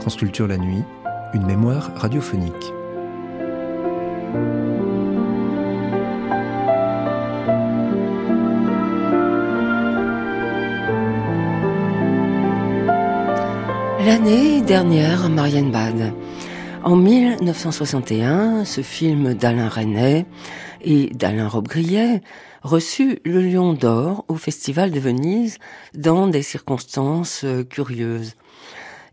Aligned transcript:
Transculture 0.00 0.46
la 0.46 0.56
nuit, 0.56 0.82
une 1.34 1.44
mémoire 1.44 1.90
radiophonique. 1.96 2.54
L'année 14.04 14.62
dernière, 14.62 15.28
Marianne 15.28 15.70
Bad. 15.70 16.14
En 16.84 16.96
1961, 16.96 18.64
ce 18.64 18.80
film 18.80 19.34
d'Alain 19.34 19.68
Resnais 19.68 20.26
et 20.80 21.10
d'Alain 21.10 21.48
Robbe-Grillet 21.48 22.22
reçut 22.62 23.18
le 23.24 23.40
Lion 23.42 23.74
d'Or 23.74 24.24
au 24.28 24.36
Festival 24.36 24.90
de 24.90 25.00
Venise 25.00 25.58
dans 25.94 26.28
des 26.28 26.42
circonstances 26.42 27.42
euh, 27.44 27.64
curieuses. 27.64 28.34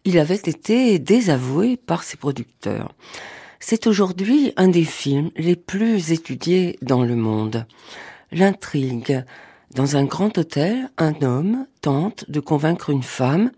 Il 0.08 0.20
avait 0.20 0.36
été 0.36 1.00
désavoué 1.00 1.78
par 1.78 2.04
ses 2.04 2.16
producteurs. 2.16 2.94
C'est 3.60 3.88
aujourd'hui 3.88 4.54
un 4.56 4.68
des 4.68 4.84
films 4.84 5.32
les 5.36 5.56
plus 5.56 6.12
étudiés 6.12 6.78
dans 6.84 7.04
le 7.04 7.16
monde. 7.16 7.66
L'intrigue. 8.32 9.26
Dans 9.74 9.98
un 9.98 10.06
grand 10.06 10.38
hôtel, 10.38 10.92
un 11.00 11.20
homme 11.24 11.66
tente 11.82 12.30
de 12.30 12.40
convaincre 12.40 12.92
une 12.92 13.02
femme 13.02 13.52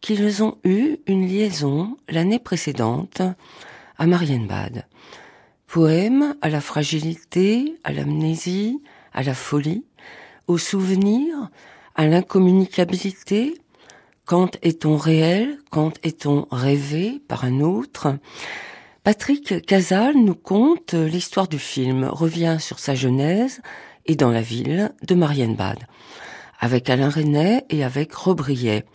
qu'ils 0.00 0.42
ont 0.42 0.56
eu 0.64 0.96
une 1.06 1.28
liaison 1.28 1.98
l'année 2.08 2.38
précédente 2.38 3.20
à 3.98 4.06
Marienbad. 4.06 4.86
Poème 5.66 6.34
à 6.40 6.48
la 6.48 6.62
fragilité, 6.62 7.76
à 7.84 7.92
l'amnésie, 7.92 8.80
à 9.12 9.22
la 9.22 9.34
folie, 9.34 9.84
au 10.46 10.56
souvenir, 10.56 11.50
à 11.94 12.06
l'incommunicabilité. 12.06 13.60
Quand 14.26 14.56
est-on 14.62 14.96
réel? 14.96 15.58
Quand 15.70 15.92
est-on 16.02 16.46
rêvé 16.50 17.20
par 17.28 17.44
un 17.44 17.60
autre? 17.60 18.16
Patrick 19.02 19.66
Casal 19.66 20.14
nous 20.16 20.34
conte 20.34 20.94
l'histoire 20.94 21.46
du 21.46 21.58
film, 21.58 22.04
revient 22.04 22.56
sur 22.58 22.78
sa 22.78 22.94
genèse 22.94 23.60
et 24.06 24.16
dans 24.16 24.30
la 24.30 24.40
ville 24.40 24.94
de 25.06 25.14
Marienbad, 25.14 25.78
avec 26.58 26.88
Alain 26.88 27.10
Renet 27.10 27.66
et 27.68 27.84
avec 27.84 28.14
Robriet. 28.14 28.86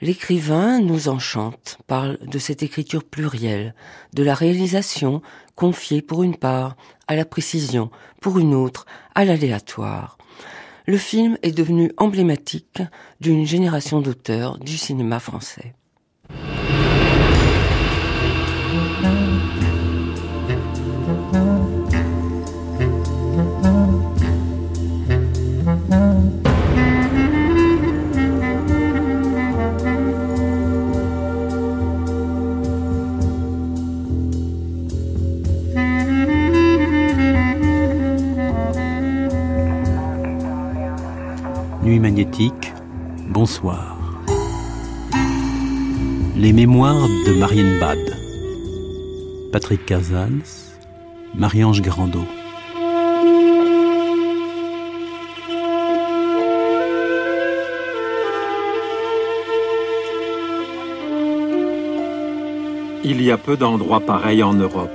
L'écrivain 0.00 0.80
nous 0.80 1.08
enchante, 1.08 1.76
parle 1.86 2.18
de 2.22 2.38
cette 2.38 2.62
écriture 2.62 3.04
plurielle, 3.04 3.74
de 4.14 4.22
la 4.22 4.34
réalisation 4.34 5.20
confiée 5.54 6.00
pour 6.00 6.22
une 6.22 6.36
part 6.36 6.76
à 7.08 7.14
la 7.14 7.26
précision, 7.26 7.90
pour 8.22 8.38
une 8.38 8.54
autre 8.54 8.86
à 9.14 9.26
l'aléatoire. 9.26 10.16
Le 10.86 10.96
film 10.96 11.38
est 11.42 11.56
devenu 11.56 11.92
emblématique 11.96 12.82
d'une 13.20 13.46
génération 13.46 14.00
d'auteurs 14.00 14.58
du 14.58 14.76
cinéma 14.76 15.20
français. 15.20 15.74
Magnétique, 41.84 42.72
bonsoir. 43.28 43.96
Les 46.36 46.52
mémoires 46.52 47.08
de 47.26 47.38
Marianne 47.38 47.78
Bad. 47.80 47.98
Patrick 49.52 49.84
Casals, 49.84 50.42
Marie-Ange 51.34 51.82
Grandot. 51.82 52.24
Il 63.04 63.20
y 63.20 63.30
a 63.30 63.36
peu 63.36 63.56
d'endroits 63.56 64.00
pareils 64.00 64.42
en 64.42 64.54
Europe. 64.54 64.90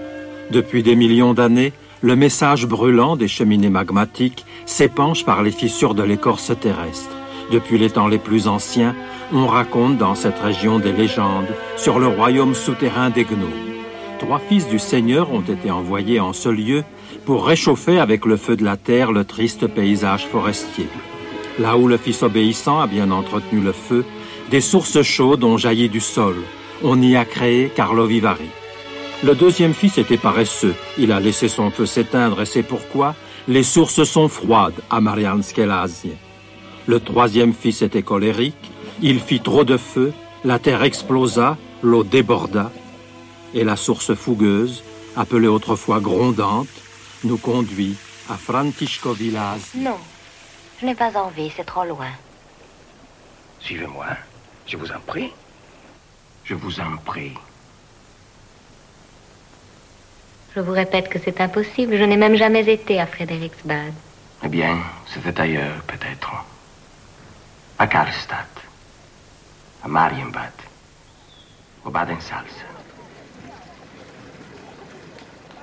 Depuis 0.52 0.82
des 0.82 0.96
millions 0.96 1.34
d'années, 1.34 1.74
le 2.02 2.16
message 2.16 2.66
brûlant 2.66 3.16
des 3.18 3.28
cheminées 3.28 3.70
magmatiques 3.70 4.46
s'épanche 4.78 5.26
par 5.26 5.42
les 5.42 5.50
fissures 5.50 5.96
de 5.96 6.04
l'écorce 6.04 6.52
terrestre. 6.62 7.10
Depuis 7.52 7.80
les 7.80 7.90
temps 7.90 8.08
les 8.08 8.20
plus 8.20 8.48
anciens, 8.48 8.96
on 9.34 9.48
raconte 9.48 9.98
dans 9.98 10.14
cette 10.14 10.38
région 10.38 10.78
des 10.78 10.92
légendes 10.92 11.48
sur 11.78 11.98
le 11.98 12.06
royaume 12.06 12.54
souterrain 12.54 13.10
des 13.10 13.24
gnomes. 13.24 13.66
Trois 14.20 14.38
fils 14.38 14.68
du 14.68 14.78
Seigneur 14.78 15.34
ont 15.34 15.42
été 15.42 15.72
envoyés 15.72 16.20
en 16.20 16.32
ce 16.32 16.50
lieu 16.50 16.84
pour 17.26 17.48
réchauffer 17.48 17.98
avec 17.98 18.24
le 18.24 18.38
feu 18.38 18.56
de 18.56 18.64
la 18.64 18.78
terre 18.78 19.12
le 19.12 19.26
triste 19.26 19.66
paysage 19.66 20.28
forestier. 20.28 20.88
Là 21.58 21.76
où 21.76 21.88
le 21.88 21.98
fils 21.98 22.22
obéissant 22.22 22.80
a 22.80 22.86
bien 22.86 23.10
entretenu 23.10 23.60
le 23.62 23.72
feu, 23.72 24.06
des 24.52 24.62
sources 24.62 25.02
chaudes 25.02 25.44
ont 25.44 25.58
jailli 25.58 25.90
du 25.90 26.02
sol. 26.02 26.36
On 26.84 27.02
y 27.02 27.16
a 27.16 27.26
créé 27.26 27.72
Carlo 27.76 28.06
Vivari. 28.06 28.52
Le 29.24 29.34
deuxième 29.34 29.74
fils 29.74 29.98
était 29.98 30.18
paresseux. 30.18 30.76
Il 31.00 31.12
a 31.12 31.20
laissé 31.20 31.48
son 31.48 31.72
feu 31.72 31.88
s'éteindre 31.88 32.44
et 32.44 32.46
c'est 32.46 32.62
pourquoi 32.62 33.16
les 33.48 33.64
sources 33.64 34.04
sont 34.04 34.28
froides 34.28 34.82
à 34.90 35.00
Marianne 35.00 35.42
Skelasi. 35.42 36.12
Le 36.86 37.00
troisième 37.00 37.54
fils 37.54 37.82
était 37.82 38.04
colérique. 38.04 38.72
Il 39.02 39.20
fit 39.20 39.40
trop 39.40 39.64
de 39.64 39.78
feu. 39.78 40.14
La 40.44 40.60
terre 40.60 40.84
explosa. 40.84 41.58
L'eau 41.82 42.04
déborda. 42.04 42.72
Et 43.54 43.64
la 43.64 43.76
source 43.76 44.14
fougueuse, 44.16 44.84
appelée 45.16 45.48
autrefois 45.48 46.00
grondante, 46.00 46.68
nous 47.24 47.38
conduit 47.38 47.96
à 48.30 48.36
Villas. 49.14 49.72
Non, 49.76 49.98
je 50.82 50.86
n'ai 50.86 50.96
pas 50.96 51.16
envie, 51.16 51.52
c'est 51.56 51.64
trop 51.64 51.86
loin. 51.86 52.12
Suivez-moi, 53.60 54.08
je 54.66 54.76
vous 54.76 54.92
en 54.92 55.00
prie. 55.06 55.32
Je 56.44 56.56
vous 56.56 56.80
en 56.80 56.98
prie. 57.06 57.34
Je 60.58 60.62
vous 60.64 60.72
répète 60.72 61.08
que 61.08 61.20
c'est 61.24 61.40
impossible. 61.40 62.00
Je 62.00 62.04
n'ai 62.04 62.18
même 62.18 62.36
jamais 62.36 62.68
été 62.68 63.00
à 63.00 63.06
Frederiksbad. 63.06 63.94
Eh 64.44 64.48
bien, 64.48 64.80
c'était 65.14 65.40
ailleurs, 65.40 65.84
peut-être. 65.86 66.32
À 67.78 67.86
Karlstad. 67.86 68.48
À 69.84 69.88
Marienbad. 69.88 70.58
Au 71.86 71.92
Baden-Salz. 71.92 72.50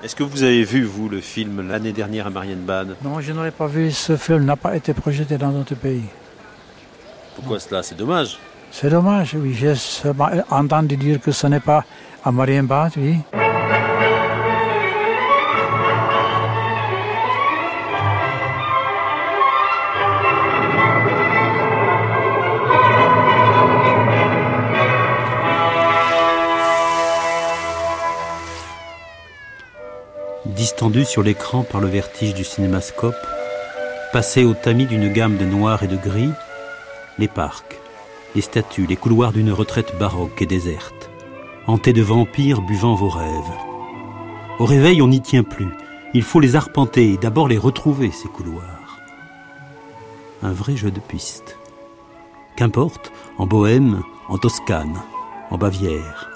Est-ce 0.04 0.14
que 0.14 0.22
vous 0.22 0.44
avez 0.44 0.62
vu, 0.62 0.84
vous, 0.84 1.08
le 1.08 1.20
film 1.20 1.68
l'année 1.68 1.90
dernière 1.90 2.28
à 2.28 2.30
Marienbad? 2.30 2.94
Non, 3.02 3.20
je 3.20 3.32
n'aurais 3.32 3.50
pas 3.50 3.66
vu. 3.66 3.90
Ce 3.90 4.16
film 4.16 4.44
n'a 4.44 4.54
pas 4.54 4.76
été 4.76 4.94
projeté 4.94 5.36
dans 5.36 5.50
notre 5.50 5.74
pays. 5.74 6.04
Pourquoi 7.34 7.58
cela? 7.58 7.82
C'est 7.82 7.96
dommage. 7.96 8.38
C'est 8.70 8.90
dommage, 8.90 9.34
oui. 9.34 9.54
J'ai 9.54 9.74
entendu 10.50 10.96
dire 10.96 11.20
que 11.20 11.32
ce 11.32 11.48
n'est 11.48 11.58
pas 11.58 11.84
à 12.24 12.30
Marienbad, 12.30 12.92
oui. 12.96 13.18
Distendu 30.54 31.04
sur 31.04 31.22
l'écran 31.22 31.62
par 31.62 31.80
le 31.80 31.88
vertige 31.88 32.34
du 32.34 32.44
cinémascope, 32.44 33.14
passé 34.12 34.44
au 34.44 34.54
tamis 34.54 34.86
d'une 34.86 35.12
gamme 35.12 35.36
de 35.36 35.44
noir 35.44 35.82
et 35.82 35.88
de 35.88 35.96
gris, 35.96 36.30
les 37.18 37.28
parcs, 37.28 37.80
les 38.34 38.40
statues, 38.40 38.86
les 38.86 38.96
couloirs 38.96 39.32
d'une 39.32 39.52
retraite 39.52 39.98
baroque 39.98 40.40
et 40.42 40.46
déserte, 40.46 41.10
hantés 41.66 41.92
de 41.92 42.02
vampires 42.02 42.62
buvant 42.62 42.94
vos 42.94 43.08
rêves. 43.08 43.52
Au 44.58 44.64
réveil, 44.64 45.02
on 45.02 45.08
n'y 45.08 45.20
tient 45.20 45.42
plus. 45.42 45.68
Il 46.14 46.22
faut 46.22 46.40
les 46.40 46.54
arpenter 46.54 47.12
et 47.12 47.16
d'abord 47.16 47.48
les 47.48 47.58
retrouver, 47.58 48.12
ces 48.12 48.28
couloirs. 48.28 49.00
Un 50.42 50.52
vrai 50.52 50.76
jeu 50.76 50.90
de 50.90 51.00
piste. 51.00 51.58
Qu'importe, 52.56 53.10
en 53.38 53.46
Bohème, 53.46 54.02
en 54.28 54.38
Toscane, 54.38 55.00
en 55.50 55.58
Bavière. 55.58 56.33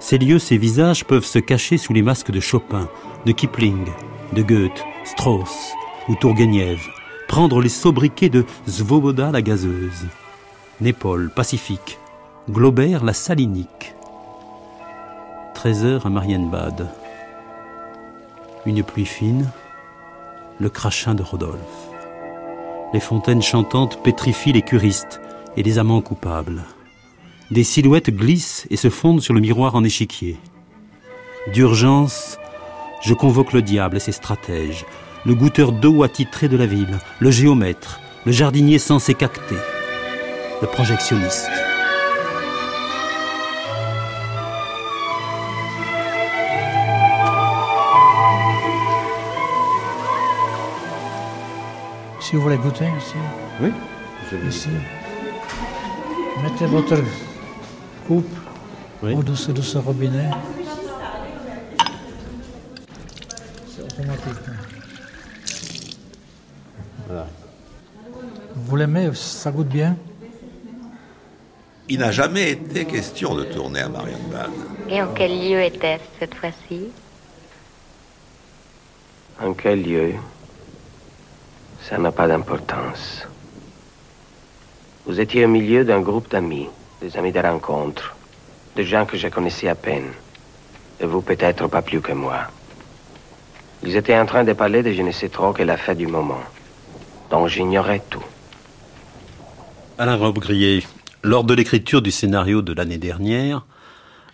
Ces 0.00 0.16
lieux, 0.16 0.38
ces 0.38 0.56
visages 0.56 1.04
peuvent 1.04 1.26
se 1.26 1.38
cacher 1.38 1.76
sous 1.76 1.92
les 1.92 2.00
masques 2.00 2.30
de 2.30 2.40
Chopin, 2.40 2.88
de 3.26 3.32
Kipling, 3.32 3.86
de 4.32 4.42
Goethe, 4.42 4.82
Strauss 5.04 5.74
ou 6.08 6.14
Tourgueniev, 6.14 6.80
prendre 7.28 7.60
les 7.60 7.68
sobriquets 7.68 8.30
de 8.30 8.46
Svoboda 8.66 9.30
la 9.30 9.42
gazeuse, 9.42 10.06
Népole, 10.80 11.30
Pacifique, 11.30 11.98
Glaubert 12.48 13.04
la 13.04 13.12
salinique. 13.12 13.94
13 15.54 15.84
heures 15.84 16.06
à 16.06 16.10
Marienbad. 16.10 16.88
Une 18.64 18.82
pluie 18.82 19.04
fine, 19.04 19.50
le 20.58 20.70
crachin 20.70 21.14
de 21.14 21.22
Rodolphe. 21.22 21.88
Les 22.94 23.00
fontaines 23.00 23.42
chantantes 23.42 24.02
pétrifient 24.02 24.54
les 24.54 24.62
curistes 24.62 25.20
et 25.58 25.62
les 25.62 25.78
amants 25.78 26.00
coupables. 26.00 26.64
Des 27.50 27.64
silhouettes 27.64 28.10
glissent 28.10 28.68
et 28.70 28.76
se 28.76 28.90
fondent 28.90 29.20
sur 29.20 29.34
le 29.34 29.40
miroir 29.40 29.74
en 29.74 29.82
échiquier. 29.82 30.36
D'urgence, 31.52 32.38
je 33.02 33.12
convoque 33.12 33.52
le 33.52 33.60
diable 33.60 33.96
et 33.96 34.00
ses 34.00 34.12
stratèges, 34.12 34.84
le 35.26 35.34
goûteur 35.34 35.72
d'eau 35.72 36.04
attitré 36.04 36.48
de 36.48 36.56
la 36.56 36.66
ville, 36.66 37.00
le 37.18 37.30
géomètre, 37.32 38.00
le 38.24 38.30
jardinier 38.30 38.78
censé 38.78 39.14
cacter, 39.14 39.56
le 40.62 40.68
projectionniste. 40.68 41.50
Si 52.20 52.36
vous 52.36 52.42
voulez 52.42 52.58
goûter 52.58 52.84
ici. 52.96 53.16
Oui, 53.60 53.72
je 54.30 54.36
vais 54.36 54.48
Ici. 54.48 54.68
Mettez 56.44 56.66
votre 56.66 56.94
coupe 58.10 58.36
au-dessus 59.04 59.52
de 59.52 59.62
ce 59.62 59.78
robinet. 59.78 60.30
C'est 63.68 63.82
automatique. 63.82 64.46
Voilà. 67.06 67.26
Vous 68.56 68.76
l'aimez 68.76 69.10
Ça 69.14 69.52
goûte 69.52 69.68
bien? 69.68 69.96
Il 71.88 72.00
n'a 72.00 72.10
jamais 72.10 72.50
été 72.50 72.84
question 72.84 73.36
de 73.36 73.44
tourner 73.44 73.82
à 73.82 73.88
Marienbad. 73.88 74.50
Et 74.88 75.00
en 75.00 75.12
quel 75.14 75.30
lieu 75.30 75.62
était-ce 75.62 76.02
cette 76.18 76.34
fois-ci? 76.34 76.88
En 79.40 79.52
quel 79.54 79.84
lieu? 79.84 80.14
Ça 81.88 81.96
n'a 81.96 82.10
pas 82.10 82.26
d'importance. 82.26 83.28
Vous 85.06 85.20
étiez 85.20 85.44
au 85.44 85.48
milieu 85.48 85.84
d'un 85.84 86.00
groupe 86.00 86.28
d'amis, 86.28 86.68
des 87.00 87.16
amis 87.16 87.32
de 87.32 87.40
rencontre, 87.40 88.14
de 88.76 88.82
gens 88.82 89.06
que 89.06 89.16
je 89.16 89.28
connaissais 89.28 89.68
à 89.68 89.74
peine. 89.74 90.10
Et 91.00 91.06
vous 91.06 91.22
peut-être 91.22 91.66
pas 91.68 91.82
plus 91.82 92.00
que 92.00 92.12
moi. 92.12 92.40
Ils 93.82 93.96
étaient 93.96 94.18
en 94.18 94.26
train 94.26 94.44
de 94.44 94.52
parler 94.52 94.82
de 94.82 94.92
je 94.92 95.02
ne 95.02 95.12
sais 95.12 95.30
trop 95.30 95.52
que 95.52 95.62
la 95.62 95.76
fête 95.76 95.98
du 95.98 96.06
moment. 96.06 96.42
Donc 97.30 97.48
j'ignorais 97.48 98.02
tout. 98.10 98.24
Alain 99.98 100.16
Robbe-Grillet, 100.16 100.82
lors 101.22 101.44
de 101.44 101.54
l'écriture 101.54 102.02
du 102.02 102.10
scénario 102.10 102.60
de 102.60 102.72
l'année 102.72 102.98
dernière, 102.98 103.66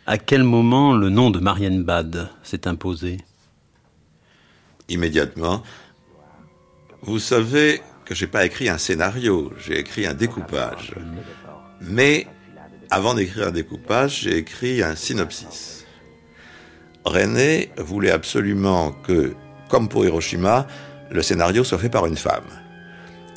à 0.06 0.18
quel 0.18 0.42
moment 0.42 0.94
le 0.94 1.10
nom 1.10 1.30
de 1.30 1.38
Marianne 1.38 1.82
Bad 1.82 2.30
s'est 2.42 2.66
imposé? 2.66 3.18
Immédiatement. 4.88 5.62
Vous 7.02 7.18
savez 7.18 7.82
que 8.04 8.14
j'ai 8.14 8.28
pas 8.28 8.44
écrit 8.44 8.68
un 8.68 8.78
scénario, 8.78 9.52
j'ai 9.58 9.78
écrit 9.78 10.06
un 10.06 10.14
découpage. 10.14 10.94
Mais 11.80 12.26
avant 12.90 13.14
d'écrire 13.14 13.48
un 13.48 13.50
découpage, 13.50 14.20
j'ai 14.22 14.36
écrit 14.36 14.82
un 14.82 14.94
synopsis. 14.94 15.84
René 17.04 17.70
voulait 17.76 18.10
absolument 18.10 18.92
que, 18.92 19.34
comme 19.68 19.88
pour 19.88 20.04
Hiroshima, 20.04 20.66
le 21.10 21.22
scénario 21.22 21.64
soit 21.64 21.78
fait 21.78 21.88
par 21.88 22.06
une 22.06 22.16
femme. 22.16 22.46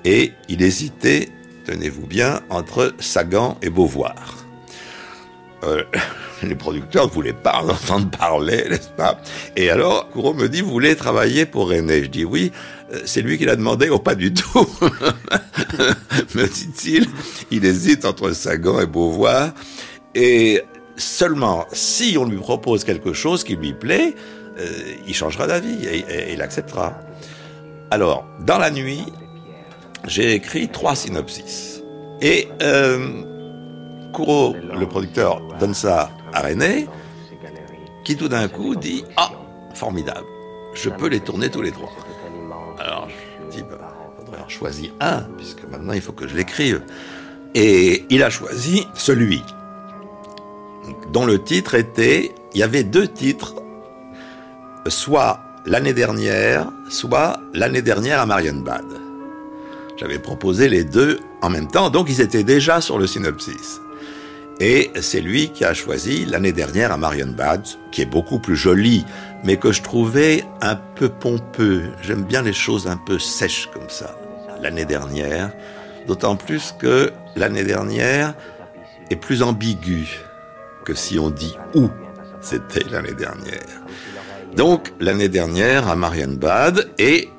Et 0.05 0.33
il 0.47 0.61
hésitait, 0.61 1.29
tenez-vous 1.65 2.07
bien, 2.07 2.41
entre 2.49 2.95
Sagan 2.99 3.57
et 3.61 3.69
Beauvoir. 3.69 4.45
Euh, 5.63 5.83
les 6.44 6.56
producteurs 6.56 7.07
ne 7.07 7.12
voulaient 7.12 7.33
pas 7.33 7.62
en 7.62 7.69
entendre 7.69 8.09
parler, 8.09 8.68
n'est-ce 8.69 8.89
pas? 8.89 9.19
Et 9.56 9.69
alors, 9.69 10.09
Courreau 10.09 10.33
me 10.33 10.47
dit, 10.47 10.62
vous 10.62 10.71
voulez 10.71 10.95
travailler 10.95 11.45
pour 11.45 11.69
René? 11.69 12.03
Je 12.03 12.09
dis 12.09 12.25
oui, 12.25 12.51
euh, 12.94 13.00
c'est 13.06 13.21
lui 13.21 13.38
qui 13.38 13.45
l'a 13.45 13.56
demandé, 13.56 13.89
ou 13.89 14.00
pas 14.00 14.15
du 14.15 14.33
tout? 14.33 14.68
me 16.36 16.47
dit-il, 16.47 17.07
il 17.51 17.65
hésite 17.65 18.06
entre 18.06 18.31
Sagan 18.31 18.80
et 18.80 18.86
Beauvoir, 18.86 19.51
et 20.15 20.63
seulement 20.95 21.65
si 21.71 22.18
on 22.18 22.25
lui 22.25 22.38
propose 22.38 22.83
quelque 22.83 23.13
chose 23.13 23.44
qui 23.44 23.56
lui 23.56 23.74
plaît, 23.74 24.15
euh, 24.57 24.68
il 25.07 25.13
changera 25.13 25.47
d'avis 25.47 25.85
et, 25.85 26.00
et 26.00 26.33
il 26.33 26.42
acceptera. 26.42 27.00
Alors, 27.92 28.25
dans 28.42 28.57
la 28.57 28.69
nuit, 28.69 29.06
j'ai 30.06 30.33
écrit 30.33 30.69
trois 30.69 30.95
synopsis. 30.95 31.81
Et 32.21 32.47
euh, 32.62 33.24
Courreau, 34.13 34.56
le 34.56 34.85
producteur, 34.88 35.42
donne 35.59 35.74
ça 35.74 36.09
à 36.33 36.43
qui 38.03 38.15
tout 38.15 38.27
d'un 38.27 38.47
coup 38.47 38.75
dit 38.75 39.03
Ah, 39.17 39.31
formidable, 39.73 40.25
je 40.73 40.89
peux 40.89 41.07
les 41.07 41.19
tourner 41.19 41.49
tous 41.49 41.61
les 41.61 41.71
trois. 41.71 41.91
Alors 42.79 43.07
je 43.09 43.57
dis 43.57 43.63
bah, 43.63 43.77
faudrait 44.17 44.41
en 44.41 44.49
choisir 44.49 44.91
un, 44.99 45.21
puisque 45.37 45.63
maintenant 45.69 45.93
il 45.93 46.01
faut 46.01 46.13
que 46.13 46.27
je 46.27 46.35
l'écrive. 46.35 46.81
Et 47.55 48.05
il 48.09 48.23
a 48.23 48.29
choisi 48.29 48.85
celui 48.93 49.43
dont 51.11 51.25
le 51.25 51.41
titre 51.41 51.75
était 51.75 52.33
il 52.53 52.59
y 52.59 52.63
avait 52.63 52.83
deux 52.83 53.07
titres, 53.07 53.55
soit 54.87 55.39
l'année 55.65 55.93
dernière, 55.93 56.71
soit 56.89 57.39
l'année 57.53 57.81
dernière 57.81 58.21
à 58.21 58.25
Marienbad. 58.25 58.85
J'avais 59.97 60.19
proposé 60.19 60.69
les 60.69 60.83
deux 60.83 61.19
en 61.41 61.49
même 61.49 61.67
temps, 61.67 61.89
donc 61.89 62.09
ils 62.09 62.21
étaient 62.21 62.43
déjà 62.43 62.81
sur 62.81 62.97
le 62.97 63.05
synopsis. 63.05 63.81
Et 64.59 64.91
c'est 65.00 65.21
lui 65.21 65.50
qui 65.50 65.63
a 65.63 65.73
choisi 65.73 66.25
l'année 66.25 66.51
dernière 66.51 66.91
à 66.91 66.97
Marienbad, 66.97 67.65
qui 67.91 68.01
est 68.01 68.06
beaucoup 68.06 68.39
plus 68.39 68.57
joli, 68.57 69.06
mais 69.44 69.56
que 69.56 69.71
je 69.71 69.81
trouvais 69.81 70.44
un 70.61 70.75
peu 70.75 71.07
pompeux. 71.07 71.83
J'aime 72.01 72.23
bien 72.23 72.41
les 72.41 72.53
choses 72.53 72.88
un 72.88 72.97
peu 72.97 73.19
sèches 73.19 73.69
comme 73.73 73.89
ça. 73.89 74.15
L'année 74.61 74.83
dernière, 74.83 75.53
d'autant 76.07 76.35
plus 76.35 76.75
que 76.77 77.11
l'année 77.38 77.63
dernière 77.63 78.33
est 79.09 79.15
plus 79.15 79.44
ambiguë 79.44 80.19
que 80.83 80.94
si 80.94 81.17
on 81.19 81.29
dit 81.29 81.56
où 81.73 81.89
c'était 82.41 82.83
l'année 82.89 83.13
dernière. 83.13 83.81
Donc 84.56 84.94
l'année 85.00 85.29
dernière 85.29 85.88
à 85.88 85.95
Marienbad 85.95 86.89
et 86.97 87.29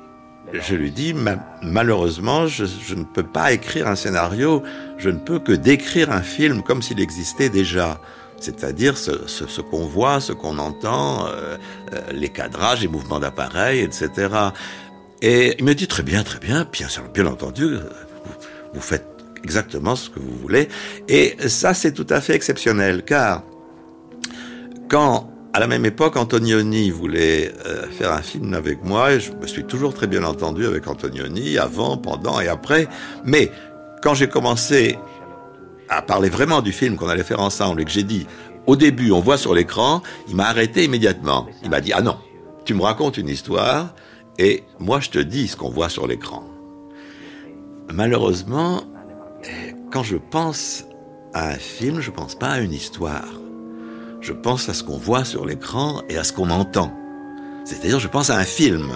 je 0.53 0.75
lui 0.75 0.91
dis, 0.91 1.15
malheureusement, 1.61 2.47
je, 2.47 2.95
ne 2.95 3.03
peux 3.03 3.23
pas 3.23 3.53
écrire 3.53 3.87
un 3.87 3.95
scénario, 3.95 4.63
je 5.01 5.09
ne 5.09 5.17
peux 5.17 5.39
que 5.39 5.51
décrire 5.51 6.11
un 6.11 6.21
film 6.21 6.61
comme 6.61 6.81
s'il 6.81 6.99
existait 6.99 7.49
déjà. 7.49 7.99
C'est-à-dire 8.39 8.97
ce, 8.97 9.61
qu'on 9.61 9.85
voit, 9.85 10.19
ce 10.19 10.33
qu'on 10.33 10.57
entend, 10.57 11.27
euh, 11.27 11.57
euh, 11.93 12.01
les 12.11 12.29
cadrages, 12.29 12.81
les 12.81 12.87
mouvements 12.87 13.19
d'appareil, 13.19 13.81
etc. 13.81 14.29
Et 15.21 15.55
il 15.59 15.65
me 15.65 15.73
dit, 15.73 15.87
très 15.87 16.01
bien, 16.01 16.23
très 16.23 16.39
bien, 16.39 16.67
bien, 16.71 16.87
bien 17.13 17.25
entendu, 17.27 17.75
vous, 17.75 18.33
vous 18.73 18.81
faites 18.81 19.05
exactement 19.43 19.95
ce 19.95 20.09
que 20.09 20.19
vous 20.19 20.35
voulez. 20.41 20.69
Et 21.07 21.35
ça, 21.47 21.73
c'est 21.75 21.91
tout 21.91 22.07
à 22.09 22.19
fait 22.19 22.33
exceptionnel, 22.33 23.03
car 23.03 23.43
quand 24.89 25.31
à 25.53 25.59
la 25.59 25.67
même 25.67 25.85
époque, 25.85 26.15
Antonioni 26.15 26.91
voulait 26.91 27.53
euh, 27.65 27.85
faire 27.89 28.13
un 28.13 28.21
film 28.21 28.53
avec 28.53 28.83
moi, 28.83 29.13
et 29.13 29.19
je 29.19 29.33
me 29.33 29.47
suis 29.47 29.65
toujours 29.65 29.93
très 29.93 30.07
bien 30.07 30.23
entendu 30.23 30.65
avec 30.65 30.87
Antonioni, 30.87 31.57
avant, 31.57 31.97
pendant 31.97 32.39
et 32.39 32.47
après. 32.47 32.87
Mais 33.25 33.51
quand 34.01 34.13
j'ai 34.13 34.27
commencé 34.27 34.97
à 35.89 36.01
parler 36.01 36.29
vraiment 36.29 36.61
du 36.61 36.71
film 36.71 36.95
qu'on 36.95 37.09
allait 37.09 37.23
faire 37.23 37.39
ensemble 37.39 37.81
et 37.81 37.85
que 37.85 37.91
j'ai 37.91 38.03
dit, 38.03 38.27
au 38.67 38.75
début, 38.75 39.11
on 39.11 39.19
voit 39.19 39.37
sur 39.37 39.53
l'écran, 39.53 40.01
il 40.27 40.35
m'a 40.35 40.47
arrêté 40.47 40.85
immédiatement. 40.85 41.47
Il 41.63 41.69
m'a 41.69 41.81
dit, 41.81 41.93
ah 41.93 42.01
non, 42.01 42.17
tu 42.65 42.73
me 42.73 42.81
racontes 42.81 43.17
une 43.17 43.29
histoire 43.29 43.93
et 44.37 44.63
moi 44.79 44.99
je 44.99 45.09
te 45.09 45.19
dis 45.19 45.47
ce 45.47 45.55
qu'on 45.55 45.69
voit 45.69 45.89
sur 45.89 46.07
l'écran. 46.07 46.43
Malheureusement, 47.91 48.83
quand 49.91 50.03
je 50.03 50.17
pense 50.17 50.85
à 51.33 51.49
un 51.49 51.57
film, 51.57 51.99
je 51.99 52.11
pense 52.11 52.35
pas 52.35 52.49
à 52.49 52.59
une 52.59 52.73
histoire 52.73 53.25
je 54.21 54.33
pense 54.33 54.69
à 54.69 54.73
ce 54.73 54.83
qu'on 54.83 54.97
voit 54.97 55.25
sur 55.25 55.45
l'écran 55.45 56.03
et 56.07 56.17
à 56.17 56.23
ce 56.23 56.31
qu'on 56.31 56.49
entend. 56.51 56.93
C'est-à-dire, 57.65 57.99
je 57.99 58.07
pense 58.07 58.29
à 58.29 58.37
un 58.37 58.43
film. 58.43 58.91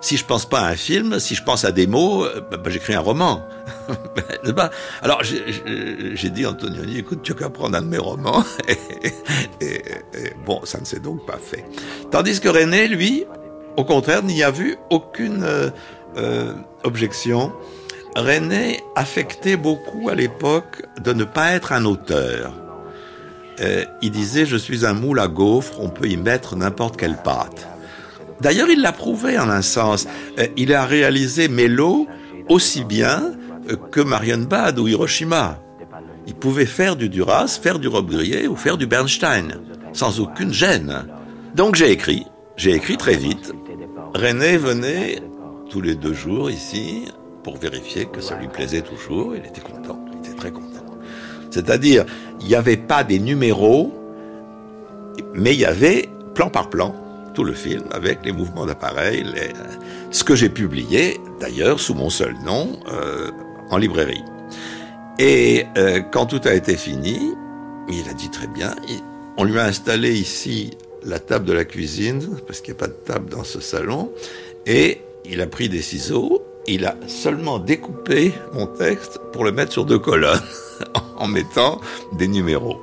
Si 0.00 0.16
je 0.16 0.24
pense 0.24 0.46
pas 0.46 0.60
à 0.60 0.68
un 0.68 0.76
film, 0.76 1.18
si 1.18 1.34
je 1.34 1.42
pense 1.42 1.64
à 1.64 1.72
des 1.72 1.86
mots, 1.86 2.24
bah, 2.50 2.56
bah, 2.58 2.70
j'écris 2.70 2.94
un 2.94 3.00
roman. 3.00 3.42
Alors, 5.02 5.22
j'ai 5.22 6.30
dit 6.30 6.44
à 6.44 6.50
Antonioni, 6.50 6.98
écoute, 6.98 7.22
tu 7.22 7.34
qu'à 7.34 7.50
prendre 7.50 7.76
un 7.76 7.82
de 7.82 7.88
mes 7.88 7.98
romans. 7.98 8.44
et, 8.68 9.64
et, 9.64 9.74
et, 9.74 10.32
bon, 10.44 10.60
ça 10.64 10.78
ne 10.78 10.84
s'est 10.84 11.00
donc 11.00 11.26
pas 11.26 11.38
fait. 11.38 11.64
Tandis 12.10 12.40
que 12.40 12.48
René, 12.48 12.88
lui, 12.88 13.24
au 13.76 13.84
contraire, 13.84 14.22
n'y 14.22 14.42
a 14.42 14.50
vu 14.50 14.76
aucune 14.90 15.42
euh, 15.44 15.70
euh, 16.16 16.54
objection. 16.84 17.52
René 18.14 18.80
affectait 18.94 19.56
beaucoup 19.56 20.08
à 20.08 20.14
l'époque 20.14 20.82
de 21.02 21.12
ne 21.12 21.24
pas 21.24 21.52
être 21.52 21.72
un 21.72 21.84
auteur. 21.84 22.54
Euh, 23.60 23.84
il 24.02 24.10
disait 24.10 24.46
je 24.46 24.56
suis 24.56 24.86
un 24.86 24.94
moule 24.94 25.20
à 25.20 25.28
gaufres, 25.28 25.80
on 25.80 25.90
peut 25.90 26.08
y 26.08 26.16
mettre 26.16 26.56
n'importe 26.56 26.96
quelle 26.96 27.16
pâte. 27.16 27.68
D'ailleurs, 28.40 28.68
il 28.68 28.80
l'a 28.80 28.92
prouvé 28.92 29.38
en 29.38 29.48
un 29.48 29.62
sens. 29.62 30.06
Euh, 30.38 30.46
il 30.56 30.74
a 30.74 30.84
réalisé 30.84 31.48
Mélo 31.48 32.06
aussi 32.48 32.84
bien 32.84 33.32
euh, 33.70 33.76
que 33.90 34.00
Marienbad 34.00 34.78
ou 34.78 34.88
Hiroshima. 34.88 35.58
Il 36.26 36.34
pouvait 36.34 36.66
faire 36.66 36.96
du 36.96 37.08
Duras, 37.08 37.58
faire 37.62 37.78
du 37.78 37.88
Rob 37.88 38.10
Grillet 38.10 38.46
ou 38.46 38.56
faire 38.56 38.76
du 38.76 38.86
Bernstein, 38.86 39.60
sans 39.92 40.20
aucune 40.20 40.52
gêne. 40.52 41.06
Donc 41.54 41.76
j'ai 41.76 41.90
écrit, 41.90 42.26
j'ai 42.56 42.74
écrit 42.74 42.96
très 42.96 43.16
vite. 43.16 43.54
René 44.14 44.56
venait 44.56 45.22
tous 45.70 45.80
les 45.80 45.94
deux 45.94 46.14
jours 46.14 46.50
ici 46.50 47.04
pour 47.44 47.56
vérifier 47.56 48.06
que 48.06 48.20
ça 48.20 48.36
lui 48.36 48.48
plaisait 48.48 48.82
toujours. 48.82 49.36
Il 49.36 49.46
était 49.46 49.60
content, 49.60 50.04
il 50.12 50.18
était 50.18 50.36
très 50.36 50.50
content. 50.50 50.66
C'est-à-dire, 51.50 52.04
il 52.40 52.48
n'y 52.48 52.54
avait 52.54 52.76
pas 52.76 53.04
des 53.04 53.20
numéros, 53.20 53.94
mais 55.32 55.54
il 55.54 55.60
y 55.60 55.64
avait 55.64 56.08
plan 56.34 56.50
par 56.50 56.68
plan 56.68 56.94
tout 57.36 57.44
le 57.44 57.52
film 57.52 57.84
avec 57.90 58.24
les 58.24 58.32
mouvements 58.32 58.64
d'appareil, 58.64 59.22
ce 60.10 60.24
que 60.24 60.34
j'ai 60.34 60.48
publié 60.48 61.20
d'ailleurs 61.38 61.78
sous 61.78 61.94
mon 61.94 62.08
seul 62.08 62.34
nom 62.44 62.80
euh, 62.90 63.30
en 63.70 63.76
librairie. 63.76 64.24
Et 65.18 65.66
euh, 65.76 66.00
quand 66.00 66.24
tout 66.24 66.40
a 66.46 66.54
été 66.54 66.78
fini, 66.78 67.34
il 67.90 68.08
a 68.08 68.14
dit 68.14 68.30
très 68.30 68.46
bien, 68.46 68.74
on 69.36 69.44
lui 69.44 69.58
a 69.58 69.64
installé 69.66 70.14
ici 70.14 70.70
la 71.04 71.18
table 71.18 71.44
de 71.44 71.52
la 71.52 71.66
cuisine, 71.66 72.26
parce 72.46 72.62
qu'il 72.62 72.72
n'y 72.72 72.78
a 72.78 72.80
pas 72.80 72.88
de 72.88 72.98
table 73.04 73.28
dans 73.28 73.44
ce 73.44 73.60
salon, 73.60 74.10
et 74.64 75.02
il 75.26 75.42
a 75.42 75.46
pris 75.46 75.68
des 75.68 75.82
ciseaux, 75.82 76.42
il 76.66 76.86
a 76.86 76.96
seulement 77.06 77.58
découpé 77.58 78.32
mon 78.54 78.66
texte 78.66 79.20
pour 79.34 79.44
le 79.44 79.52
mettre 79.52 79.72
sur 79.72 79.84
deux 79.84 79.98
colonnes, 79.98 80.40
en 81.18 81.28
mettant 81.28 81.82
des 82.14 82.28
numéros. 82.28 82.80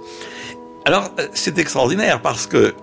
Alors, 0.85 1.09
euh, 1.19 1.27
c'est 1.33 1.57
extraordinaire 1.57 2.21
parce 2.21 2.45
que 2.45 2.75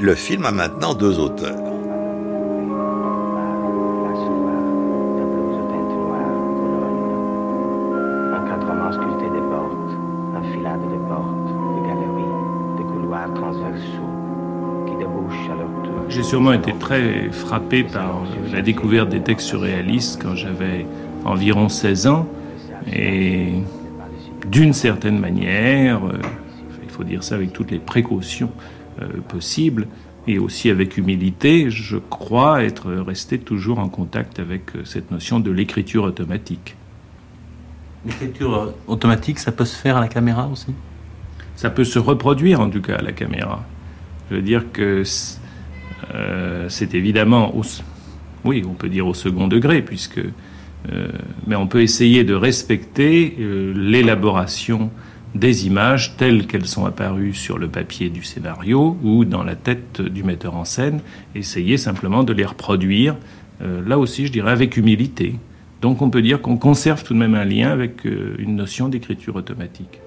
le 0.00 0.14
film 0.14 0.44
a 0.44 0.52
maintenant 0.52 0.94
deux 0.94 1.18
auteurs. 1.18 1.58
J'ai 16.08 16.22
sûrement 16.22 16.52
été 16.52 16.72
très 16.74 17.30
frappé 17.30 17.84
par 17.84 18.22
la 18.52 18.60
découverte 18.60 19.08
des 19.08 19.20
textes 19.20 19.46
surréalistes 19.46 20.20
quand 20.22 20.34
j'avais 20.34 20.86
environ 21.24 21.68
16 21.68 22.06
ans. 22.06 22.26
Et 22.92 23.52
d'une 24.46 24.72
certaine 24.72 25.18
manière, 25.18 26.04
euh, 26.06 26.18
il 26.82 26.90
faut 26.90 27.04
dire 27.04 27.22
ça 27.22 27.36
avec 27.36 27.52
toutes 27.52 27.70
les 27.70 27.78
précautions, 27.78 28.50
possible 29.28 29.86
et 30.26 30.38
aussi 30.38 30.70
avec 30.70 30.96
humilité, 30.96 31.70
je 31.70 31.96
crois 31.96 32.62
être 32.62 32.92
resté 32.92 33.38
toujours 33.38 33.78
en 33.78 33.88
contact 33.88 34.38
avec 34.38 34.76
euh, 34.76 34.84
cette 34.84 35.10
notion 35.10 35.40
de 35.40 35.50
l'écriture 35.50 36.04
automatique. 36.04 36.76
L'écriture 38.06 38.74
automatique, 38.86 39.38
ça 39.38 39.52
peut 39.52 39.64
se 39.64 39.76
faire 39.76 39.96
à 39.96 40.00
la 40.00 40.08
caméra 40.08 40.48
aussi? 40.48 40.74
Ça 41.56 41.70
peut 41.70 41.84
se 41.84 41.98
reproduire 41.98 42.60
en 42.60 42.70
tout 42.70 42.80
cas 42.80 42.96
à 42.96 43.02
la 43.02 43.12
caméra. 43.12 43.64
Je 44.30 44.36
veux 44.36 44.42
dire 44.42 44.64
que 44.72 45.02
euh, 46.14 46.68
c'est 46.68 46.94
évidemment, 46.94 47.56
au, 47.56 47.62
oui, 48.44 48.64
on 48.68 48.74
peut 48.74 48.88
dire 48.88 49.06
au 49.06 49.14
second 49.14 49.48
degré, 49.48 49.82
puisque, 49.82 50.20
mais 51.46 51.54
on 51.54 51.68
peut 51.68 51.82
essayer 51.82 52.24
de 52.24 52.34
respecter 52.34 53.36
l'élaboration 53.38 54.90
des 55.34 55.66
images 55.66 56.16
telles 56.16 56.46
qu'elles 56.46 56.66
sont 56.66 56.84
apparues 56.84 57.34
sur 57.34 57.58
le 57.58 57.68
papier 57.68 58.10
du 58.10 58.22
scénario 58.22 58.96
ou 59.02 59.24
dans 59.24 59.42
la 59.42 59.56
tête 59.56 60.02
du 60.02 60.24
metteur 60.24 60.54
en 60.54 60.64
scène, 60.64 61.00
essayer 61.34 61.76
simplement 61.76 62.22
de 62.22 62.32
les 62.32 62.44
reproduire, 62.44 63.16
euh, 63.62 63.80
là 63.86 63.98
aussi 63.98 64.26
je 64.26 64.32
dirais 64.32 64.52
avec 64.52 64.76
humilité. 64.76 65.36
Donc 65.80 66.02
on 66.02 66.10
peut 66.10 66.22
dire 66.22 66.40
qu'on 66.42 66.56
conserve 66.56 67.02
tout 67.02 67.14
de 67.14 67.18
même 67.18 67.34
un 67.34 67.44
lien 67.44 67.70
avec 67.70 68.06
euh, 68.06 68.36
une 68.38 68.56
notion 68.56 68.88
d'écriture 68.88 69.36
automatique. 69.36 70.00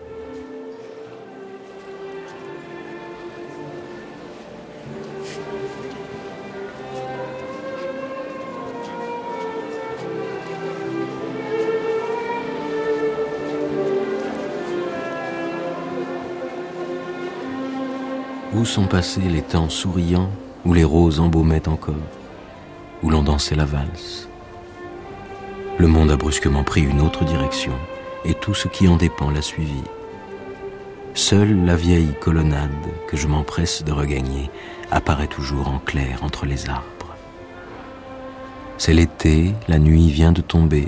Où 18.66 18.68
sont 18.68 18.88
passés 18.88 19.22
les 19.22 19.44
temps 19.44 19.70
souriants 19.70 20.32
où 20.66 20.74
les 20.74 20.84
roses 20.84 21.20
embaumaient 21.20 21.68
encore, 21.68 21.94
où 23.04 23.12
l'on 23.12 23.22
dansait 23.22 23.54
la 23.54 23.64
valse? 23.64 24.28
Le 25.78 25.86
monde 25.86 26.10
a 26.10 26.18
brusquement 26.18 26.64
pris 26.64 26.82
une 26.82 27.00
autre 27.00 27.26
direction 27.26 27.74
et 28.26 28.34
tout 28.34 28.56
ce 28.56 28.68
qui 28.68 28.88
en 28.88 28.96
dépend 28.96 29.30
l'a 29.30 29.44
suivi. 29.44 29.84
Seule 31.14 31.64
la 31.64 31.76
vieille 31.76 32.16
colonnade 32.20 32.72
que 33.08 33.16
je 33.16 33.28
m'empresse 33.28 33.84
de 33.84 33.92
regagner 33.92 34.50
apparaît 34.90 35.28
toujours 35.28 35.68
en 35.68 35.78
clair 35.78 36.24
entre 36.24 36.48
les 36.48 36.68
arbres. 36.68 37.16
C'est 38.80 38.96
l'été, 38.96 39.54
la 39.68 39.78
nuit 39.78 40.10
vient 40.10 40.32
de 40.32 40.42
tomber, 40.42 40.88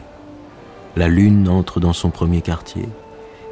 la 0.96 1.08
lune 1.08 1.48
entre 1.48 1.80
dans 1.80 1.94
son 1.94 2.10
premier 2.10 2.42
quartier, 2.42 2.90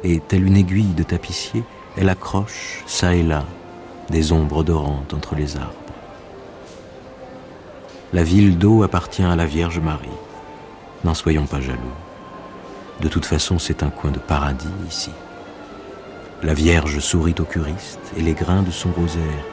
et 0.02 0.18
telle 0.18 0.44
une 0.44 0.56
aiguille 0.56 0.94
de 0.94 1.04
tapissier, 1.04 1.62
elle 1.96 2.08
accroche, 2.08 2.82
çà 2.88 3.14
et 3.14 3.22
là, 3.22 3.44
des 4.10 4.32
ombres 4.32 4.58
odorantes 4.58 5.14
entre 5.14 5.34
les 5.34 5.56
arbres. 5.56 5.72
La 8.12 8.22
ville 8.22 8.56
d'eau 8.56 8.82
appartient 8.82 9.22
à 9.22 9.36
la 9.36 9.46
Vierge 9.46 9.80
Marie. 9.80 10.08
N'en 11.04 11.14
soyons 11.14 11.46
pas 11.46 11.60
jaloux. 11.60 11.80
De 13.00 13.08
toute 13.08 13.26
façon, 13.26 13.58
c'est 13.58 13.82
un 13.82 13.90
coin 13.90 14.10
de 14.10 14.18
paradis 14.18 14.68
ici. 14.88 15.10
La 16.42 16.54
Vierge 16.54 16.98
sourit 17.00 17.34
au 17.38 17.44
curiste 17.44 18.12
et 18.16 18.22
les 18.22 18.34
grains 18.34 18.62
de 18.62 18.70
son 18.70 18.90
rosaire 18.92 19.44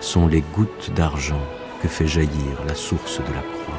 sont 0.00 0.26
les 0.28 0.42
gouttes 0.54 0.92
d'argent 0.94 1.40
que 1.82 1.88
fait 1.88 2.06
jaillir 2.06 2.64
la 2.66 2.74
source 2.74 3.18
de 3.18 3.34
la 3.34 3.42
croix. 3.42 3.75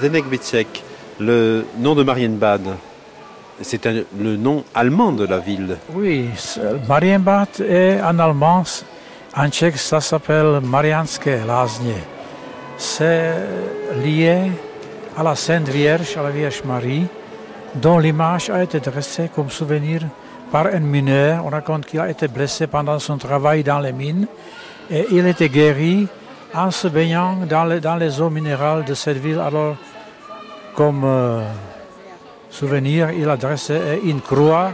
Zdenek 0.00 0.24
Bitsek, 0.30 0.82
le 1.18 1.66
nom 1.76 1.94
de 1.94 2.02
Marienbad, 2.02 2.62
c'est 3.60 3.84
le 3.84 4.36
nom 4.36 4.64
allemand 4.74 5.12
de 5.12 5.26
la 5.26 5.38
ville. 5.38 5.76
Oui, 5.92 6.30
Marienbad 6.88 7.60
est 7.60 8.00
en 8.00 8.18
allemand, 8.18 8.64
en 9.36 9.48
tchèque 9.50 9.76
ça 9.76 10.00
s'appelle 10.00 10.60
Marianské 10.62 11.44
lázně. 11.46 11.96
C'est 12.78 13.34
lié 14.02 14.50
à 15.18 15.22
la 15.22 15.34
Sainte 15.36 15.68
Vierge, 15.68 16.16
à 16.16 16.22
la 16.22 16.30
Vierge 16.30 16.62
Marie, 16.64 17.06
dont 17.74 17.98
l'image 17.98 18.48
a 18.48 18.62
été 18.62 18.80
dressée 18.80 19.28
comme 19.34 19.50
souvenir 19.50 20.00
par 20.50 20.64
un 20.68 20.80
mineur. 20.80 21.44
On 21.44 21.50
raconte 21.50 21.84
qu'il 21.84 22.00
a 22.00 22.08
été 22.08 22.26
blessé 22.26 22.66
pendant 22.66 22.98
son 22.98 23.18
travail 23.18 23.62
dans 23.62 23.80
les 23.80 23.92
mines 23.92 24.26
et 24.90 25.04
il 25.10 25.26
était 25.26 25.50
guéri 25.50 26.08
en 26.54 26.70
se 26.70 26.88
baignant 26.88 27.36
dans 27.48 27.64
les, 27.64 27.80
dans 27.80 27.96
les 27.96 28.20
eaux 28.20 28.30
minérales 28.30 28.84
de 28.84 28.94
cette 28.94 29.18
ville. 29.18 29.38
Alors, 29.38 29.76
comme 30.74 31.02
euh, 31.04 31.42
souvenir, 32.50 33.10
il 33.10 33.28
a 33.28 33.36
une 34.04 34.20
croix 34.20 34.72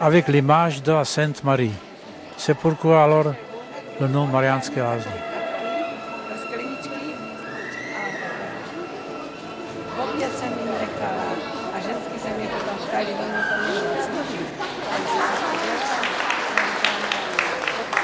avec 0.00 0.28
l'image 0.28 0.82
de 0.82 0.92
la 0.92 1.04
Sainte 1.04 1.44
Marie. 1.44 1.72
C'est 2.36 2.56
pourquoi 2.56 3.04
alors 3.04 3.34
le 4.00 4.08
nom 4.08 4.26
Marianské 4.26 4.80
lázně. 4.80 5.32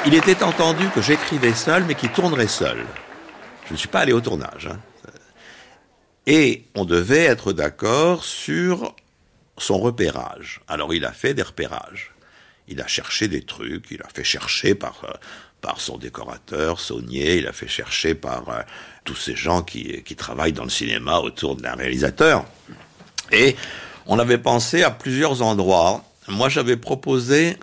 Il 0.07 0.15
était 0.15 0.43
entendu 0.43 0.89
que 0.95 1.03
j'écrivais 1.03 1.53
seul, 1.53 1.85
mais 1.85 1.95
qu'il 1.95 2.11
tournerait 2.11 2.47
seul. 2.47 2.87
Je 3.67 3.75
ne 3.75 3.77
suis 3.77 3.89
pas 3.89 4.01
allé 4.01 4.15
au 4.15 4.23
tournage. 4.23 4.71
Hein. 4.73 4.79
Et 6.31 6.65
on 6.75 6.85
devait 6.85 7.25
être 7.25 7.55
d'accord 7.55 8.23
sur 8.23 8.95
son 9.57 9.79
repérage. 9.79 10.61
Alors 10.69 10.93
il 10.93 11.07
a 11.07 11.13
fait 11.13 11.33
des 11.33 11.43
repérages. 11.43 12.13
Il 12.69 12.83
a 12.83 12.87
cherché 12.87 13.29
des 13.29 13.41
trucs, 13.41 13.91
il 13.91 14.03
a 14.03 14.09
fait 14.13 14.25
chercher 14.25 14.75
par, 14.75 15.05
euh, 15.05 15.13
par 15.63 15.81
son 15.81 15.97
décorateur, 15.97 16.81
Saunier, 16.81 17.39
il 17.39 17.47
a 17.47 17.55
fait 17.55 17.67
chercher 17.67 18.15
par 18.15 18.51
euh, 18.51 18.61
tous 19.05 19.17
ces 19.17 19.35
gens 19.35 19.63
qui, 19.63 20.03
qui 20.03 20.17
travaillent 20.17 20.53
dans 20.53 20.65
le 20.65 20.71
cinéma 20.71 21.19
autour 21.21 21.57
d'un 21.57 21.75
réalisateur. 21.75 22.45
Et 23.33 23.57
on 24.05 24.19
avait 24.19 24.37
pensé 24.37 24.83
à 24.83 24.91
plusieurs 24.91 25.41
endroits. 25.41 26.05
Moi, 26.29 26.51
j'avais 26.51 26.77
proposé 26.77 27.57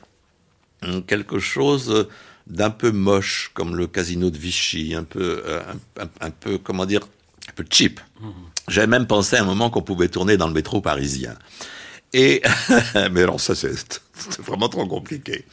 hum, 0.81 1.03
quelque 1.03 1.37
chose 1.37 2.07
d'un 2.47 2.71
peu 2.71 2.91
moche, 2.91 3.51
comme 3.53 3.75
le 3.75 3.85
casino 3.85 4.31
de 4.31 4.37
Vichy, 4.39 4.95
un 4.95 5.03
peu, 5.03 5.43
euh, 5.45 5.61
un, 5.99 6.09
un, 6.19 6.31
peu, 6.31 6.57
comment 6.57 6.87
dire, 6.87 7.01
un 7.49 7.53
peu 7.53 7.65
cheap. 7.69 7.99
J'avais 8.67 8.87
même 8.87 9.07
pensé 9.07 9.35
à 9.35 9.41
un 9.41 9.45
moment 9.45 9.69
qu'on 9.69 9.81
pouvait 9.81 10.09
tourner 10.09 10.37
dans 10.37 10.47
le 10.47 10.53
métro 10.53 10.81
parisien. 10.81 11.35
Et 12.13 12.41
mais 13.11 13.23
alors 13.23 13.39
ça 13.39 13.55
c'est 13.55 13.75
vraiment 14.39 14.69
trop 14.69 14.87
compliqué. 14.87 15.45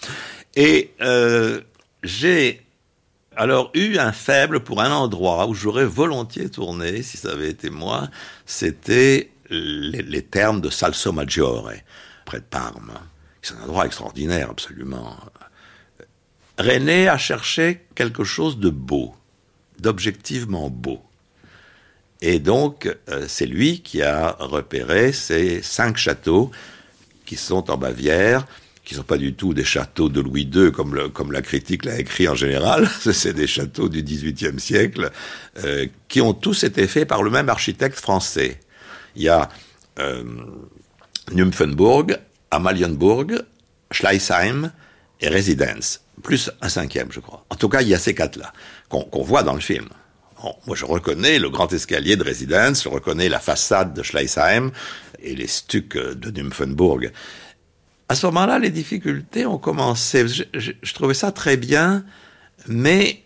Et 0.54 0.92
euh, 1.00 1.60
j'ai 2.02 2.62
alors 3.36 3.70
eu 3.74 3.98
un 3.98 4.12
faible 4.12 4.60
pour 4.60 4.80
un 4.82 4.92
endroit 4.92 5.46
où 5.46 5.54
j'aurais 5.54 5.86
volontiers 5.86 6.50
tourné, 6.50 7.02
si 7.02 7.16
ça 7.16 7.32
avait 7.32 7.48
été 7.48 7.70
moi, 7.70 8.08
c'était 8.44 9.30
les, 9.48 10.02
les, 10.02 10.22
termes 10.22 10.60
de 10.60 10.70
Salso 10.70 11.12
Maggiore, 11.12 11.72
près 12.24 12.40
de 12.40 12.44
Parme, 12.44 12.92
C'est 13.40 13.54
un 13.54 13.62
endroit 13.62 13.86
extraordinaire, 13.86 14.50
absolument. 14.50 15.16
René 16.58 17.08
a 17.08 17.18
cherché 17.18 17.86
quelque 17.94 18.24
chose 18.24 18.58
de 18.58 18.70
beau, 18.70 19.14
d'objectivement 19.78 20.68
beau. 20.70 21.02
Et 22.24 22.38
donc, 22.38 22.88
euh, 23.10 23.24
c'est 23.26 23.46
lui 23.46 23.80
qui 23.80 24.00
a 24.00 24.36
repéré 24.38 25.12
ces 25.12 25.60
cinq 25.60 25.96
châteaux 25.96 26.52
qui 27.26 27.34
sont 27.36 27.68
en 27.68 27.76
Bavière, 27.76 28.46
qui 28.84 28.94
ne 28.94 28.98
sont 29.00 29.04
pas 29.04 29.18
du 29.18 29.34
tout 29.34 29.54
des 29.54 29.64
châteaux 29.64 30.08
de 30.08 30.20
Louis 30.20 30.48
II, 30.54 30.70
comme, 30.70 31.10
comme 31.10 31.32
la 31.32 31.42
critique 31.42 31.84
l'a 31.84 31.98
écrit 31.98 32.28
en 32.28 32.36
général. 32.36 32.88
c'est 33.00 33.32
des 33.32 33.48
châteaux 33.48 33.88
du 33.88 34.04
XVIIIe 34.04 34.60
siècle, 34.60 35.10
euh, 35.64 35.86
qui 36.06 36.20
ont 36.20 36.32
tous 36.32 36.62
été 36.62 36.86
faits 36.86 37.08
par 37.08 37.24
le 37.24 37.30
même 37.30 37.48
architecte 37.48 37.98
français. 37.98 38.60
Il 39.16 39.22
y 39.22 39.28
a 39.28 39.48
euh, 39.98 40.22
Nymphenburg, 41.32 42.18
Amalienburg, 42.52 43.42
Schleißheim 43.90 44.70
et 45.20 45.28
Residence, 45.28 46.02
plus 46.22 46.52
un 46.60 46.68
cinquième, 46.68 47.10
je 47.10 47.18
crois. 47.18 47.44
En 47.50 47.56
tout 47.56 47.68
cas, 47.68 47.82
il 47.82 47.88
y 47.88 47.94
a 47.94 47.98
ces 47.98 48.14
quatre-là, 48.14 48.52
qu'on 48.88 49.22
voit 49.24 49.42
dans 49.42 49.54
le 49.54 49.60
film 49.60 49.88
moi, 50.66 50.76
je 50.76 50.84
reconnais 50.84 51.38
le 51.38 51.50
grand 51.50 51.72
escalier 51.72 52.16
de 52.16 52.24
résidence, 52.24 52.84
je 52.84 52.88
reconnais 52.88 53.28
la 53.28 53.40
façade 53.40 53.94
de 53.94 54.02
Schleißheim 54.02 54.72
et 55.20 55.34
les 55.34 55.46
stucs 55.46 55.96
de 55.96 56.42
Nymphenburg. 56.42 57.12
À 58.08 58.14
ce 58.14 58.26
moment-là, 58.26 58.58
les 58.58 58.70
difficultés 58.70 59.46
ont 59.46 59.58
commencé. 59.58 60.26
Je, 60.28 60.92
trouvais 60.92 61.14
ça 61.14 61.32
très 61.32 61.56
bien, 61.56 62.04
mais 62.66 63.22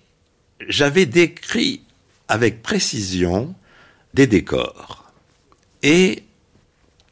j'avais 0.68 1.06
décrit 1.06 1.82
avec 2.28 2.62
précision 2.62 3.54
des 4.14 4.26
décors. 4.26 5.10
Et 5.82 6.22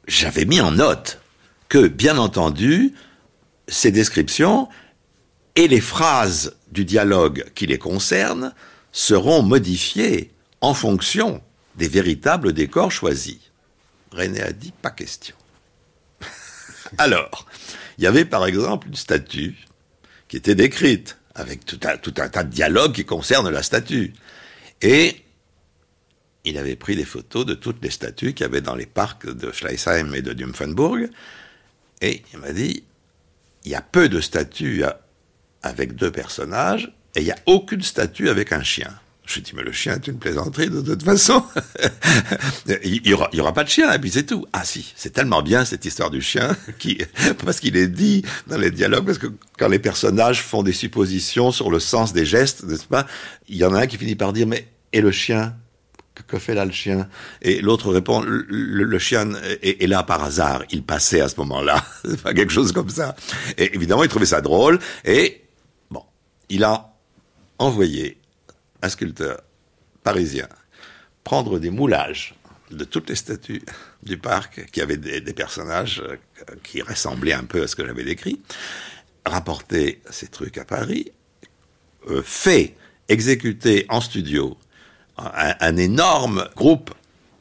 j'avais 0.06 0.44
mis 0.44 0.60
en 0.60 0.72
note 0.72 1.20
que, 1.68 1.88
bien 1.88 2.18
entendu, 2.18 2.94
ces 3.66 3.90
descriptions 3.90 4.68
et 5.56 5.68
les 5.68 5.80
phrases 5.80 6.56
du 6.70 6.84
dialogue 6.84 7.44
qui 7.54 7.66
les 7.66 7.78
concernent 7.78 8.52
seront 8.94 9.42
modifiés 9.42 10.30
en 10.60 10.72
fonction 10.72 11.42
des 11.74 11.88
véritables 11.88 12.52
décors 12.52 12.92
choisis. 12.92 13.40
René 14.12 14.40
a 14.40 14.52
dit 14.52 14.72
pas 14.80 14.92
question. 14.92 15.34
Alors, 16.98 17.46
il 17.98 18.04
y 18.04 18.06
avait 18.06 18.24
par 18.24 18.46
exemple 18.46 18.86
une 18.86 18.94
statue 18.94 19.56
qui 20.28 20.36
était 20.36 20.54
décrite 20.54 21.18
avec 21.34 21.66
tout 21.66 21.80
un, 21.82 22.28
tas 22.28 22.44
de 22.44 22.50
dialogues 22.50 22.92
qui 22.92 23.04
concernent 23.04 23.50
la 23.50 23.64
statue. 23.64 24.14
Et 24.80 25.16
il 26.44 26.56
avait 26.56 26.76
pris 26.76 26.94
des 26.94 27.04
photos 27.04 27.44
de 27.44 27.54
toutes 27.54 27.82
les 27.82 27.90
statues 27.90 28.32
qu'il 28.32 28.44
y 28.44 28.48
avait 28.48 28.60
dans 28.60 28.76
les 28.76 28.86
parcs 28.86 29.26
de 29.26 29.50
Schleißheim 29.50 30.14
et 30.14 30.22
de 30.22 30.32
Nymphenburg. 30.32 31.10
Et 32.00 32.22
il 32.32 32.38
m'a 32.38 32.52
dit, 32.52 32.84
il 33.64 33.72
y 33.72 33.74
a 33.74 33.82
peu 33.82 34.08
de 34.08 34.20
statues 34.20 34.84
avec 35.62 35.96
deux 35.96 36.12
personnages, 36.12 36.94
et 37.14 37.20
il 37.20 37.24
n'y 37.24 37.30
a 37.30 37.38
aucune 37.46 37.82
statue 37.82 38.28
avec 38.28 38.52
un 38.52 38.62
chien. 38.62 38.90
Je 39.26 39.40
dis, 39.40 39.52
mais 39.56 39.62
le 39.62 39.72
chien 39.72 39.94
est 39.94 40.06
une 40.06 40.18
plaisanterie 40.18 40.68
de 40.68 40.82
toute 40.82 41.02
façon. 41.02 41.42
il 42.84 43.00
n'y 43.02 43.40
aura, 43.40 43.54
pas 43.54 43.64
de 43.64 43.70
chien, 43.70 43.90
et 43.92 43.98
puis 43.98 44.10
c'est 44.10 44.24
tout. 44.24 44.46
Ah 44.52 44.64
si, 44.64 44.92
c'est 44.96 45.14
tellement 45.14 45.40
bien 45.40 45.64
cette 45.64 45.84
histoire 45.86 46.10
du 46.10 46.20
chien, 46.20 46.54
qui, 46.78 46.98
parce 47.42 47.58
qu'il 47.58 47.76
est 47.76 47.88
dit 47.88 48.22
dans 48.48 48.58
les 48.58 48.70
dialogues, 48.70 49.06
parce 49.06 49.18
que 49.18 49.28
quand 49.58 49.68
les 49.68 49.78
personnages 49.78 50.42
font 50.42 50.62
des 50.62 50.74
suppositions 50.74 51.52
sur 51.52 51.70
le 51.70 51.80
sens 51.80 52.12
des 52.12 52.26
gestes, 52.26 52.64
n'est-ce 52.64 52.84
pas, 52.84 53.06
il 53.48 53.56
y 53.56 53.64
en 53.64 53.74
a 53.74 53.80
un 53.80 53.86
qui 53.86 53.96
finit 53.96 54.14
par 54.14 54.34
dire, 54.34 54.46
mais 54.46 54.68
et 54.92 55.00
le 55.00 55.10
chien? 55.10 55.56
Que 56.28 56.38
fait 56.38 56.54
là 56.54 56.64
le 56.64 56.70
chien? 56.70 57.08
Et 57.42 57.60
l'autre 57.60 57.92
répond, 57.92 58.22
le, 58.24 58.98
chien 58.98 59.30
est, 59.62 59.82
est, 59.82 59.86
là 59.88 60.04
par 60.04 60.22
hasard, 60.22 60.62
il 60.70 60.84
passait 60.84 61.20
à 61.20 61.28
ce 61.28 61.36
moment-là. 61.38 61.84
Quelque 62.24 62.52
chose 62.52 62.70
comme 62.72 62.90
ça. 62.90 63.16
Et 63.58 63.74
évidemment, 63.74 64.04
il 64.04 64.08
trouvait 64.08 64.26
ça 64.26 64.40
drôle, 64.40 64.78
et 65.04 65.42
bon, 65.90 66.04
il 66.50 66.62
a 66.62 66.93
envoyer 67.58 68.18
un 68.82 68.88
sculpteur 68.88 69.42
parisien 70.02 70.48
prendre 71.24 71.58
des 71.58 71.70
moulages 71.70 72.34
de 72.70 72.84
toutes 72.84 73.08
les 73.08 73.16
statues 73.16 73.62
du 74.02 74.18
parc 74.18 74.66
qui 74.70 74.80
avaient 74.80 74.96
des, 74.96 75.20
personnages 75.32 76.02
euh, 76.06 76.16
qui 76.62 76.82
ressemblaient 76.82 77.32
un 77.32 77.44
peu 77.44 77.62
à 77.62 77.66
ce 77.66 77.76
que 77.76 77.84
j'avais 77.84 78.04
décrit, 78.04 78.40
rapporter 79.24 80.02
ces 80.10 80.28
trucs 80.28 80.58
à 80.58 80.64
Paris, 80.64 81.12
euh, 82.10 82.22
fait 82.22 82.76
exécuter 83.08 83.86
en 83.88 84.00
studio 84.00 84.56
un, 85.16 85.76
énorme 85.76 86.48
groupe 86.56 86.92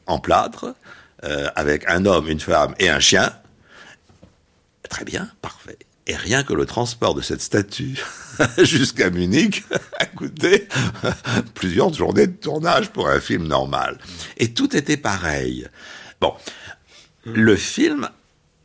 en 0.06 0.18
plâtre 0.18 0.74
euh, 1.24 1.48
avec 1.56 1.88
un 1.88 2.06
homme, 2.06 2.28
une 2.28 2.40
femme 2.40 2.74
et 2.78 2.88
un 2.88 3.00
chien. 3.00 3.34
Très 4.88 5.04
bien, 5.04 5.30
parfait. 5.42 5.78
Et 6.06 6.16
rien 6.16 6.42
que 6.42 6.52
le 6.52 6.66
transport 6.66 7.14
de 7.14 7.22
cette 7.22 7.40
statue 7.40 8.02
jusqu'à 8.58 9.10
Munich 9.10 9.64
a 9.98 10.06
coûté 10.06 10.68
plusieurs 11.54 11.92
journées 11.92 12.26
de 12.26 12.36
tournage 12.36 12.90
pour 12.90 13.08
un 13.08 13.20
film 13.20 13.46
normal. 13.46 13.98
Et 14.36 14.52
tout 14.52 14.76
était 14.76 14.98
pareil. 14.98 15.66
Bon, 16.20 16.34
le 17.24 17.56
film 17.56 18.08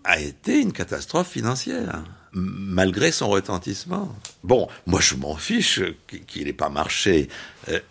a 0.03 0.19
été 0.19 0.59
une 0.59 0.73
catastrophe 0.73 1.29
financière 1.29 2.03
malgré 2.33 3.11
son 3.11 3.29
retentissement. 3.29 4.15
Bon, 4.43 4.67
moi 4.85 4.99
je 5.01 5.15
m'en 5.15 5.35
fiche 5.35 5.81
qu'il 6.27 6.45
n'ait 6.45 6.53
pas 6.53 6.69
marché, 6.69 7.29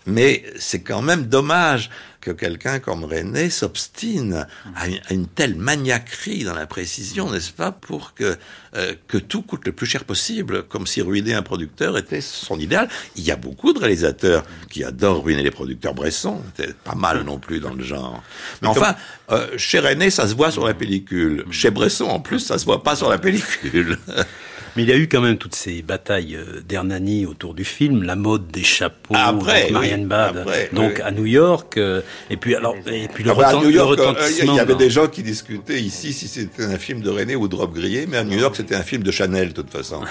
mais 0.07 0.45
c'est 0.59 0.81
quand 0.81 1.03
même 1.03 1.27
dommage 1.27 1.91
que 2.21 2.31
quelqu'un 2.33 2.79
comme 2.81 3.05
René 3.05 3.49
s'obstine 3.49 4.47
à, 4.75 5.13
une 5.13 5.27
telle 5.27 5.55
maniaquerie 5.55 6.45
dans 6.45 6.55
la 6.55 6.67
précision, 6.67 7.31
n'est-ce 7.31 7.53
pas, 7.53 7.71
pour 7.73 8.15
que, 8.15 8.37
euh, 8.75 8.95
que 9.07 9.19
tout 9.19 9.43
coûte 9.43 9.65
le 9.67 9.73
plus 9.73 9.87
cher 9.87 10.05
possible, 10.05 10.65
comme 10.65 10.87
si 10.87 11.01
ruiner 11.01 11.35
un 11.35 11.43
producteur 11.43 11.97
était 11.97 12.21
son 12.21 12.59
idéal. 12.59 12.89
Il 13.17 13.25
y 13.25 13.31
a 13.31 13.37
beaucoup 13.37 13.73
de 13.73 13.79
réalisateurs 13.79 14.45
qui 14.69 14.85
adorent 14.85 15.25
ruiner 15.25 15.43
les 15.43 15.51
producteurs. 15.51 15.95
Bresson 15.95 16.43
c'était 16.57 16.73
pas 16.73 16.95
mal 16.95 17.23
non 17.23 17.39
plus 17.39 17.61
dans 17.61 17.75
le 17.75 17.85
genre. 17.85 18.23
Mais 18.63 18.69
enfin, 18.69 18.97
euh, 19.31 19.47
chez 19.57 19.79
René, 19.79 20.11
ça 20.11 20.27
se 20.27 20.35
voit 20.35 20.51
sur 20.51 20.67
la 20.67 20.75
pellicule. 20.75 21.45
Chez 21.51 21.71
Bresson, 21.71 22.07
en 22.07 22.21
plus, 22.21 22.41
ça 22.41 22.59
se 22.59 22.65
voit 22.65 22.83
pas 22.83 22.97
sur 22.97 23.09
la 23.09 23.19
pellicule. 23.19 23.99
Mais 24.79 24.85
il 24.85 24.91
y 24.91 24.93
a 24.93 24.97
eu 24.97 25.09
quand 25.09 25.21
même 25.21 25.39
toutes 25.39 25.57
ces 25.57 25.83
batailles 25.83 26.37
euh, 26.37 26.61
d'Hernani 26.61 27.27
autour 27.27 27.53
du 27.53 27.65
film, 27.65 28.05
la 28.05 28.15
mode 28.15 28.47
des 28.47 28.63
chapeaux, 28.63 29.13
après, 29.13 29.73
Marianne 29.73 30.07
Bad, 30.07 30.47
donc 30.73 31.01
à 31.01 31.11
New 31.11 31.27
York, 31.27 31.77
euh, 31.79 32.01
et 32.31 32.37
puis 32.37 32.55
alors, 32.55 32.77
et 32.87 33.09
puis 33.09 33.25
le, 33.25 33.33
ah 33.33 33.35
bah, 33.35 33.53
New 33.55 33.85
retentissement. 33.85 34.53
Il 34.53 34.57
y 34.57 34.61
avait 34.61 34.77
des 34.77 34.89
gens 34.89 35.09
qui 35.09 35.25
discutaient 35.25 35.81
ici 35.81 36.13
si 36.13 36.29
c'était 36.29 36.63
un 36.63 36.79
film 36.79 37.01
de 37.01 37.11
René 37.11 37.35
ou 37.35 37.49
de 37.49 37.57
Rob 37.57 37.75
Grillé, 37.75 38.07
mais 38.07 38.19
à 38.19 38.23
New 38.23 38.39
York 38.39 38.55
c'était 38.55 38.77
un 38.77 38.85
film 38.85 39.03
de 39.03 39.11
Chanel 39.11 39.49
de 39.49 39.55
toute 39.55 39.73
façon. 39.73 40.01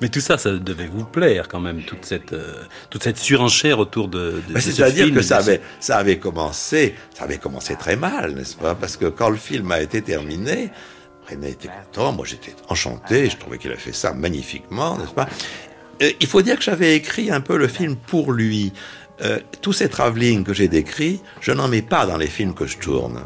Mais 0.00 0.08
tout 0.08 0.20
ça, 0.20 0.38
ça 0.38 0.52
devait 0.52 0.86
vous 0.86 1.04
plaire 1.04 1.48
quand 1.48 1.60
même, 1.60 1.82
toute 1.82 2.04
cette, 2.04 2.32
euh, 2.32 2.54
toute 2.88 3.02
cette 3.02 3.18
surenchère 3.18 3.78
autour 3.78 4.08
de. 4.08 4.42
de, 4.48 4.58
C'est-à-dire 4.58 5.12
que 5.12 5.22
ça 5.22 5.38
avait, 5.38 5.60
ça 5.78 5.98
avait 5.98 6.18
commencé, 6.18 6.94
ça 7.16 7.24
avait 7.24 7.38
commencé 7.38 7.76
très 7.76 7.96
mal, 7.96 8.32
n'est-ce 8.34 8.56
pas? 8.56 8.74
Parce 8.74 8.96
que 8.96 9.06
quand 9.06 9.28
le 9.28 9.36
film 9.36 9.70
a 9.72 9.80
été 9.80 10.00
terminé, 10.00 10.70
René 11.28 11.50
était 11.50 11.68
content, 11.68 12.12
moi 12.12 12.24
j'étais 12.26 12.54
enchanté, 12.68 13.28
je 13.28 13.36
trouvais 13.36 13.58
qu'il 13.58 13.72
a 13.72 13.76
fait 13.76 13.92
ça 13.92 14.14
magnifiquement, 14.14 14.96
n'est-ce 14.96 15.12
pas? 15.12 15.28
Il 16.20 16.26
faut 16.26 16.40
dire 16.40 16.56
que 16.56 16.64
j'avais 16.64 16.96
écrit 16.96 17.30
un 17.30 17.42
peu 17.42 17.58
le 17.58 17.68
film 17.68 17.96
pour 17.96 18.32
lui. 18.32 18.72
Euh, 19.22 19.38
tous 19.60 19.74
ces 19.74 19.90
travelling 19.90 20.44
que 20.44 20.54
j'ai 20.54 20.66
décrits, 20.66 21.20
je 21.42 21.52
n'en 21.52 21.68
mets 21.68 21.82
pas 21.82 22.06
dans 22.06 22.16
les 22.16 22.26
films 22.26 22.54
que 22.54 22.66
je 22.66 22.78
tourne 22.78 23.20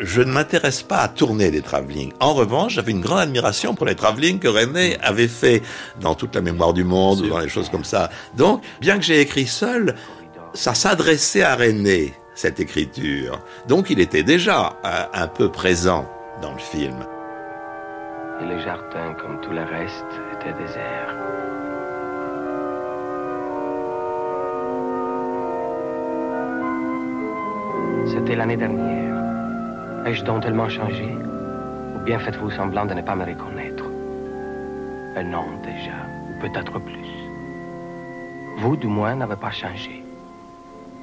je 0.00 0.22
ne 0.22 0.32
m'intéresse 0.32 0.82
pas 0.82 0.98
à 0.98 1.08
tourner 1.08 1.50
des 1.50 1.62
travelling. 1.62 2.12
En 2.20 2.34
revanche, 2.34 2.74
j'avais 2.74 2.92
une 2.92 3.00
grande 3.00 3.20
admiration 3.20 3.74
pour 3.74 3.86
les 3.86 3.94
travelling 3.94 4.38
que 4.38 4.48
René 4.48 4.96
avait 5.00 5.28
fait 5.28 5.62
dans 6.00 6.14
toute 6.14 6.34
la 6.34 6.40
mémoire 6.40 6.72
du 6.72 6.84
monde 6.84 7.20
ou 7.20 7.28
dans 7.28 7.38
les 7.38 7.48
choses 7.48 7.68
comme 7.68 7.84
ça. 7.84 8.10
Donc, 8.34 8.62
bien 8.80 8.98
que 8.98 9.04
j'ai 9.04 9.20
écrit 9.20 9.46
seul, 9.46 9.94
ça 10.54 10.74
s'adressait 10.74 11.42
à 11.42 11.56
René, 11.56 12.14
cette 12.34 12.60
écriture. 12.60 13.40
Donc, 13.68 13.90
il 13.90 14.00
était 14.00 14.22
déjà 14.22 14.78
euh, 14.84 15.04
un, 15.12 15.28
peu 15.28 15.50
présent 15.50 16.08
dans 16.42 16.52
le 16.52 16.58
film. 16.58 16.96
Et 18.40 18.44
le 18.44 18.58
jardin, 18.60 19.14
comme 19.20 19.40
tout 19.40 19.50
le 19.50 19.62
reste, 19.62 20.04
était 20.34 20.52
désert. 20.62 21.14
C'était 28.06 28.36
l'année 28.36 28.56
dernière. 28.56 29.15
Ai-je 30.06 30.22
donc 30.22 30.44
tellement 30.44 30.68
changé? 30.68 31.04
Ou 31.04 31.98
bien 32.04 32.20
faites-vous 32.20 32.52
semblant 32.52 32.86
de 32.86 32.94
ne 32.94 33.02
pas 33.02 33.16
me 33.16 33.24
reconnaître? 33.24 33.86
Un 35.16 35.34
an 35.34 35.48
déjà, 35.64 35.98
ou 36.28 36.40
peut-être 36.40 36.78
plus. 36.78 37.10
Vous, 38.58 38.76
du 38.76 38.86
moins, 38.86 39.16
n'avez 39.16 39.34
pas 39.34 39.50
changé. 39.50 40.04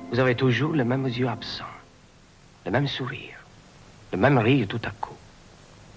Vous 0.10 0.20
avez 0.20 0.36
toujours 0.36 0.72
les 0.72 0.86
mêmes 0.86 1.06
yeux 1.06 1.28
absents, 1.28 1.76
le 2.66 2.72
même 2.72 2.88
sourire, 2.88 3.36
le 4.13 4.18
même 4.18 4.38
rire 4.38 4.68
tout 4.70 4.80
à 4.86 4.92
coup, 4.92 5.18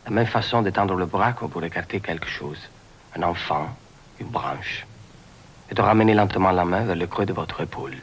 la 0.05 0.11
même 0.11 0.27
façon 0.27 0.63
d'étendre 0.63 0.97
le 0.97 1.07
bras 1.07 1.33
comme 1.33 1.49
pour 1.49 1.63
écarter 1.63 2.01
quelque 2.01 2.27
chose, 2.27 2.59
un 3.15 3.23
enfant, 3.23 3.69
une 4.19 4.31
branche, 4.31 4.85
et 5.71 5.77
de 5.77 5.81
ramener 5.81 6.15
lentement 6.15 6.51
la 6.51 6.65
main 6.65 6.83
vers 6.83 6.97
le 6.97 7.07
creux 7.07 7.27
de 7.27 7.33
votre 7.33 7.61
épaule. 7.61 7.99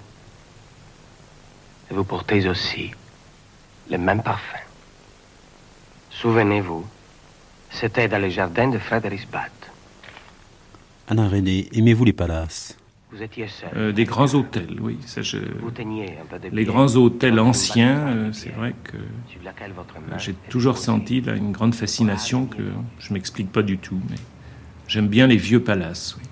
Et 1.91 1.93
vous 1.93 2.05
portez 2.05 2.47
aussi 2.47 2.93
le 3.91 3.97
même 3.97 4.23
parfum 4.23 4.59
Souvenez-vous, 6.23 6.85
c'était 7.69 8.07
dans 8.07 8.21
le 8.21 8.29
jardin 8.29 8.69
de 8.69 8.77
Frédéricsbad. 8.77 9.51
Alain 11.09 11.27
René, 11.27 11.67
aimez-vous 11.73 12.05
les 12.05 12.13
palaces? 12.13 12.77
Vous 13.11 13.21
étiez 13.21 13.49
seul. 13.49 13.69
Euh, 13.75 13.91
des 13.91 14.05
grands 14.05 14.33
hôtels, 14.33 14.79
oui. 14.79 14.97
Ça, 15.05 15.21
je... 15.21 15.37
Vous 15.61 15.71
teniez 15.71 16.17
un 16.17 16.25
peu 16.29 16.39
de 16.39 16.55
Les 16.55 16.63
grands 16.63 16.95
hôtels 16.95 17.41
anciens, 17.41 18.07
euh, 18.07 18.29
c'est 18.31 18.51
vrai 18.51 18.73
que 18.85 18.95
j'ai 20.17 20.33
toujours 20.47 20.77
senti 20.77 21.19
là, 21.19 21.35
une 21.35 21.51
grande 21.51 21.75
fascination 21.75 22.45
que 22.45 22.63
je 22.99 23.13
m'explique 23.13 23.51
pas 23.51 23.61
du 23.61 23.77
tout. 23.77 23.99
Mais 24.09 24.15
j'aime 24.87 25.09
bien 25.09 25.27
les 25.27 25.35
vieux 25.35 25.61
palaces. 25.61 26.15
Oui. 26.17 26.23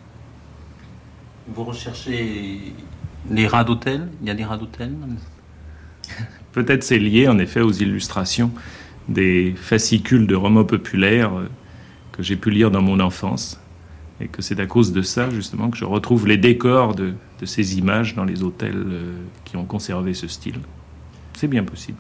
Vous 1.50 1.66
recherchez 1.66 2.62
les 3.30 3.46
rats 3.46 3.66
d'hôtel? 3.66 4.08
Il 4.22 4.30
y 4.30 4.32
a 4.32 4.36
des 4.36 4.46
rats 4.46 4.58
d'hôtel 4.58 4.94
Peut-être 6.54 6.84
c'est 6.84 7.00
lié 7.00 7.28
en 7.28 7.40
effet 7.40 7.60
aux 7.60 7.74
illustrations 7.74 8.54
des 9.08 9.54
fascicules 9.56 10.28
de 10.28 10.36
romans 10.36 10.66
populaires 10.66 11.38
euh, 11.38 11.50
que 12.12 12.24
j'ai 12.24 12.36
pu 12.36 12.52
lire 12.52 12.72
dans 12.72 12.82
mon 12.82 13.00
enfance. 13.00 13.60
Et 14.20 14.28
que 14.28 14.42
c'est 14.42 14.60
à 14.60 14.68
cause 14.68 14.94
de 14.94 15.02
ça, 15.02 15.30
justement, 15.32 15.72
que 15.72 15.78
je 15.78 15.86
retrouve 15.86 16.28
les 16.28 16.38
décors 16.38 16.94
de, 16.94 17.14
de 17.40 17.46
ces 17.46 17.78
images 17.78 18.16
dans 18.16 18.24
les 18.24 18.44
hôtels 18.44 18.76
euh, 18.76 19.14
qui 19.46 19.58
ont 19.58 19.66
conservé 19.66 20.14
ce 20.14 20.28
style. 20.28 20.60
C'est 21.34 21.48
bien 21.48 21.64
possible. 21.64 21.98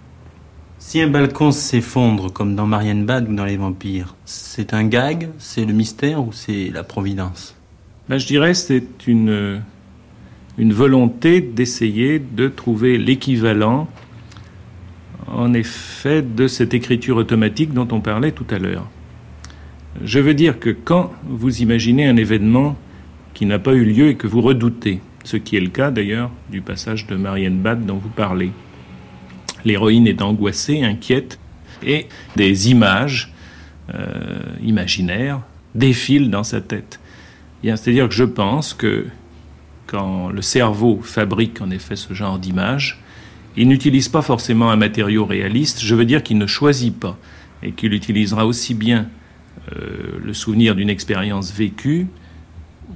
Si 0.77 0.99
un 0.99 1.07
balcon 1.07 1.51
s'effondre 1.51 2.31
comme 2.33 2.55
dans 2.55 2.65
Marienbad 2.65 3.29
ou 3.29 3.35
dans 3.35 3.45
Les 3.45 3.57
Vampires, 3.57 4.15
c'est 4.25 4.73
un 4.73 4.83
gag, 4.83 5.29
c'est 5.37 5.65
le 5.65 5.73
mystère 5.73 6.23
ou 6.23 6.31
c'est 6.31 6.69
la 6.73 6.83
providence? 6.83 7.55
Ben, 8.09 8.17
je 8.17 8.25
dirais 8.25 8.51
que 8.51 8.57
c'est 8.57 9.07
une, 9.07 9.61
une 10.57 10.73
volonté 10.73 11.39
d'essayer 11.39 12.19
de 12.19 12.47
trouver 12.47 12.97
l'équivalent, 12.97 13.87
en 15.27 15.53
effet, 15.53 16.21
de 16.21 16.47
cette 16.47 16.73
écriture 16.73 17.17
automatique 17.17 17.73
dont 17.73 17.87
on 17.91 18.01
parlait 18.01 18.31
tout 18.31 18.45
à 18.49 18.59
l'heure. 18.59 18.87
Je 20.03 20.19
veux 20.19 20.33
dire 20.33 20.59
que 20.59 20.69
quand 20.69 21.11
vous 21.23 21.61
imaginez 21.61 22.07
un 22.07 22.17
événement 22.17 22.77
qui 23.33 23.45
n'a 23.45 23.59
pas 23.59 23.73
eu 23.73 23.83
lieu 23.83 24.09
et 24.09 24.15
que 24.15 24.27
vous 24.27 24.41
redoutez, 24.41 25.01
ce 25.23 25.37
qui 25.37 25.55
est 25.55 25.61
le 25.61 25.69
cas 25.69 25.91
d'ailleurs 25.91 26.31
du 26.49 26.61
passage 26.61 27.07
de 27.07 27.15
Marienbad 27.15 27.85
dont 27.85 27.97
vous 27.97 28.09
parlez, 28.09 28.51
l'héroïne 29.65 30.07
est 30.07 30.21
angoissée, 30.21 30.83
inquiète, 30.83 31.39
et 31.83 32.07
des 32.35 32.69
images 32.69 33.33
euh, 33.93 34.39
imaginaires 34.63 35.41
défilent 35.75 36.29
dans 36.29 36.43
sa 36.43 36.61
tête. 36.61 36.99
Bien, 37.63 37.75
C'est-à-dire 37.75 38.07
que 38.07 38.15
je 38.15 38.23
pense 38.23 38.73
que 38.73 39.07
quand 39.87 40.29
le 40.29 40.41
cerveau 40.41 41.01
fabrique 41.03 41.61
en 41.61 41.69
effet 41.69 41.95
ce 41.95 42.13
genre 42.13 42.39
d'image, 42.39 43.00
il 43.57 43.67
n'utilise 43.67 44.09
pas 44.09 44.21
forcément 44.21 44.71
un 44.71 44.75
matériau 44.75 45.25
réaliste, 45.25 45.81
je 45.81 45.95
veux 45.95 46.05
dire 46.05 46.23
qu'il 46.23 46.37
ne 46.37 46.47
choisit 46.47 46.97
pas, 46.97 47.17
et 47.63 47.71
qu'il 47.71 47.93
utilisera 47.93 48.45
aussi 48.45 48.73
bien 48.73 49.07
euh, 49.73 50.19
le 50.23 50.33
souvenir 50.33 50.75
d'une 50.75 50.89
expérience 50.89 51.53
vécue, 51.53 52.07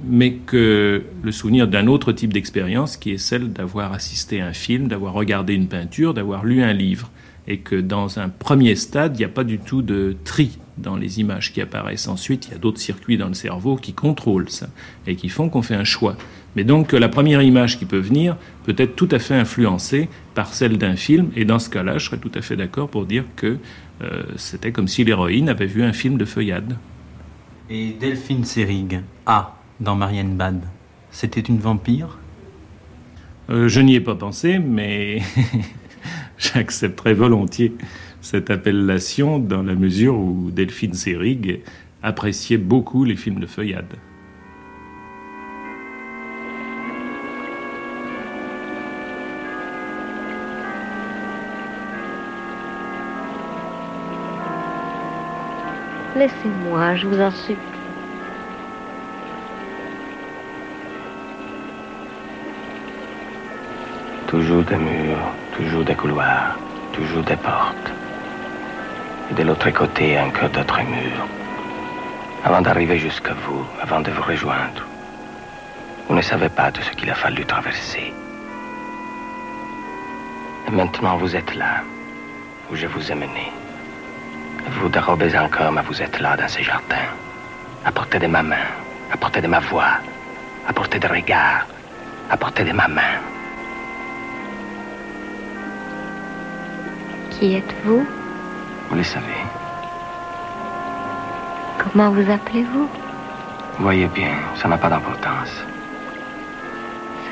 mais 0.04 0.34
que 0.34 1.04
le 1.22 1.32
souvenir 1.32 1.68
d'un 1.68 1.86
autre 1.86 2.12
type 2.12 2.32
d'expérience 2.32 2.96
qui 2.96 3.12
est 3.12 3.18
celle 3.18 3.52
d'avoir 3.52 3.92
assisté 3.92 4.40
à 4.40 4.48
un 4.48 4.52
film, 4.52 4.88
d'avoir 4.88 5.14
regardé 5.14 5.54
une 5.54 5.68
peinture, 5.68 6.14
d'avoir 6.14 6.44
lu 6.44 6.62
un 6.62 6.72
livre. 6.72 7.10
Et 7.48 7.58
que 7.58 7.76
dans 7.76 8.18
un 8.18 8.28
premier 8.28 8.74
stade, 8.74 9.14
il 9.14 9.18
n'y 9.18 9.24
a 9.24 9.28
pas 9.28 9.44
du 9.44 9.60
tout 9.60 9.80
de 9.80 10.16
tri 10.24 10.58
dans 10.78 10.96
les 10.96 11.20
images 11.20 11.52
qui 11.52 11.60
apparaissent. 11.60 12.08
Ensuite, 12.08 12.48
il 12.48 12.52
y 12.52 12.54
a 12.54 12.58
d'autres 12.58 12.80
circuits 12.80 13.16
dans 13.16 13.28
le 13.28 13.34
cerveau 13.34 13.76
qui 13.76 13.92
contrôlent 13.92 14.50
ça 14.50 14.68
et 15.06 15.14
qui 15.14 15.28
font 15.28 15.48
qu'on 15.48 15.62
fait 15.62 15.76
un 15.76 15.84
choix. 15.84 16.16
Mais 16.56 16.64
donc 16.64 16.92
la 16.92 17.08
première 17.08 17.42
image 17.42 17.78
qui 17.78 17.84
peut 17.84 17.98
venir 17.98 18.36
peut 18.64 18.74
être 18.78 18.96
tout 18.96 19.08
à 19.12 19.18
fait 19.18 19.34
influencée 19.34 20.08
par 20.34 20.52
celle 20.54 20.78
d'un 20.78 20.96
film. 20.96 21.30
Et 21.36 21.44
dans 21.44 21.58
ce 21.58 21.68
cas-là, 21.68 21.98
je 21.98 22.06
serais 22.06 22.16
tout 22.16 22.32
à 22.34 22.40
fait 22.40 22.56
d'accord 22.56 22.88
pour 22.88 23.04
dire 23.04 23.24
que 23.36 23.58
euh, 24.02 24.22
c'était 24.36 24.72
comme 24.72 24.88
si 24.88 25.04
l'héroïne 25.04 25.48
avait 25.50 25.66
vu 25.66 25.82
un 25.82 25.92
film 25.92 26.16
de 26.16 26.24
feuillade. 26.24 26.76
Et 27.68 27.92
Delphine 28.00 28.44
Seyrig, 28.44 29.00
A, 29.26 29.56
dans 29.80 29.96
Marienbad, 29.96 30.62
c'était 31.10 31.40
une 31.40 31.58
vampire? 31.58 32.18
Euh, 33.50 33.68
je 33.68 33.80
n'y 33.80 33.94
ai 33.94 34.00
pas 34.00 34.14
pensé, 34.14 34.58
mais 34.58 35.20
j'accepterais 36.38 37.14
volontiers 37.14 37.74
cette 38.20 38.50
appellation 38.50 39.38
dans 39.38 39.62
la 39.62 39.74
mesure 39.74 40.16
où 40.18 40.50
Delphine 40.50 40.94
Seyrig 40.94 41.60
appréciait 42.02 42.58
beaucoup 42.58 43.04
les 43.04 43.16
films 43.16 43.40
de 43.40 43.46
feuillade. 43.46 43.94
Laissez-moi, 56.16 56.94
je 56.94 57.06
vous 57.06 57.20
en 57.20 57.30
supplie. 57.30 57.58
Toujours 64.26 64.62
des 64.62 64.76
murs, 64.76 65.28
toujours 65.54 65.84
des 65.84 65.94
couloirs, 65.94 66.56
toujours 66.94 67.22
des 67.22 67.36
portes. 67.36 67.92
Et 69.30 69.34
de 69.34 69.42
l'autre 69.42 69.68
côté, 69.72 70.18
encore 70.18 70.48
d'autres 70.48 70.80
murs. 70.84 71.26
Avant 72.46 72.62
d'arriver 72.62 72.96
jusqu'à 72.96 73.34
vous, 73.34 73.66
avant 73.82 74.00
de 74.00 74.10
vous 74.10 74.22
rejoindre, 74.22 74.86
vous 76.08 76.14
ne 76.14 76.22
savez 76.22 76.48
pas 76.48 76.72
tout 76.72 76.80
ce 76.80 76.92
qu'il 76.92 77.10
a 77.10 77.14
fallu 77.14 77.44
traverser. 77.44 78.14
Et 80.66 80.70
maintenant, 80.70 81.18
vous 81.18 81.36
êtes 81.36 81.54
là, 81.54 81.82
où 82.70 82.74
je 82.74 82.86
vous 82.86 83.12
ai 83.12 83.14
mené. 83.14 83.52
Vous 84.70 84.88
dérobez 84.88 85.36
encore, 85.38 85.72
mais 85.72 85.82
vous 85.82 86.02
êtes 86.02 86.20
là 86.20 86.36
dans 86.36 86.48
ce 86.48 86.62
jardin, 86.62 87.06
à 87.84 87.92
portée 87.92 88.18
de 88.18 88.26
ma 88.26 88.42
main, 88.42 88.66
à 89.12 89.16
portée 89.16 89.40
de 89.40 89.46
ma 89.46 89.60
voix, 89.60 89.98
à 90.68 90.72
portée 90.72 90.98
de 90.98 91.08
regard, 91.08 91.66
à 92.30 92.36
portée 92.36 92.64
de 92.64 92.72
ma 92.72 92.88
main. 92.88 93.20
Qui 97.30 97.56
êtes-vous? 97.56 98.06
Vous 98.88 98.96
le 98.96 99.02
savez. 99.02 99.42
Comment 101.78 102.10
vous 102.10 102.30
appelez-vous? 102.30 102.88
Voyez 103.78 104.06
bien, 104.06 104.34
ça 104.56 104.68
n'a 104.68 104.78
pas 104.78 104.88
d'importance. 104.88 105.64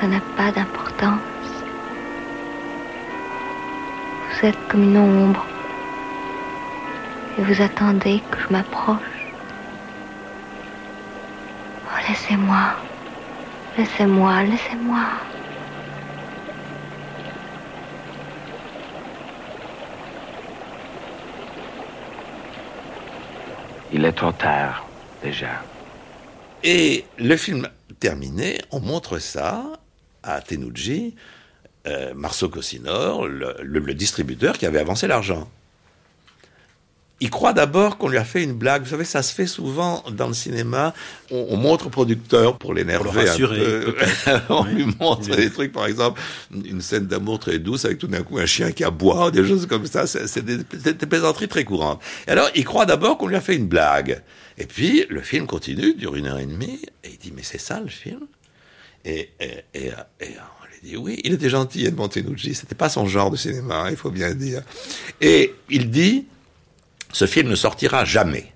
Ça 0.00 0.06
n'a 0.06 0.20
pas 0.36 0.50
d'importance. 0.52 1.20
Vous 4.30 4.46
êtes 4.46 4.68
comme 4.68 4.82
une 4.82 4.98
ombre. 4.98 5.46
Et 7.38 7.42
vous 7.42 7.62
attendez 7.62 8.22
que 8.30 8.38
je 8.40 8.52
m'approche. 8.52 8.98
Oh, 11.86 11.98
laissez-moi. 12.08 12.74
Laissez-moi, 13.76 14.42
laissez-moi. 14.44 15.04
Il 23.92 24.04
est 24.04 24.12
trop 24.12 24.32
tard, 24.32 24.86
déjà. 25.22 25.62
Et 26.62 27.04
le 27.18 27.36
film 27.36 27.68
terminé, 28.00 28.60
on 28.70 28.80
montre 28.80 29.18
ça 29.18 29.64
à 30.22 30.40
Tenuji, 30.40 31.14
euh, 31.86 32.14
Marceau 32.14 32.48
Cossinor, 32.48 33.26
le, 33.26 33.54
le- 33.62 33.78
le 33.80 33.94
distributeur 33.94 34.56
qui 34.58 34.66
avait 34.66 34.78
avancé 34.80 35.06
l'argent. 35.06 35.48
Il 37.24 37.30
croit 37.30 37.54
d'abord 37.54 37.96
qu'on 37.96 38.08
lui 38.08 38.18
a 38.18 38.24
fait 38.24 38.42
une 38.44 38.52
blague. 38.52 38.82
Vous 38.82 38.90
savez, 38.90 39.06
ça 39.06 39.22
se 39.22 39.32
fait 39.34 39.46
souvent 39.46 40.04
dans 40.12 40.28
le 40.28 40.34
cinéma. 40.34 40.92
On, 41.30 41.46
on 41.48 41.56
montre 41.56 41.86
au 41.86 41.88
producteur 41.88 42.58
pour 42.58 42.74
l'énerver 42.74 43.04
Pour 43.04 43.14
le 43.14 43.30
un 43.30 43.36
peu. 43.48 43.96
on 44.50 44.64
Oui. 44.64 44.74
lui 44.74 44.86
montre 45.00 45.34
des 45.34 45.48
trucs, 45.50 45.72
par 45.72 45.86
exemple, 45.86 46.20
une 46.52 46.82
scène 46.82 47.06
d'amour 47.06 47.38
très 47.38 47.58
douce 47.58 47.86
avec 47.86 47.96
tout 47.96 48.08
d'un 48.08 48.22
coup 48.22 48.36
un 48.36 48.44
chien 48.44 48.72
qui 48.72 48.84
aboie, 48.84 49.30
des 49.30 49.42
choses 49.42 49.64
comme 49.64 49.86
ça. 49.86 50.06
C'est 50.06 50.44
des, 50.44 50.58
des 50.58 51.06
plaisanteries 51.06 51.48
très 51.48 51.64
courantes. 51.64 52.02
Et 52.28 52.32
alors, 52.32 52.50
il 52.54 52.64
croit 52.66 52.84
d'abord 52.84 53.16
qu'on 53.16 53.26
lui 53.28 53.36
a 53.36 53.40
fait 53.40 53.56
une 53.56 53.68
blague. 53.68 54.22
Et 54.58 54.66
puis, 54.66 55.06
le 55.08 55.22
film 55.22 55.46
continue, 55.46 55.94
dure 55.94 56.16
une 56.16 56.26
heure 56.26 56.38
et 56.38 56.44
demie, 56.44 56.78
et 57.04 57.08
il 57.12 57.16
dit, 57.16 57.32
mais 57.34 57.42
c'est 57.42 57.56
ça 57.56 57.80
le 57.80 57.88
film? 57.88 58.20
Et, 59.06 59.30
et, 59.40 59.46
et, 59.72 59.86
et 59.86 59.92
on 60.20 60.66
lui 60.66 60.80
dit, 60.90 60.96
oui, 60.98 61.20
il 61.24 61.32
était 61.32 61.48
gentil, 61.48 61.86
Edmond 61.86 62.08
Tenucci, 62.08 62.54
c'était 62.54 62.74
pas 62.74 62.90
son 62.90 63.06
genre 63.06 63.30
de 63.30 63.36
cinéma, 63.38 63.84
hein, 63.84 63.90
il 63.90 63.96
faut 63.96 64.10
bien 64.10 64.34
dire. 64.34 64.60
Et 65.22 65.54
il 65.70 65.90
dit, 65.90 66.26
ce 67.14 67.26
film 67.26 67.48
ne 67.48 67.54
sortira 67.54 68.04
jamais. 68.04 68.52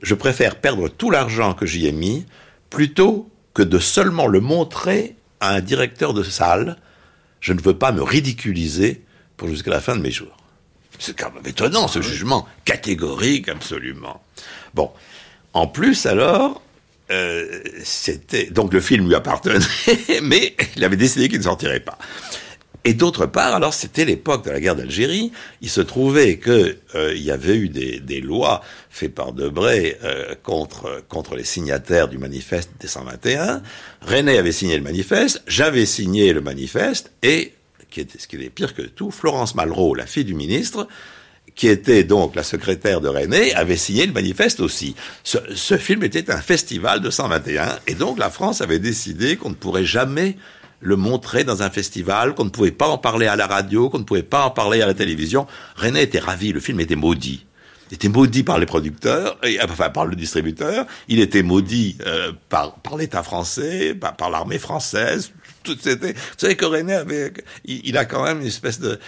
Je 0.00 0.14
préfère 0.14 0.56
perdre 0.56 0.88
tout 0.88 1.10
l'argent 1.10 1.52
que 1.52 1.66
j'y 1.66 1.86
ai 1.86 1.92
mis 1.92 2.24
plutôt 2.70 3.30
que 3.52 3.62
de 3.62 3.78
seulement 3.78 4.26
le 4.26 4.40
montrer 4.40 5.14
à 5.40 5.50
un 5.50 5.60
directeur 5.60 6.14
de 6.14 6.22
salle. 6.22 6.78
Je 7.40 7.52
ne 7.52 7.60
veux 7.60 7.76
pas 7.76 7.92
me 7.92 8.02
ridiculiser 8.02 9.02
pour 9.36 9.48
jusqu'à 9.48 9.70
la 9.70 9.82
fin 9.82 9.94
de 9.94 10.00
mes 10.00 10.10
jours. 10.10 10.36
C'est 10.98 11.14
quand 11.18 11.32
même 11.34 11.46
étonnant 11.46 11.86
ce 11.86 12.00
jugement, 12.00 12.48
catégorique 12.64 13.50
absolument. 13.50 14.22
Bon, 14.72 14.90
en 15.52 15.66
plus 15.66 16.06
alors, 16.06 16.62
euh, 17.10 17.62
c'était 17.84 18.46
donc 18.46 18.72
le 18.72 18.80
film 18.80 19.06
lui 19.06 19.14
appartenait, 19.14 19.58
mais 20.22 20.56
il 20.76 20.84
avait 20.84 20.96
décidé 20.96 21.28
qu'il 21.28 21.38
ne 21.38 21.44
sortirait 21.44 21.80
pas. 21.80 21.98
Et 22.84 22.94
d'autre 22.94 23.26
part, 23.26 23.54
alors 23.54 23.74
c'était 23.74 24.04
l'époque 24.04 24.44
de 24.44 24.50
la 24.50 24.60
guerre 24.60 24.74
d'Algérie. 24.74 25.30
Il 25.60 25.70
se 25.70 25.80
trouvait 25.80 26.38
que 26.38 26.76
euh, 26.94 27.14
il 27.14 27.22
y 27.22 27.30
avait 27.30 27.56
eu 27.56 27.68
des, 27.68 28.00
des 28.00 28.20
lois 28.20 28.60
faites 28.90 29.14
par 29.14 29.32
Debré 29.32 29.98
euh, 30.02 30.34
contre 30.42 31.04
contre 31.08 31.36
les 31.36 31.44
signataires 31.44 32.08
du 32.08 32.18
manifeste 32.18 32.70
des 32.80 32.88
121. 32.88 33.62
René 34.02 34.36
avait 34.36 34.52
signé 34.52 34.76
le 34.76 34.82
manifeste, 34.82 35.42
j'avais 35.46 35.86
signé 35.86 36.32
le 36.32 36.40
manifeste 36.40 37.12
et 37.22 37.52
ce 38.18 38.26
qui 38.26 38.36
est 38.36 38.50
pire 38.50 38.74
que 38.74 38.82
tout, 38.82 39.10
Florence 39.10 39.54
Malraux, 39.54 39.94
la 39.94 40.06
fille 40.06 40.24
du 40.24 40.34
ministre, 40.34 40.88
qui 41.54 41.68
était 41.68 42.04
donc 42.04 42.34
la 42.34 42.42
secrétaire 42.42 43.00
de 43.00 43.08
René, 43.08 43.54
avait 43.54 43.76
signé 43.76 44.06
le 44.06 44.12
manifeste 44.12 44.60
aussi. 44.60 44.94
Ce, 45.22 45.38
ce, 45.54 45.76
film 45.76 46.02
était 46.02 46.30
un 46.30 46.40
festival 46.40 47.00
de 47.00 47.10
121, 47.10 47.80
et 47.86 47.94
donc 47.94 48.18
la 48.18 48.30
France 48.30 48.62
avait 48.62 48.78
décidé 48.78 49.36
qu'on 49.36 49.50
ne 49.50 49.54
pourrait 49.54 49.84
jamais 49.84 50.36
le 50.82 50.96
montrer 50.96 51.44
dans 51.44 51.62
un 51.62 51.70
festival, 51.70 52.34
qu'on 52.34 52.44
ne 52.44 52.50
pouvait 52.50 52.72
pas 52.72 52.88
en 52.88 52.98
parler 52.98 53.26
à 53.26 53.36
la 53.36 53.46
radio, 53.46 53.88
qu'on 53.88 54.00
ne 54.00 54.04
pouvait 54.04 54.22
pas 54.22 54.44
en 54.44 54.50
parler 54.50 54.82
à 54.82 54.86
la 54.86 54.94
télévision. 54.94 55.46
René 55.76 56.02
était 56.02 56.18
ravi, 56.18 56.52
le 56.52 56.60
film 56.60 56.80
était 56.80 56.96
maudit. 56.96 57.46
Il 57.90 57.96
était 57.96 58.08
maudit 58.08 58.42
par 58.42 58.58
les 58.58 58.66
producteurs, 58.66 59.38
et, 59.42 59.58
enfin 59.62 59.90
par 59.90 60.06
le 60.06 60.16
distributeur, 60.16 60.86
il 61.08 61.20
était 61.20 61.42
maudit 61.42 61.98
euh, 62.06 62.32
par, 62.48 62.76
par 62.76 62.96
l'État 62.96 63.22
français, 63.22 63.94
par, 63.94 64.30
l'armée 64.30 64.58
française, 64.58 65.32
tout 65.62 65.76
c'était. 65.78 66.14
Vous 66.14 66.38
savez 66.38 66.56
que 66.56 66.64
René 66.64 66.94
avait, 66.94 67.34
il, 67.66 67.82
il, 67.84 67.98
a 67.98 68.06
quand 68.06 68.24
même 68.24 68.40
une 68.40 68.46
espèce 68.46 68.80
de 68.80 68.98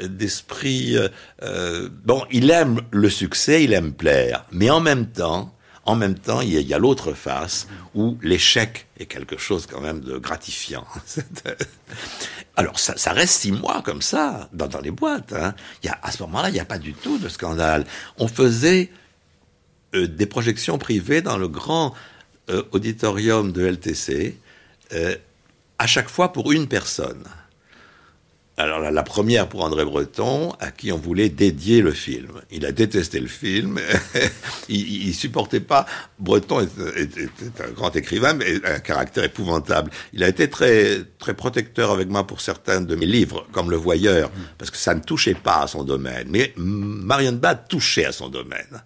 d'esprit. 0.00 0.96
Euh, 1.42 1.88
bon, 2.04 2.24
il 2.32 2.50
aime 2.50 2.80
le 2.90 3.08
succès, 3.08 3.62
il 3.62 3.72
aime 3.72 3.92
plaire, 3.92 4.44
mais 4.50 4.68
en 4.68 4.80
même 4.80 5.06
temps, 5.06 5.53
en 5.86 5.96
même 5.96 6.18
temps, 6.18 6.40
il 6.40 6.50
y 6.50 6.74
a, 6.74 6.78
l'autre 6.78 7.12
face 7.12 7.66
où 7.94 8.16
l'échec 8.22 8.86
est 8.98 9.06
quelque 9.06 9.36
chose 9.36 9.66
quand 9.66 9.80
même 9.80 10.00
de 10.00 10.16
gratifiant. 10.16 10.86
Alors 12.56 12.78
ça, 12.78 13.12
reste 13.12 13.34
six 13.34 13.52
mois 13.52 13.82
comme 13.82 14.00
ça 14.00 14.48
dans, 14.52 14.80
les 14.80 14.90
boîtes. 14.90 15.32
Hein. 15.32 15.54
Il 15.82 15.86
y 15.86 15.90
a, 15.90 15.98
à 16.02 16.10
ce 16.10 16.22
moment-là, 16.22 16.48
il 16.48 16.52
n'y 16.52 16.60
a 16.60 16.64
pas 16.64 16.78
du 16.78 16.94
tout 16.94 17.18
de 17.18 17.28
scandale. 17.28 17.84
On 18.18 18.28
faisait 18.28 18.90
euh, 19.94 20.06
des 20.06 20.26
projections 20.26 20.78
privées 20.78 21.20
dans 21.20 21.36
le 21.36 21.48
grand 21.48 21.94
euh, 22.48 22.62
auditorium 22.72 23.52
de 23.52 23.66
LTC. 23.66 24.38
Euh, 24.92 25.16
à 25.78 25.86
chaque 25.86 26.08
fois 26.08 26.32
pour 26.32 26.52
une 26.52 26.66
personne. 26.66 27.24
Alors 28.56 28.78
la, 28.78 28.92
la, 28.92 29.02
première 29.02 29.48
pour 29.48 29.64
André 29.64 29.84
Breton, 29.84 30.52
à 30.60 30.70
qui 30.70 30.92
on 30.92 30.96
voulait 30.96 31.28
dédier 31.28 31.80
le 31.80 31.90
film. 31.90 32.30
Il 32.52 32.64
a 32.64 32.70
détesté 32.70 33.18
le 33.18 33.26
film, 33.26 33.80
il, 34.68 35.08
il, 35.08 35.14
supportait 35.14 35.58
pas. 35.58 35.86
Breton 36.20 36.60
était, 36.60 37.28
un 37.66 37.72
grand 37.72 37.94
écrivain, 37.96 38.34
mais 38.34 38.64
un 38.64 38.78
caractère 38.78 39.24
épouvantable. 39.24 39.90
Il 40.12 40.22
a 40.22 40.28
été 40.28 40.48
très 40.48 41.02
très 41.18 41.34
protecteur 41.34 41.90
avec 41.90 42.08
moi 42.08 42.26
pour 42.26 42.40
certains 42.40 42.80
de 42.80 42.94
mes 42.94 43.06
livres, 43.06 43.44
comme 43.50 43.70
Le 43.72 43.76
Voyeur, 43.76 44.30
parce 44.56 44.70
que 44.70 44.76
ça 44.76 44.94
ne 44.94 45.00
touchait 45.00 45.34
pas 45.34 45.62
à 45.62 45.66
son 45.66 45.82
domaine. 45.82 46.28
Mais 46.30 46.52
Marianne 46.56 47.38
Bad 47.38 47.66
touchait 47.68 48.04
à 48.04 48.12
son 48.12 48.28
domaine. 48.28 48.84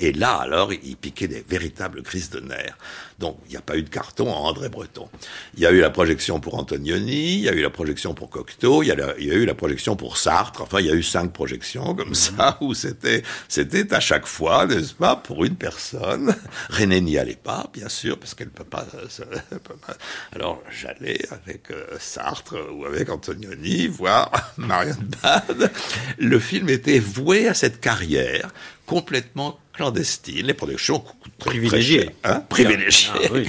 Et 0.00 0.12
là, 0.12 0.36
alors, 0.36 0.72
il 0.72 0.96
piquait 0.96 1.26
des 1.26 1.44
véritables 1.48 2.02
crises 2.02 2.30
de 2.30 2.38
nerfs. 2.38 2.78
Donc, 3.18 3.36
il 3.46 3.50
n'y 3.50 3.56
a 3.56 3.60
pas 3.60 3.76
eu 3.76 3.82
de 3.82 3.88
carton 3.88 4.32
à 4.32 4.36
André 4.36 4.68
Breton. 4.68 5.08
Il 5.54 5.60
y 5.60 5.66
a 5.66 5.72
eu 5.72 5.80
la 5.80 5.90
projection 5.90 6.38
pour 6.38 6.54
Antonioni, 6.54 7.34
il 7.34 7.40
y 7.40 7.48
a 7.48 7.52
eu 7.52 7.62
la 7.62 7.70
projection 7.70 8.14
pour 8.14 8.30
Cocteau, 8.30 8.84
il 8.84 8.86
y 8.86 8.92
a, 8.92 8.94
la, 8.94 9.18
il 9.18 9.26
y 9.26 9.30
a 9.32 9.34
eu 9.34 9.44
la 9.44 9.56
projection 9.56 9.96
pour 9.96 10.16
Sartre. 10.16 10.62
Enfin, 10.62 10.78
il 10.78 10.86
y 10.86 10.90
a 10.90 10.94
eu 10.94 11.02
cinq 11.02 11.32
projections 11.32 11.96
comme 11.96 12.14
ça, 12.14 12.58
où 12.60 12.74
c'était, 12.74 13.24
c'était 13.48 13.92
à 13.92 13.98
chaque 13.98 14.26
fois, 14.26 14.66
n'est-ce 14.66 14.94
pas, 14.94 15.16
pour 15.16 15.44
une 15.44 15.56
personne. 15.56 16.32
René 16.70 17.00
n'y 17.00 17.18
allait 17.18 17.34
pas, 17.34 17.68
bien 17.72 17.88
sûr, 17.88 18.20
parce 18.20 18.34
qu'elle 18.34 18.50
peut 18.50 18.62
pas, 18.62 18.86
peut 19.50 19.76
pas. 19.84 19.96
Alors, 20.32 20.62
j'allais 20.70 21.18
avec 21.32 21.72
euh, 21.72 21.84
Sartre 21.98 22.56
ou 22.72 22.84
avec 22.84 23.10
Antonioni 23.10 23.88
voir 23.88 24.30
Marianne 24.58 25.10
Bad. 25.20 25.72
Le 26.18 26.38
film 26.38 26.68
était 26.68 27.00
voué 27.00 27.48
à 27.48 27.54
cette 27.54 27.80
carrière 27.80 28.50
complètement 28.86 29.58
clandestine, 29.78 30.44
les 30.44 30.54
productions 30.54 31.04
privilégiées. 31.38 32.10
Hein, 32.24 32.42
privilégiées. 32.48 33.12
Ah, 33.14 33.28
oui. 33.32 33.48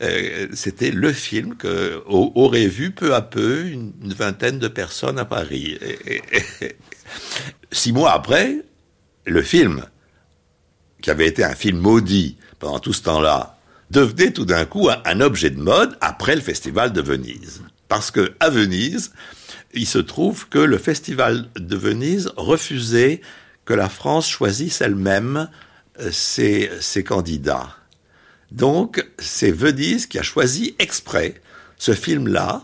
C'était 0.54 0.90
le 0.90 1.12
film 1.12 1.56
que 1.56 2.02
aurait 2.06 2.68
vu 2.68 2.90
peu 2.90 3.14
à 3.14 3.20
peu 3.20 3.66
une, 3.66 3.92
une 4.02 4.14
vingtaine 4.14 4.58
de 4.58 4.68
personnes 4.68 5.18
à 5.18 5.26
Paris. 5.26 5.78
Et, 5.82 6.14
et, 6.14 6.22
et, 6.62 6.76
six 7.70 7.92
mois 7.92 8.12
après, 8.12 8.62
le 9.26 9.42
film, 9.42 9.84
qui 11.02 11.10
avait 11.10 11.26
été 11.26 11.44
un 11.44 11.54
film 11.54 11.76
maudit 11.78 12.38
pendant 12.58 12.78
tout 12.78 12.94
ce 12.94 13.02
temps-là, 13.02 13.58
devenait 13.90 14.32
tout 14.32 14.46
d'un 14.46 14.64
coup 14.64 14.88
un, 14.88 15.02
un 15.04 15.20
objet 15.20 15.50
de 15.50 15.60
mode 15.60 15.98
après 16.00 16.34
le 16.34 16.40
festival 16.40 16.94
de 16.94 17.02
Venise. 17.02 17.62
Parce 17.88 18.10
que 18.10 18.32
à 18.40 18.48
Venise, 18.48 19.12
il 19.74 19.86
se 19.86 19.98
trouve 19.98 20.48
que 20.48 20.58
le 20.58 20.78
festival 20.78 21.50
de 21.56 21.76
Venise 21.76 22.32
refusait 22.38 23.20
que 23.64 23.74
la 23.74 23.88
France 23.88 24.28
choisisse 24.28 24.80
elle-même 24.80 25.48
ses, 26.10 26.70
ses, 26.80 27.04
candidats. 27.04 27.76
Donc, 28.50 29.06
c'est 29.18 29.50
Venise 29.50 30.06
qui 30.06 30.18
a 30.18 30.22
choisi 30.22 30.74
exprès 30.78 31.40
ce 31.78 31.92
film-là 31.92 32.62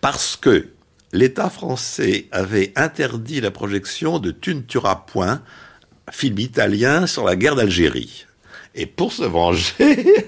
parce 0.00 0.36
que 0.36 0.68
l'État 1.12 1.50
français 1.50 2.26
avait 2.30 2.72
interdit 2.76 3.40
la 3.40 3.50
projection 3.50 4.18
de 4.18 4.30
Tu 4.30 4.54
ne 4.54 4.60
tueras 4.60 4.96
point, 5.06 5.42
film 6.10 6.38
italien 6.38 7.06
sur 7.06 7.24
la 7.24 7.36
guerre 7.36 7.56
d'Algérie. 7.56 8.26
Et 8.80 8.86
pour 8.86 9.12
se 9.12 9.24
venger, 9.24 9.74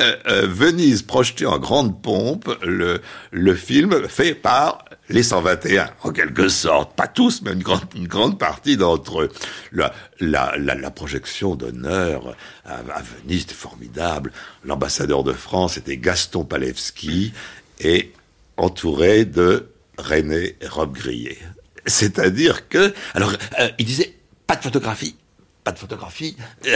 euh, 0.00 0.46
Venise 0.48 1.02
projetait 1.02 1.46
en 1.46 1.60
grande 1.60 2.02
pompe 2.02 2.52
le, 2.60 3.00
le 3.30 3.54
film 3.54 4.08
fait 4.08 4.34
par 4.34 4.84
les 5.08 5.22
121, 5.22 5.90
en 6.02 6.10
quelque 6.10 6.48
sorte, 6.48 6.96
pas 6.96 7.06
tous, 7.06 7.42
mais 7.42 7.52
une 7.52 7.62
grande, 7.62 7.84
une 7.94 8.08
grande 8.08 8.36
partie 8.36 8.76
d'entre 8.76 9.22
eux. 9.22 9.28
La, 9.70 9.92
la, 10.18 10.56
la, 10.56 10.90
projection 10.90 11.54
d'honneur 11.54 12.34
à, 12.64 12.80
Venise 13.22 13.42
était 13.42 13.54
formidable. 13.54 14.32
L'ambassadeur 14.64 15.22
de 15.22 15.32
France 15.32 15.76
était 15.76 15.98
Gaston 15.98 16.42
Palevski 16.42 17.32
et 17.78 18.12
entouré 18.56 19.24
de 19.24 19.68
René 19.98 20.56
Robbe-Grillet. 20.68 21.38
C'est-à-dire 21.86 22.68
que, 22.68 22.92
alors, 23.14 23.32
euh, 23.60 23.68
il 23.78 23.86
disait, 23.86 24.16
pas 24.48 24.56
de 24.56 24.62
photographie, 24.62 25.14
pas 25.64 25.72
de 25.72 25.78
photographie. 25.78 26.36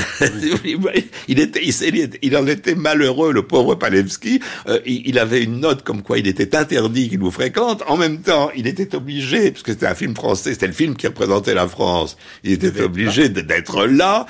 il, 1.29 1.41
était, 1.41 1.65
il, 1.65 2.19
il, 2.23 2.37
en 2.37 2.47
était 2.47 2.75
malheureux, 2.75 3.33
le 3.33 3.47
pauvre 3.47 3.75
Palevski. 3.75 4.41
Euh, 4.69 4.81
il, 4.85 5.09
il, 5.09 5.19
avait 5.19 5.43
une 5.43 5.61
note 5.61 5.83
comme 5.83 6.03
quoi 6.03 6.19
il 6.19 6.27
était 6.27 6.55
interdit 6.55 7.09
qu'il 7.09 7.21
nous 7.21 7.31
fréquente. 7.31 7.83
En 7.87 7.97
même 7.97 8.21
temps, 8.21 8.51
il 8.55 8.67
était 8.67 8.95
obligé, 8.95 9.51
parce 9.51 9.63
que 9.63 9.73
c'était 9.73 9.87
un 9.87 9.95
film 9.95 10.15
français, 10.15 10.53
c'était 10.53 10.67
le 10.67 10.75
film 10.75 10.97
qui 10.97 11.07
représentait 11.07 11.55
la 11.55 11.67
France. 11.67 12.17
Il 12.43 12.53
était 12.53 12.83
obligé 12.83 13.29
d'être 13.29 13.87
là. 13.87 14.27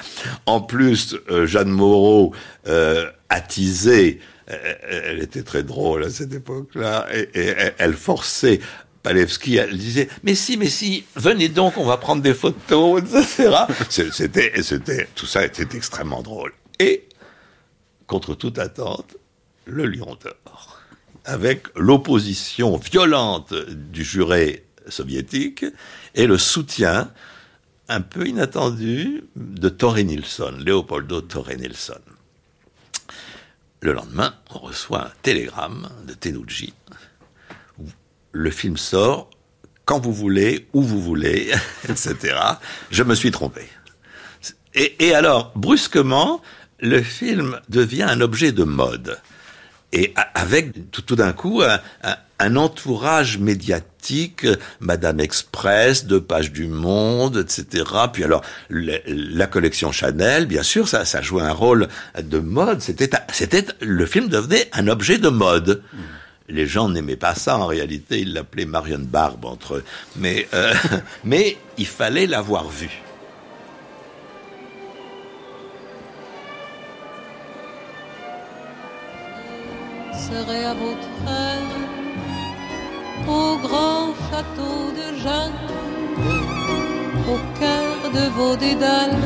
En 0.46 0.60
plus, 0.60 1.16
euh, 1.30 1.46
Jeanne 1.46 1.70
Moreau 1.70 2.32
euh, 2.66 3.10
attisait 3.28 4.18
elle 4.46 5.22
était 5.22 5.42
très 5.42 5.62
drôle 5.62 6.04
à 6.04 6.10
cette 6.10 6.34
époque-là, 6.34 7.06
et, 7.14 7.30
et, 7.32 7.54
elle 7.78 7.94
forçait 7.94 8.60
Palevski, 9.04 9.60
disait, 9.74 10.08
mais 10.22 10.34
si, 10.34 10.56
mais 10.56 10.70
si, 10.70 11.04
venez 11.14 11.50
donc, 11.50 11.76
on 11.76 11.84
va 11.84 11.98
prendre 11.98 12.22
des 12.22 12.32
photos, 12.32 13.02
etc. 13.02 13.54
C'était, 13.90 14.62
c'était, 14.62 15.08
tout 15.14 15.26
ça 15.26 15.44
était 15.44 15.76
extrêmement 15.76 16.22
drôle. 16.22 16.52
Et, 16.80 17.06
contre 18.06 18.34
toute 18.34 18.58
attente, 18.58 19.16
le 19.66 19.84
Lion 19.84 20.16
d'Or, 20.22 20.80
avec 21.26 21.66
l'opposition 21.76 22.78
violente 22.78 23.52
du 23.52 24.04
juré 24.04 24.64
soviétique 24.88 25.66
et 26.14 26.26
le 26.26 26.38
soutien 26.38 27.12
un 27.88 28.00
peu 28.00 28.26
inattendu 28.26 29.24
de 29.36 29.68
Torre 29.68 29.98
Nilsson, 29.98 30.54
Leopoldo 30.58 31.20
Torre 31.20 31.54
Nilsson. 31.58 32.00
Le 33.80 33.92
lendemain, 33.92 34.34
on 34.54 34.60
reçoit 34.60 35.08
un 35.08 35.12
télégramme 35.20 35.90
de 36.06 36.14
Tenuji 36.14 36.72
le 38.34 38.50
film 38.50 38.76
sort 38.76 39.30
quand 39.86 40.00
vous 40.00 40.12
voulez, 40.12 40.66
où 40.72 40.82
vous 40.82 41.00
voulez, 41.00 41.50
etc. 41.88 42.36
Je 42.90 43.02
me 43.02 43.14
suis 43.14 43.30
trompé. 43.30 43.62
Et, 44.74 45.06
et, 45.06 45.14
alors, 45.14 45.52
brusquement, 45.54 46.42
le 46.80 47.02
film 47.02 47.60
devient 47.68 48.02
un 48.02 48.20
objet 48.20 48.50
de 48.50 48.64
mode. 48.64 49.18
Et 49.92 50.12
avec 50.34 50.90
tout, 50.90 51.14
d'un 51.14 51.32
coup 51.32 51.62
un, 51.62 51.78
un, 52.40 52.56
entourage 52.56 53.38
médiatique, 53.38 54.44
Madame 54.80 55.20
Express, 55.20 56.06
deux 56.06 56.20
pages 56.20 56.50
du 56.50 56.66
Monde, 56.66 57.36
etc. 57.36 57.84
Puis 58.12 58.24
alors 58.24 58.42
la, 58.70 58.98
la 59.06 59.46
collection 59.46 59.92
Chanel, 59.92 60.46
bien 60.46 60.64
sûr, 60.64 60.88
ça, 60.88 61.04
ça 61.04 61.22
jouait 61.22 61.44
un 61.44 61.52
rôle 61.52 61.86
de 62.20 62.40
mode. 62.40 62.80
C'était, 62.80 63.08
c'était 63.32 63.66
le 63.80 64.04
film 64.04 64.26
devenait 64.28 64.68
un 64.72 64.88
objet 64.88 65.18
de 65.18 65.28
mode. 65.28 65.84
Mmh 65.92 65.98
les 66.48 66.66
gens 66.66 66.88
n'aimaient 66.88 67.16
pas 67.16 67.35
ça 67.35 67.59
en 67.59 67.66
réalité, 67.66 68.20
ils 68.20 68.33
l'appelaient 68.33 68.66
Marion 68.66 69.00
Barbe 69.00 69.44
entre 69.44 69.76
eux. 69.76 69.85
Mais, 70.16 70.46
euh, 70.54 70.74
il 71.78 71.87
fallait 71.87 72.26
l'avoir 72.26 72.68
vu. 72.68 72.90
Serait 80.12 80.64
à 80.64 80.74
votre 80.74 81.09
aise 81.26 81.85
au 83.28 83.57
grand 83.59 84.14
château 84.30 84.92
de 84.92 85.18
Jeanne, 85.22 85.52
au 87.28 87.38
cœur 87.59 88.11
de 88.12 88.28
vos 88.30 88.57
dédales, 88.57 89.18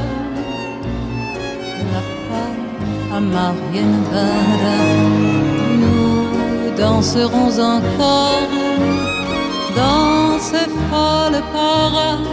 la 1.93 2.03
femme 2.29 2.69
à 3.15 3.21
Marienbad, 3.21 4.69
nous 5.33 5.48
danserons 6.79 7.59
encore 7.59 8.49
dans 9.77 10.39
ces 10.39 10.69
folles 10.89 11.43
parades, 11.53 12.29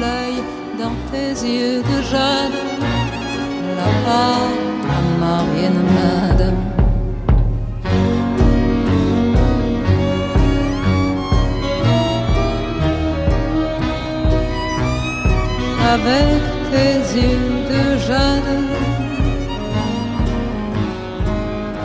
l'œil 0.00 0.38
dans 0.78 0.96
tes 1.10 1.32
yeux 1.46 1.82
de 1.82 1.98
jeune, 2.12 2.58
la 3.78 3.90
femme 4.04 4.90
à 4.96 5.00
Marienbad. 5.20 6.54
avec 15.94 16.42
tes 16.72 17.20
yeux 17.20 17.38
de 17.70 17.98
jeune. 17.98 19.05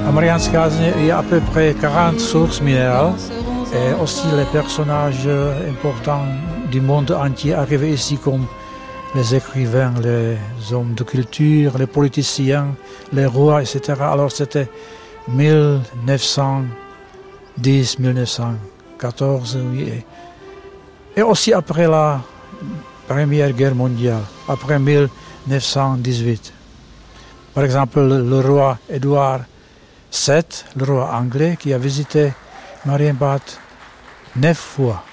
À 0.08 0.12
Marianské 0.12 0.58
lázně 0.58 0.94
il 0.98 1.06
y 1.06 1.12
a 1.12 1.20
à 1.20 1.24
peu 1.24 1.42
près 1.42 1.74
40 1.74 2.22
sources 2.22 2.62
minérales 2.62 3.14
et 3.74 3.94
aussi 4.02 4.28
les 4.36 4.46
personnages 4.46 5.28
importants 5.70 6.26
du 6.72 6.82
monde 6.82 7.12
entier 7.12 7.54
arrivés 7.54 7.94
ici 7.94 8.18
comme 8.18 8.48
les 9.16 9.36
écrivains, 9.36 9.94
les 10.02 10.38
hommes 10.74 10.94
de 10.94 11.04
culture, 11.04 11.78
les 11.78 11.88
politiciens, 11.88 12.76
les 13.14 13.26
rois, 13.26 13.62
etc. 13.62 13.94
Alors 14.02 14.32
c'était 14.32 14.70
1910, 15.28 18.00
1914, 18.00 19.60
oui. 19.72 20.04
Et 21.16 21.22
aussi 21.22 21.54
après 21.54 21.88
la 21.88 22.22
Première 23.08 23.52
Guerre 23.52 23.76
mondiale, 23.76 24.24
après 24.48 24.80
1918. 24.80 26.54
Par 27.54 27.66
exemple, 27.66 28.00
le, 28.00 28.40
roi 28.40 28.78
Édouard 28.90 29.42
VII, 30.12 30.44
le 30.76 30.84
roi 30.84 31.14
anglais, 31.14 31.58
qui 31.60 31.74
a 31.74 31.78
visité 31.78 32.34
Marienbad 32.86 33.42
neuf 34.36 34.58
fois. 34.58 35.04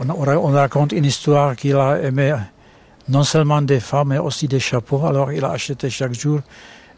On, 0.00 0.08
on, 0.08 0.50
raconte 0.52 0.92
une 0.92 1.04
histoire 1.04 1.54
qu'il 1.54 1.76
a 1.76 2.00
aimé 2.00 2.34
non 3.08 3.22
seulement 3.22 3.62
des 3.62 3.80
femmes, 3.80 4.08
mais 4.08 4.18
aussi 4.18 4.48
des 4.48 4.60
chapeaux. 4.60 5.04
Alors 5.06 5.30
il 5.30 5.44
a 5.44 5.50
acheté 5.50 5.90
chaque 5.90 6.14
jour 6.14 6.40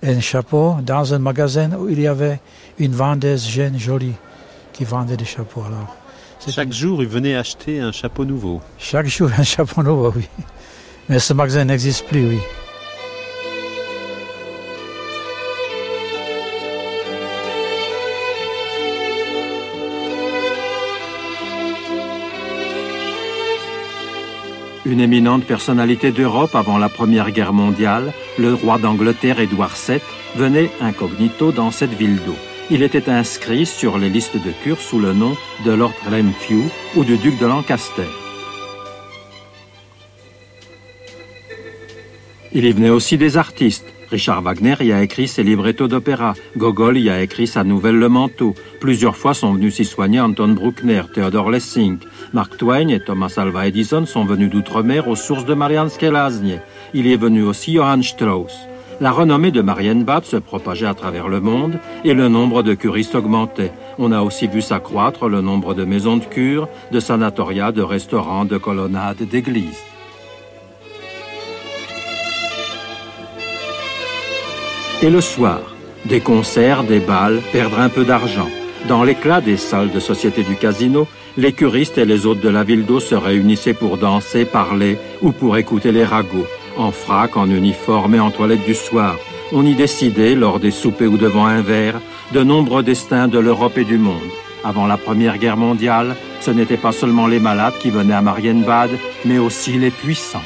un 0.02 0.20
chapeau 0.20 0.76
dans 0.82 1.14
un 1.14 1.18
magasin 1.18 1.72
où 1.72 1.88
il 1.88 2.00
y 2.00 2.06
avait 2.06 2.40
une 2.78 2.92
vendeuse 2.92 3.46
jeune, 3.46 3.78
jolie, 3.78 4.14
qui 4.72 4.84
vendait 4.84 5.16
des 5.16 5.24
chapeaux. 5.24 5.62
Alors, 5.66 5.96
chaque 6.48 6.72
jour, 6.72 7.02
il 7.02 7.08
venait 7.08 7.34
acheter 7.34 7.80
un 7.80 7.92
chapeau 7.92 8.24
nouveau. 8.24 8.60
Chaque 8.78 9.06
jour, 9.06 9.30
un 9.38 9.42
chapeau 9.42 9.82
nouveau, 9.82 10.12
oui. 10.14 10.28
Mais 11.08 11.18
ce 11.18 11.32
magasin 11.32 11.64
n'existe 11.64 12.06
plus, 12.06 12.28
oui. 12.28 12.38
Une 24.86 25.00
éminente 25.00 25.44
personnalité 25.44 26.12
d'Europe 26.12 26.54
avant 26.54 26.78
la 26.78 26.88
Première 26.88 27.30
Guerre 27.30 27.52
mondiale, 27.52 28.14
le 28.38 28.54
roi 28.54 28.78
d'Angleterre 28.78 29.40
Édouard 29.40 29.76
VII, 29.76 30.00
venait 30.36 30.70
incognito 30.80 31.52
dans 31.52 31.70
cette 31.70 31.92
ville 31.92 32.16
d'eau 32.24 32.36
il 32.70 32.82
était 32.82 33.08
inscrit 33.08 33.64
sur 33.64 33.98
les 33.98 34.08
listes 34.08 34.36
de 34.36 34.50
cure 34.62 34.80
sous 34.80 34.98
le 34.98 35.12
nom 35.12 35.36
de 35.64 35.72
Lord 35.72 35.94
Renfrew 36.04 36.64
ou 36.96 37.04
du 37.04 37.16
duc 37.16 37.38
de 37.38 37.46
Lancaster. 37.46 38.08
Il 42.52 42.64
y 42.64 42.72
venait 42.72 42.90
aussi 42.90 43.18
des 43.18 43.36
artistes. 43.36 43.95
Richard 44.10 44.42
Wagner 44.42 44.76
y 44.80 44.92
a 44.92 45.02
écrit 45.02 45.28
ses 45.28 45.42
librettos 45.42 45.88
d'opéra. 45.88 46.34
Gogol 46.56 46.98
y 46.98 47.10
a 47.10 47.22
écrit 47.22 47.46
sa 47.46 47.64
nouvelle 47.64 47.98
Le 47.98 48.08
Manteau. 48.08 48.54
Plusieurs 48.80 49.16
fois 49.16 49.34
sont 49.34 49.54
venus 49.54 49.74
s'y 49.74 49.84
soigner 49.84 50.20
Anton 50.20 50.48
Bruckner, 50.48 51.02
Theodore 51.12 51.50
Lessing. 51.50 51.98
Mark 52.32 52.56
Twain 52.56 52.88
et 52.88 53.00
Thomas 53.00 53.34
Alva 53.36 53.66
Edison 53.66 54.06
sont 54.06 54.24
venus 54.24 54.50
d'outre-mer 54.50 55.08
aux 55.08 55.16
sources 55.16 55.44
de 55.44 55.54
Marianne 55.54 55.90
Laznie. 56.00 56.58
Il 56.94 57.06
est 57.06 57.16
venu 57.16 57.42
aussi 57.42 57.74
Johann 57.74 58.02
Strauss 58.02 58.66
la 59.00 59.10
renommée 59.10 59.50
de 59.50 59.60
Marienbad 59.60 60.24
se 60.24 60.36
propageait 60.36 60.86
à 60.86 60.94
travers 60.94 61.28
le 61.28 61.40
monde 61.40 61.78
et 62.04 62.14
le 62.14 62.28
nombre 62.28 62.62
de 62.62 62.72
curistes 62.74 63.14
augmentait. 63.14 63.72
On 63.98 64.10
a 64.10 64.22
aussi 64.22 64.46
vu 64.46 64.62
s'accroître 64.62 65.28
le 65.28 65.42
nombre 65.42 65.74
de 65.74 65.84
maisons 65.84 66.16
de 66.16 66.24
cure, 66.24 66.68
de 66.92 67.00
sanatoriats, 67.00 67.72
de 67.72 67.82
restaurants, 67.82 68.46
de 68.46 68.56
colonnades, 68.56 69.22
d'églises. 69.28 69.82
Et 75.02 75.10
le 75.10 75.20
soir, 75.20 75.60
des 76.06 76.20
concerts, 76.20 76.82
des 76.82 77.00
balles, 77.00 77.42
perdre 77.52 77.78
un 77.80 77.90
peu 77.90 78.04
d'argent. 78.04 78.48
Dans 78.88 79.04
l'éclat 79.04 79.42
des 79.42 79.58
salles 79.58 79.90
de 79.90 80.00
société 80.00 80.42
du 80.42 80.56
casino, 80.56 81.06
les 81.36 81.52
curistes 81.52 81.98
et 81.98 82.06
les 82.06 82.24
hôtes 82.24 82.40
de 82.40 82.48
la 82.48 82.64
ville 82.64 82.86
d'eau 82.86 82.98
se 82.98 83.14
réunissaient 83.14 83.74
pour 83.74 83.98
danser, 83.98 84.46
parler 84.46 84.98
ou 85.20 85.32
pour 85.32 85.58
écouter 85.58 85.92
les 85.92 86.04
ragots 86.04 86.46
en 86.78 86.92
frac, 86.92 87.36
en 87.36 87.50
uniforme 87.50 88.14
et 88.14 88.20
en 88.20 88.30
toilette 88.30 88.64
du 88.64 88.74
soir. 88.74 89.16
On 89.52 89.64
y 89.66 89.74
décidait, 89.74 90.34
lors 90.34 90.60
des 90.60 90.70
soupers 90.70 91.08
ou 91.08 91.16
devant 91.16 91.46
un 91.46 91.62
verre, 91.62 92.00
de 92.32 92.42
nombreux 92.42 92.82
destins 92.82 93.28
de 93.28 93.38
l'Europe 93.38 93.78
et 93.78 93.84
du 93.84 93.98
monde. 93.98 94.30
Avant 94.64 94.86
la 94.86 94.96
Première 94.96 95.38
Guerre 95.38 95.56
mondiale, 95.56 96.16
ce 96.40 96.50
n'étaient 96.50 96.76
pas 96.76 96.92
seulement 96.92 97.26
les 97.26 97.38
malades 97.38 97.78
qui 97.80 97.90
venaient 97.90 98.14
à 98.14 98.22
Marienbad, 98.22 98.90
mais 99.24 99.38
aussi 99.38 99.72
les 99.72 99.90
puissants. 99.90 100.42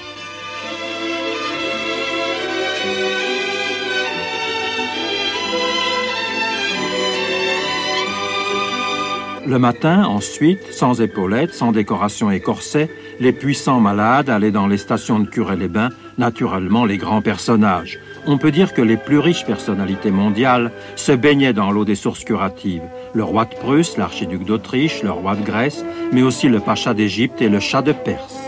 Le 9.51 9.59
matin, 9.59 10.05
ensuite, 10.05 10.73
sans 10.73 11.01
épaulettes, 11.01 11.55
sans 11.55 11.73
décoration 11.73 12.31
et 12.31 12.39
corset, 12.39 12.89
les 13.19 13.33
puissants 13.33 13.81
malades 13.81 14.31
allaient 14.31 14.53
dans 14.53 14.69
les 14.69 14.79
stations 14.79 15.19
de 15.19 15.27
cure 15.27 15.51
et 15.51 15.57
les 15.57 15.67
bains, 15.67 15.89
naturellement 16.19 16.85
les 16.85 16.99
grands 16.99 17.21
personnages. 17.21 17.99
On 18.29 18.39
peut 18.39 18.53
dire 18.53 18.73
que 18.73 18.81
les 18.81 18.97
plus 18.97 19.19
riches 19.19 19.45
personnalités 19.45 20.13
mondiales 20.13 20.71
se 20.95 21.11
baignaient 21.11 21.53
dans 21.53 21.73
l'eau 21.73 21.85
des 21.85 21.97
sources 21.97 22.23
curatives. 22.23 22.85
Le 23.13 23.25
roi 23.25 23.45
de 23.45 23.57
Prusse, 23.57 23.97
l'archiduc 23.97 24.45
d'Autriche, 24.45 25.03
le 25.03 25.11
roi 25.11 25.35
de 25.35 25.43
Grèce, 25.43 25.85
mais 26.13 26.23
aussi 26.23 26.49
le 26.49 26.61
pacha 26.61 26.95
d'Égypte 26.95 27.43
et 27.43 27.49
le 27.49 27.59
chat 27.59 27.83
de 27.83 27.91
Perse. 27.91 28.39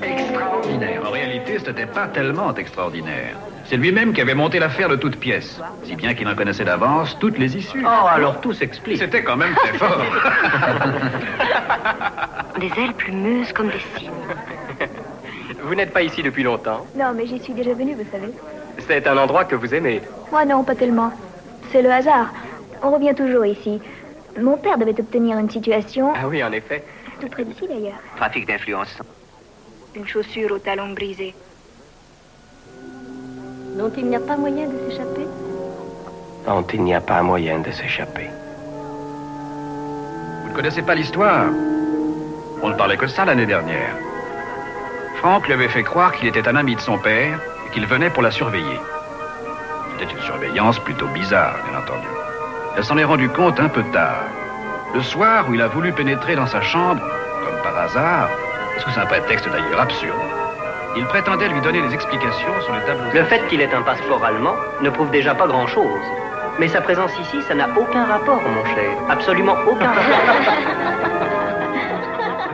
Extraordinaire. 0.00 1.02
En 1.04 1.10
réalité, 1.10 1.58
ce 1.58 1.70
n'était 1.70 1.86
pas 1.86 2.06
tellement 2.06 2.54
extraordinaire. 2.54 3.36
C'est 3.68 3.76
lui-même 3.76 4.12
qui 4.12 4.20
avait 4.20 4.34
monté 4.34 4.60
l'affaire 4.60 4.88
de 4.88 4.94
toutes 4.96 5.16
pièces, 5.16 5.60
si 5.82 5.96
bien 5.96 6.14
qu'il 6.14 6.28
en 6.28 6.36
connaissait 6.36 6.64
d'avance 6.64 7.16
toutes 7.18 7.36
les 7.36 7.56
issues. 7.56 7.84
Oh, 7.84 8.06
alors 8.06 8.40
tout 8.40 8.52
s'explique. 8.52 8.98
C'était 8.98 9.24
quand 9.24 9.36
même 9.36 9.54
très 9.54 9.76
fort. 9.76 9.98
des 12.60 12.70
ailes 12.80 12.94
plumeuses 12.94 13.52
comme 13.52 13.68
des 13.68 13.80
cygnes. 13.96 14.10
Vous 15.62 15.74
n'êtes 15.74 15.92
pas 15.92 16.02
ici 16.02 16.22
depuis 16.22 16.44
longtemps 16.44 16.86
Non, 16.94 17.12
mais 17.14 17.26
j'y 17.26 17.40
suis 17.40 17.54
déjà 17.54 17.74
venue, 17.74 17.94
vous 17.94 18.06
savez. 18.12 18.28
C'est 18.86 19.06
un 19.08 19.16
endroit 19.16 19.44
que 19.44 19.56
vous 19.56 19.74
aimez 19.74 20.00
Moi 20.30 20.44
non, 20.44 20.62
pas 20.62 20.76
tellement. 20.76 21.12
C'est 21.72 21.82
le 21.82 21.90
hasard. 21.90 22.28
On 22.84 22.92
revient 22.92 23.14
toujours 23.16 23.46
ici. 23.46 23.80
Mon 24.40 24.56
père 24.58 24.78
devait 24.78 25.00
obtenir 25.00 25.38
une 25.38 25.50
situation. 25.50 26.12
Ah 26.14 26.28
oui, 26.28 26.44
en 26.44 26.52
effet. 26.52 26.84
Tout 27.20 27.28
près 27.28 27.44
d'ici 27.44 27.66
d'ailleurs. 27.66 27.98
Trafic 28.16 28.46
d'influence. 28.46 28.96
Une 29.96 30.06
chaussure 30.06 30.52
au 30.52 30.58
talon 30.58 30.92
brisé 30.92 31.34
dont 33.76 33.92
il 33.96 34.06
n'y 34.06 34.16
a 34.16 34.20
pas 34.20 34.36
moyen 34.36 34.66
de 34.66 34.88
s'échapper 34.88 35.26
Dont 36.46 36.64
il 36.72 36.82
n'y 36.82 36.94
a 36.94 37.00
pas 37.00 37.22
moyen 37.22 37.58
de 37.58 37.70
s'échapper. 37.70 38.30
Vous 40.42 40.48
ne 40.50 40.54
connaissez 40.54 40.82
pas 40.82 40.94
l'histoire 40.94 41.46
On 42.62 42.68
ne 42.68 42.74
parlait 42.74 42.96
que 42.96 43.06
ça 43.06 43.24
l'année 43.24 43.46
dernière. 43.46 43.94
Franck 45.16 45.46
lui 45.46 45.52
avait 45.52 45.68
fait 45.68 45.82
croire 45.82 46.12
qu'il 46.12 46.28
était 46.28 46.48
un 46.48 46.56
ami 46.56 46.74
de 46.74 46.80
son 46.80 46.98
père 46.98 47.38
et 47.66 47.70
qu'il 47.72 47.86
venait 47.86 48.10
pour 48.10 48.22
la 48.22 48.30
surveiller. 48.30 48.80
C'était 49.98 50.12
une 50.12 50.22
surveillance 50.22 50.78
plutôt 50.78 51.08
bizarre, 51.08 51.56
bien 51.68 51.78
entendu. 51.78 52.08
Elle 52.76 52.84
s'en 52.84 52.96
est 52.96 53.04
rendue 53.04 53.28
compte 53.28 53.60
un 53.60 53.68
peu 53.68 53.82
tard. 53.92 54.24
Le 54.94 55.02
soir 55.02 55.48
où 55.48 55.54
il 55.54 55.60
a 55.60 55.68
voulu 55.68 55.92
pénétrer 55.92 56.36
dans 56.36 56.46
sa 56.46 56.62
chambre, 56.62 57.02
comme 57.44 57.62
par 57.62 57.76
hasard, 57.76 58.30
sous 58.78 58.98
un 58.98 59.06
prétexte 59.06 59.48
d'ailleurs 59.50 59.80
absurde, 59.80 60.35
il 60.96 61.04
prétendait 61.06 61.48
lui 61.48 61.60
donner 61.60 61.82
des 61.86 61.94
explications 61.94 62.60
sur 62.64 62.74
le 62.74 62.80
tableau. 62.86 63.04
Le 63.12 63.24
fait 63.24 63.46
qu'il 63.48 63.60
ait 63.60 63.74
un 63.74 63.82
passeport 63.82 64.24
allemand 64.24 64.54
ne 64.82 64.90
prouve 64.90 65.10
déjà 65.10 65.34
pas 65.34 65.46
grand-chose. 65.46 66.00
Mais 66.58 66.68
sa 66.68 66.80
présence 66.80 67.12
ici, 67.20 67.36
ça 67.46 67.54
n'a 67.54 67.68
aucun 67.78 68.06
rapport, 68.06 68.40
mon 68.40 68.64
cher. 68.64 68.90
Absolument 69.08 69.56
aucun 69.66 69.92
rapport. 69.92 70.54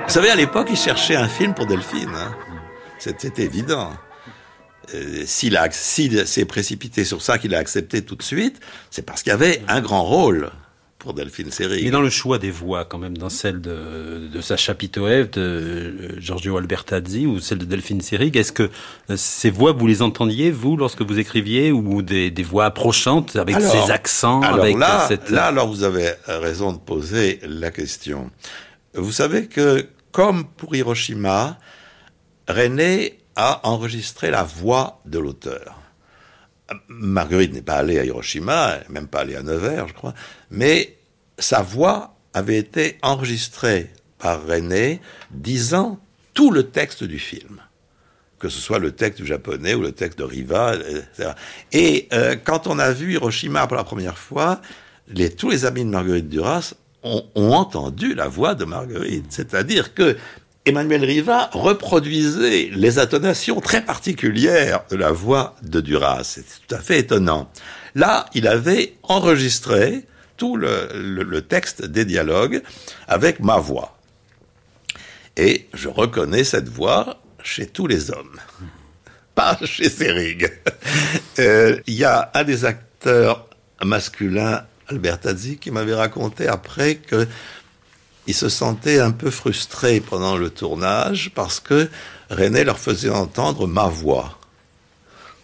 Vous 0.06 0.12
savez, 0.12 0.30
à 0.30 0.34
l'époque, 0.34 0.68
il 0.70 0.76
cherchait 0.76 1.14
un 1.14 1.28
film 1.28 1.54
pour 1.54 1.66
Delphine. 1.66 2.10
Hein. 2.14 2.34
C'était 2.98 3.44
évident. 3.44 3.92
Euh, 4.94 5.22
s'il 5.24 6.26
s'est 6.26 6.44
précipité 6.44 7.04
sur 7.04 7.22
ça, 7.22 7.38
qu'il 7.38 7.54
a 7.54 7.58
accepté 7.58 8.04
tout 8.04 8.16
de 8.16 8.22
suite, 8.22 8.60
c'est 8.90 9.02
parce 9.02 9.22
qu'il 9.22 9.30
y 9.30 9.34
avait 9.34 9.62
un 9.68 9.80
grand 9.80 10.02
rôle 10.02 10.50
pour 11.02 11.14
Delphine 11.14 11.50
Seyrig. 11.50 11.82
Mais 11.82 11.90
dans 11.90 12.00
le 12.00 12.10
choix 12.10 12.38
des 12.38 12.52
voix, 12.52 12.84
quand 12.84 12.98
même, 12.98 13.18
dans 13.18 13.28
celle 13.28 13.60
de, 13.60 14.28
de 14.32 14.40
Sacha 14.40 14.72
Pitoev, 14.74 15.30
de 15.30 15.40
euh, 15.40 16.20
Giorgio 16.20 16.56
Albertazzi 16.56 17.26
ou 17.26 17.40
celle 17.40 17.58
de 17.58 17.64
Delphine 17.64 18.00
Seyrig, 18.00 18.36
est-ce 18.36 18.52
que 18.52 18.70
euh, 19.10 19.16
ces 19.16 19.50
voix, 19.50 19.72
vous 19.72 19.88
les 19.88 20.00
entendiez, 20.00 20.52
vous, 20.52 20.76
lorsque 20.76 21.02
vous 21.02 21.18
écriviez, 21.18 21.72
ou 21.72 22.02
des, 22.02 22.30
des 22.30 22.42
voix 22.44 22.66
approchantes, 22.66 23.34
avec 23.34 23.60
ces 23.60 23.90
accents 23.90 24.42
alors 24.42 24.60
avec 24.60 24.78
là, 24.78 25.06
cette... 25.08 25.28
là, 25.28 25.46
alors 25.46 25.66
vous 25.66 25.82
avez 25.82 26.12
raison 26.28 26.72
de 26.72 26.78
poser 26.78 27.40
la 27.42 27.72
question. 27.72 28.30
Vous 28.94 29.12
savez 29.12 29.48
que, 29.48 29.84
comme 30.12 30.44
pour 30.44 30.76
Hiroshima, 30.76 31.58
René 32.48 33.18
a 33.34 33.60
enregistré 33.68 34.30
la 34.30 34.44
voix 34.44 35.00
de 35.04 35.18
l'auteur. 35.18 35.81
Marguerite 36.88 37.52
n'est 37.52 37.62
pas 37.62 37.76
allée 37.76 37.98
à 37.98 38.04
Hiroshima, 38.04 38.78
même 38.88 39.08
pas 39.08 39.20
allée 39.20 39.36
à 39.36 39.42
Nevers, 39.42 39.88
je 39.88 39.94
crois, 39.94 40.14
mais 40.50 40.96
sa 41.38 41.62
voix 41.62 42.14
avait 42.34 42.56
été 42.56 42.98
enregistrée 43.02 43.90
par 44.18 44.46
René 44.46 45.00
disant 45.30 45.98
tout 46.34 46.50
le 46.50 46.64
texte 46.70 47.04
du 47.04 47.18
film, 47.18 47.60
que 48.38 48.48
ce 48.48 48.60
soit 48.60 48.78
le 48.78 48.92
texte 48.92 49.20
du 49.20 49.26
japonais 49.26 49.74
ou 49.74 49.82
le 49.82 49.92
texte 49.92 50.18
de 50.18 50.24
Riva, 50.24 50.74
etc. 50.76 51.32
Et 51.72 52.08
euh, 52.12 52.36
quand 52.42 52.66
on 52.66 52.78
a 52.78 52.92
vu 52.92 53.14
Hiroshima 53.14 53.66
pour 53.66 53.76
la 53.76 53.84
première 53.84 54.18
fois, 54.18 54.62
les, 55.08 55.30
tous 55.30 55.50
les 55.50 55.64
amis 55.64 55.84
de 55.84 55.90
Marguerite 55.90 56.28
Duras 56.28 56.74
ont, 57.02 57.26
ont 57.34 57.52
entendu 57.52 58.14
la 58.14 58.28
voix 58.28 58.54
de 58.54 58.64
Marguerite, 58.64 59.26
c'est-à-dire 59.28 59.92
que 59.94 60.16
Emmanuel 60.64 61.04
Riva 61.04 61.50
reproduisait 61.52 62.70
les 62.72 63.00
intonations 63.00 63.60
très 63.60 63.84
particulières 63.84 64.84
de 64.90 64.96
la 64.96 65.10
voix 65.10 65.56
de 65.62 65.80
Duras. 65.80 66.22
C'est 66.22 66.44
tout 66.44 66.74
à 66.74 66.78
fait 66.78 67.00
étonnant. 67.00 67.50
Là, 67.96 68.26
il 68.34 68.46
avait 68.46 68.94
enregistré 69.02 70.04
tout 70.36 70.56
le, 70.56 71.40
texte 71.40 71.84
des 71.84 72.04
dialogues 72.04 72.62
avec 73.08 73.40
ma 73.40 73.58
voix. 73.58 73.98
Et 75.36 75.68
je 75.74 75.88
reconnais 75.88 76.44
cette 76.44 76.68
voix 76.68 77.20
chez 77.42 77.66
tous 77.66 77.88
les 77.88 78.12
hommes, 78.12 78.38
pas 79.34 79.58
chez 79.64 79.88
Serig. 79.88 80.50
Euh, 81.38 81.80
il 81.86 81.94
y 81.94 82.04
a 82.04 82.30
un 82.34 82.44
des 82.44 82.66
acteurs 82.66 83.48
masculins, 83.82 84.64
Albertazzi, 84.88 85.56
qui 85.56 85.70
m'avait 85.70 85.94
raconté 85.94 86.46
après 86.46 86.96
que 86.96 87.26
ils 88.26 88.34
se 88.34 88.48
sentaient 88.48 89.00
un 89.00 89.10
peu 89.10 89.30
frustrés 89.30 90.00
pendant 90.00 90.36
le 90.36 90.50
tournage 90.50 91.32
parce 91.34 91.60
que 91.60 91.88
René 92.30 92.64
leur 92.64 92.78
faisait 92.78 93.10
entendre 93.10 93.66
ma 93.66 93.88
voix, 93.88 94.38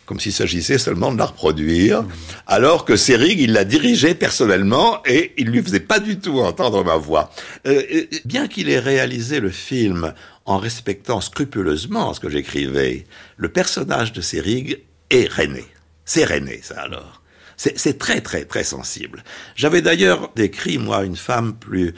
comme 0.06 0.20
s'il 0.20 0.32
s'agissait 0.32 0.78
seulement 0.78 1.12
de 1.12 1.18
la 1.18 1.26
reproduire, 1.26 2.04
alors 2.46 2.84
que 2.84 2.96
Serig, 2.96 3.40
il 3.40 3.52
la 3.52 3.64
dirigeait 3.64 4.14
personnellement 4.14 5.02
et 5.06 5.34
il 5.36 5.48
lui 5.48 5.62
faisait 5.62 5.80
pas 5.80 5.98
du 5.98 6.18
tout 6.18 6.40
entendre 6.40 6.84
ma 6.84 6.96
voix. 6.96 7.30
Euh, 7.66 7.82
bien 8.24 8.48
qu'il 8.48 8.70
ait 8.70 8.78
réalisé 8.78 9.40
le 9.40 9.50
film 9.50 10.14
en 10.46 10.58
respectant 10.58 11.20
scrupuleusement 11.20 12.14
ce 12.14 12.20
que 12.20 12.30
j'écrivais, 12.30 13.04
le 13.36 13.48
personnage 13.50 14.12
de 14.12 14.22
Serig 14.22 14.80
est 15.10 15.30
René. 15.30 15.64
C'est 16.04 16.24
René, 16.24 16.60
ça 16.62 16.82
alors. 16.82 17.22
C'est 17.56 17.98
très, 17.98 18.20
très, 18.20 18.44
très 18.44 18.62
sensible. 18.62 19.24
J'avais 19.56 19.82
d'ailleurs 19.82 20.30
décrit, 20.36 20.78
moi, 20.78 21.04
une 21.04 21.16
femme 21.16 21.54
plus 21.54 21.92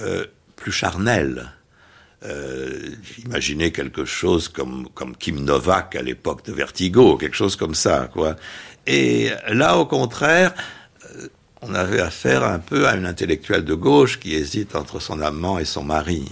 euh, 0.00 0.26
plus 0.56 0.72
charnel. 0.72 1.52
Euh, 2.24 2.90
imaginez 3.24 3.70
quelque 3.70 4.04
chose 4.04 4.48
comme, 4.48 4.88
comme 4.94 5.16
Kim 5.16 5.44
Novak 5.44 5.94
à 5.94 6.02
l'époque 6.02 6.44
de 6.46 6.52
Vertigo, 6.52 7.16
quelque 7.16 7.36
chose 7.36 7.56
comme 7.56 7.74
ça, 7.74 8.08
quoi. 8.12 8.36
Et 8.86 9.30
là, 9.48 9.76
au 9.76 9.86
contraire, 9.86 10.54
euh, 11.16 11.28
on 11.60 11.74
avait 11.74 12.00
affaire 12.00 12.44
un 12.44 12.58
peu 12.58 12.88
à 12.88 12.96
une 12.96 13.06
intellectuelle 13.06 13.64
de 13.64 13.74
gauche 13.74 14.18
qui 14.20 14.34
hésite 14.34 14.74
entre 14.74 15.00
son 15.00 15.20
amant 15.20 15.58
et 15.58 15.64
son 15.64 15.82
mari. 15.82 16.24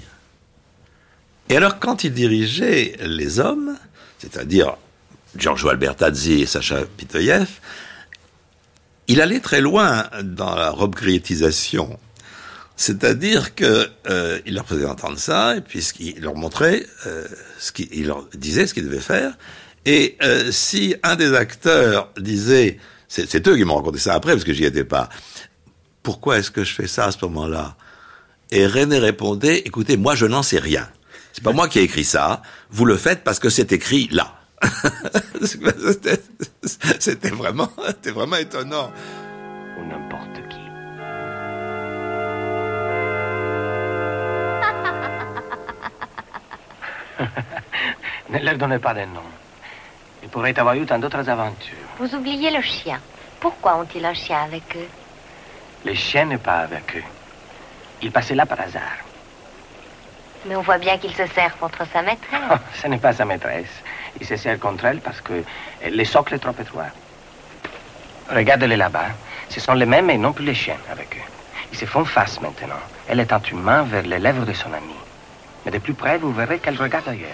Et 1.49 1.57
alors, 1.57 1.79
quand 1.79 2.05
il 2.05 2.13
dirigeait 2.15 2.97
les 3.01 3.39
hommes, 3.39 3.77
c'est-à-dire 4.19 4.77
Giorgio 5.37 5.69
Albertazzi 5.69 6.43
et 6.43 6.47
Sacha 6.47 6.85
Pitoyev, 6.97 7.49
il 9.09 9.21
allait 9.21 9.41
très 9.41 9.61
loin 9.61 10.07
dans 10.23 10.55
la 10.55 10.71
robgriétisation. 10.71 11.99
C'est-à-dire 12.83 13.55
que 13.55 13.89
euh, 14.11 14.41
il 14.45 14.55
leur 14.55 14.67
faisait 14.67 14.87
entendre 14.87 15.17
ça, 15.17 15.55
et 15.57 15.61
puis 15.61 15.89
il 16.01 16.21
leur 16.21 16.35
montrait 16.35 16.85
euh, 17.07 17.25
ce 17.61 17.71
qu'il 17.71 18.09
leur 18.09 18.25
disait, 18.35 18.67
ce 18.67 18.75
qu'ils 18.75 18.87
devaient 18.87 18.99
faire. 18.99 19.39
Et 19.87 20.17
euh, 20.21 20.51
si 20.51 20.97
un 21.05 21.15
des 21.15 21.33
acteurs 21.33 22.11
disait, 22.17 22.79
c'est 23.07 23.47
eux 23.47 23.57
qui 23.57 23.63
m'ont 23.63 23.77
raconté 23.77 24.01
ça 24.01 24.15
après, 24.15 24.33
parce 24.33 24.43
que 24.43 24.53
j'y 24.53 24.65
étais 24.65 24.83
pas, 24.83 25.09
pourquoi 26.03 26.39
est-ce 26.39 26.51
que 26.51 26.65
je 26.65 26.75
fais 26.75 26.89
ça 26.89 27.05
à 27.05 27.13
ce 27.13 27.19
moment-là? 27.25 27.77
Et 28.51 28.67
René 28.67 28.99
répondait, 28.99 29.59
écoutez, 29.59 29.97
moi 29.97 30.17
je 30.17 30.27
n'en 30.27 30.43
sais 30.43 30.59
rien. 30.59 30.89
C'est 31.33 31.45
pas 31.45 31.53
moi 31.53 31.69
qui 31.69 31.79
ai 31.79 31.83
écrit 31.83 32.05
ça, 32.05 32.43
vous 32.71 32.85
le 32.85 32.97
faites 32.97 33.23
parce 33.23 33.39
que 33.39 33.49
c'est 33.49 33.71
écrit 33.71 34.09
là. 34.11 34.41
C'était 36.99 37.31
vraiment, 37.31 37.71
c'était 37.89 38.11
vraiment 38.11 38.37
étonnant. 38.37 38.93
Ou 39.79 39.85
n'importe 39.89 40.49
qui. 40.51 40.62
Ne 48.31 48.39
leur 48.39 48.57
donnez 48.57 48.79
pas 48.79 48.95
de 48.95 49.01
nom. 49.01 49.23
Ils 50.23 50.29
pourraient 50.29 50.59
avoir 50.59 50.75
eu 50.75 50.87
tant 50.87 50.99
d'autres 50.99 51.29
aventures. 51.29 51.77
Vous 51.99 52.15
oubliez 52.15 52.51
le 52.51 52.63
chien. 52.63 53.01
Pourquoi 53.41 53.77
ont-ils 53.77 54.05
un 54.05 54.15
chien 54.15 54.43
avec 54.45 54.63
eux? 54.77 54.89
Le 55.85 55.95
chien 55.95 56.27
n'est 56.27 56.39
pas 56.39 56.59
avec 56.59 56.97
eux. 56.97 57.03
Il 58.03 58.13
passait 58.13 58.35
là 58.35 58.47
par 58.47 58.61
hasard. 58.61 58.99
Mais 60.47 60.57
on 60.57 60.63
voit 60.63 60.79
bien 60.79 60.99
qu'il 60.99 61.15
se 61.15 61.27
sert 61.27 61.57
contre 61.59 61.87
sa 61.93 62.03
maîtresse. 62.03 62.41
Oh, 62.51 62.57
ce 62.81 62.87
n'est 62.89 62.99
pas 62.99 63.13
sa 63.13 63.25
maîtresse. 63.25 63.83
Il 64.21 64.27
se 64.27 64.37
sert 64.37 64.59
contre 64.59 64.85
elle 64.85 65.01
parce 65.01 65.21
que 65.21 65.45
le 65.89 66.05
socle 66.05 66.35
est 66.35 66.39
trop 66.39 66.55
étroit. 66.61 66.87
Regardez-les 68.31 68.77
là-bas. 68.77 69.11
Ce 69.49 69.61
sont 69.61 69.75
les 69.75 69.87
mêmes 69.87 70.11
et 70.11 70.19
non 70.19 70.33
plus 70.33 70.45
les 70.45 70.55
chiens 70.55 70.79
avec 70.91 71.17
eux. 71.17 71.31
Ils 71.73 71.79
se 71.79 71.85
font 71.85 72.05
face 72.05 72.41
maintenant. 72.41 72.81
Elle 73.09 73.21
étend 73.21 73.41
une 73.51 73.61
main 73.61 73.83
vers 73.83 74.03
les 74.03 74.19
lèvres 74.19 74.45
de 74.45 74.53
son 74.53 74.73
ami. 74.73 74.95
Mais 75.65 75.71
de 75.71 75.79
plus 75.79 75.95
près, 75.95 76.19
vous 76.19 76.33
verrez 76.33 76.59
qu'elle 76.59 76.77
regarde 76.77 77.09
ailleurs. 77.09 77.29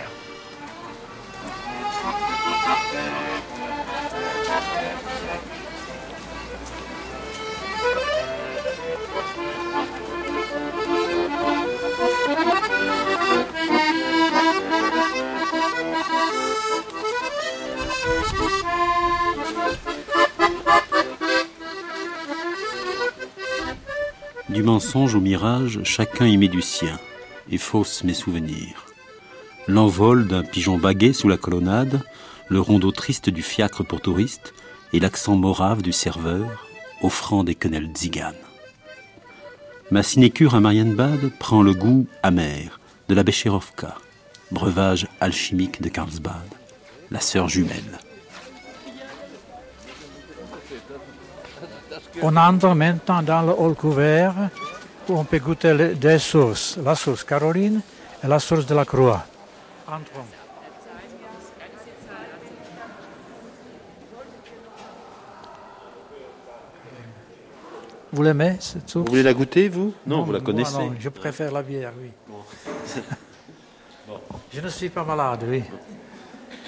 Du 24.48 24.62
mensonge 24.62 25.14
au 25.14 25.20
mirage, 25.20 25.80
chacun 25.84 26.26
y 26.26 26.36
met 26.36 26.48
du 26.48 26.62
sien, 26.62 26.98
et 27.50 27.58
fausse 27.58 28.04
mes 28.04 28.14
souvenirs. 28.14 28.86
L'envol 29.66 30.26
d'un 30.26 30.42
pigeon 30.42 30.78
baguet 30.78 31.12
sous 31.12 31.28
la 31.28 31.36
colonnade, 31.36 32.02
le 32.48 32.60
rondeau 32.60 32.90
triste 32.90 33.30
du 33.30 33.42
fiacre 33.42 33.84
pour 33.84 34.00
touristes, 34.00 34.54
et 34.92 35.00
l'accent 35.00 35.36
morave 35.36 35.82
du 35.82 35.92
serveur, 35.92 36.66
offrant 37.02 37.44
des 37.44 37.54
quenelles 37.54 37.92
tziganes. 37.92 38.34
Ma 39.90 40.02
sinécure 40.02 40.54
à 40.54 40.60
Marienbad 40.60 41.30
prend 41.38 41.62
le 41.62 41.74
goût 41.74 42.06
amer 42.22 42.80
de 43.08 43.14
la 43.14 43.22
Becherovka, 43.22 43.94
breuvage 44.50 45.06
alchimique 45.20 45.80
de 45.80 45.88
Carlsbad, 45.88 46.34
la 47.10 47.20
sœur 47.20 47.48
jumelle. 47.48 47.98
On 52.22 52.36
entre 52.36 52.74
maintenant 52.74 53.22
dans 53.22 53.42
le 53.42 53.52
hall 53.52 53.74
couvert 53.74 54.34
où 55.08 55.18
on 55.18 55.24
peut 55.24 55.38
goûter 55.38 55.74
les, 55.74 55.94
deux 55.94 56.18
sources, 56.18 56.76
la 56.76 56.94
source 56.94 57.24
Caroline 57.24 57.80
et 58.22 58.26
la 58.26 58.38
source 58.38 58.66
de 58.66 58.74
la 58.74 58.84
Croix. 58.84 59.24
Entrons. 59.86 60.24
Vous 68.10 68.22
l'aimez 68.22 68.56
cette 68.60 68.88
source? 68.88 69.04
Vous 69.04 69.12
voulez 69.12 69.22
la 69.22 69.34
goûter, 69.34 69.68
vous? 69.68 69.92
Non, 70.06 70.18
non, 70.18 70.24
vous 70.24 70.32
la 70.32 70.38
moi, 70.38 70.46
connaissez 70.46 70.78
non, 70.78 70.94
je 70.98 71.08
préfère 71.10 71.52
la 71.52 71.62
bière, 71.62 71.92
oui. 72.00 72.10
Bon. 72.26 72.42
Je 74.50 74.60
ne 74.62 74.68
suis 74.68 74.88
pas 74.88 75.04
malade, 75.04 75.44
oui. 75.46 75.62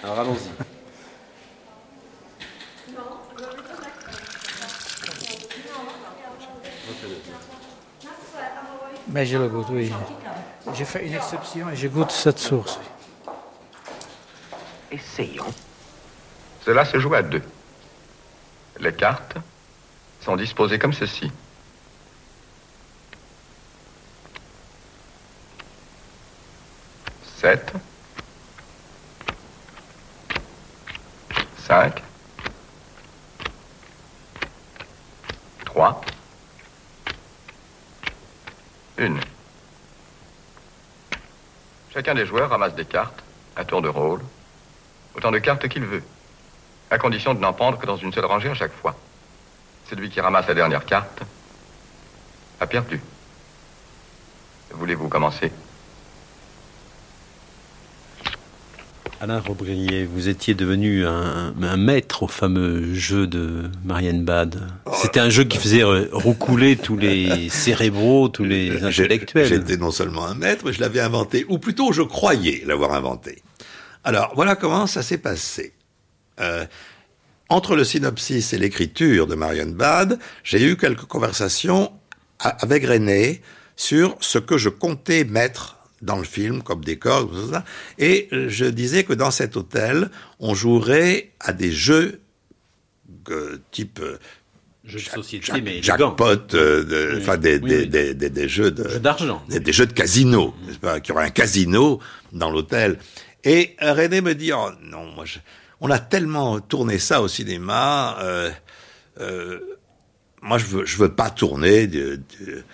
Alors 0.03 0.21
allons-y. 0.21 0.51
Mais 9.11 9.27
je 9.27 9.37
le 9.37 9.49
goûte, 9.49 9.67
oui. 9.71 9.93
J'ai 10.75 10.85
fait 10.85 11.07
une 11.07 11.15
exception 11.15 11.69
et 11.71 11.77
je 11.77 11.89
goûte 11.89 12.11
cette 12.11 12.39
source. 12.39 12.79
Essayons. 14.91 15.53
Cela 16.65 16.85
se 16.85 16.99
joue 16.99 17.15
à 17.15 17.23
deux. 17.23 17.43
Les 18.79 18.95
cartes 18.95 19.37
sont 20.21 20.37
disposées 20.37 20.79
comme 20.79 20.93
ceci. 20.93 21.31
Sept. 27.41 27.73
5, 31.71 32.03
3, 35.67 36.01
1. 39.01 39.15
Chacun 41.95 42.15
des 42.15 42.27
joueurs 42.27 42.51
ramasse 42.51 42.75
des 42.75 42.85
cartes, 42.85 43.25
à 43.57 43.65
tour 43.65 43.81
de 43.81 43.89
rôle, 43.89 44.21
autant 45.15 45.31
de 45.31 45.39
cartes 45.39 45.67
qu'il 45.69 45.85
veut, 45.85 46.03
à 46.91 46.99
condition 46.99 47.33
de 47.33 47.41
n'en 47.41 47.55
prendre 47.55 47.79
que 47.79 47.87
dans 47.87 47.97
une 47.97 48.13
seule 48.13 48.27
rangée 48.27 48.51
à 48.51 48.55
chaque 48.55 48.75
fois. 48.75 48.95
Celui 49.89 50.11
qui 50.11 50.21
ramasse 50.21 50.47
la 50.49 50.55
dernière 50.55 50.85
carte 50.85 51.23
a 52.61 52.67
perdu. 52.67 53.01
Voulez-vous 54.71 55.09
commencer? 55.09 55.51
Alain 59.23 59.39
Robrillet, 59.39 60.05
vous 60.05 60.31
étiez 60.31 60.55
devenu 60.55 61.07
un, 61.07 61.53
un, 61.61 61.77
maître 61.77 62.23
au 62.23 62.27
fameux 62.27 62.95
jeu 62.95 63.27
de 63.27 63.65
Marianne 63.85 64.25
Bad. 64.25 64.67
C'était 64.95 65.21
un 65.21 65.29
jeu 65.29 65.45
qui 65.45 65.59
faisait 65.59 65.83
roucouler 65.83 66.77
tous 66.77 66.97
les 66.97 67.49
cérébraux, 67.51 68.31
tous 68.31 68.45
les 68.45 68.83
intellectuels. 68.83 69.47
J'étais 69.47 69.77
non 69.77 69.91
seulement 69.91 70.25
un 70.25 70.35
maître, 70.35 70.65
mais 70.65 70.73
je 70.73 70.81
l'avais 70.81 71.01
inventé, 71.01 71.45
ou 71.51 71.59
plutôt 71.59 71.93
je 71.93 72.01
croyais 72.01 72.63
l'avoir 72.67 72.95
inventé. 72.95 73.43
Alors 74.05 74.33
voilà 74.37 74.57
comment 74.57 74.87
ça 74.87 75.03
s'est 75.03 75.19
passé. 75.19 75.75
Euh, 76.41 76.65
entre 77.51 77.77
le 77.77 77.85
synopsis 77.85 78.55
et 78.55 78.59
l'écriture 78.59 79.27
de 79.27 79.35
Marianne 79.35 79.75
Bad, 79.75 80.19
j'ai 80.45 80.63
eu 80.63 80.79
quelques 80.79 81.05
conversations 81.05 81.93
avec 82.39 82.87
René 82.87 83.43
sur 83.77 84.17
ce 84.21 84.39
que 84.39 84.57
je 84.57 84.71
comptais 84.71 85.25
mettre 85.25 85.77
dans 86.03 86.17
le 86.17 86.25
film 86.25 86.63
comme 86.63 86.85
décor, 86.85 87.31
et 87.99 88.29
je 88.31 88.65
disais 88.65 89.05
que 89.05 89.13
dans 89.13 89.31
cet 89.31 89.57
hôtel, 89.57 90.11
on 90.39 90.55
jouerait 90.55 91.33
à 91.41 91.53
des 91.53 91.73
jeux 91.73 92.21
type 93.71 94.01
jeux 94.85 94.99
de 94.99 95.05
société, 95.05 95.61
mais 95.61 95.83
jackpot, 95.83 96.55
euh, 96.55 97.19
enfin 97.19 97.37
des, 97.37 97.59
des, 97.59 97.87
des, 97.87 98.15
des, 98.15 98.49
jeux 98.49 98.71
d'argent, 98.71 99.45
des, 99.49 99.73
jeux 99.73 99.87
de 99.87 99.93
casino, 99.93 100.55
pas, 100.81 101.01
qu'il 101.01 101.15
y 101.15 101.17
aurait 101.17 101.27
un 101.27 101.31
casino 101.31 102.01
dans 102.33 102.51
l'hôtel. 102.51 102.99
Et 103.45 103.77
René 103.81 104.21
me 104.21 104.35
dit 104.35 104.53
oh, 104.53 104.71
non, 104.83 105.07
moi 105.13 105.27
je, 105.27 105.39
on 105.81 105.91
a 105.91 105.99
tellement 105.99 106.61
tourné 106.61 106.99
ça 106.99 107.23
au 107.23 107.29
cinéma. 107.29 108.19
Euh, 108.21 108.51
euh, 109.21 109.61
moi, 110.43 110.59
je 110.59 110.67
veux, 110.67 110.87
je 110.87 110.97
veux 110.99 111.15
pas 111.15 111.31
tourner 111.31 111.87
du, 111.87 112.19
du, 112.19 112.65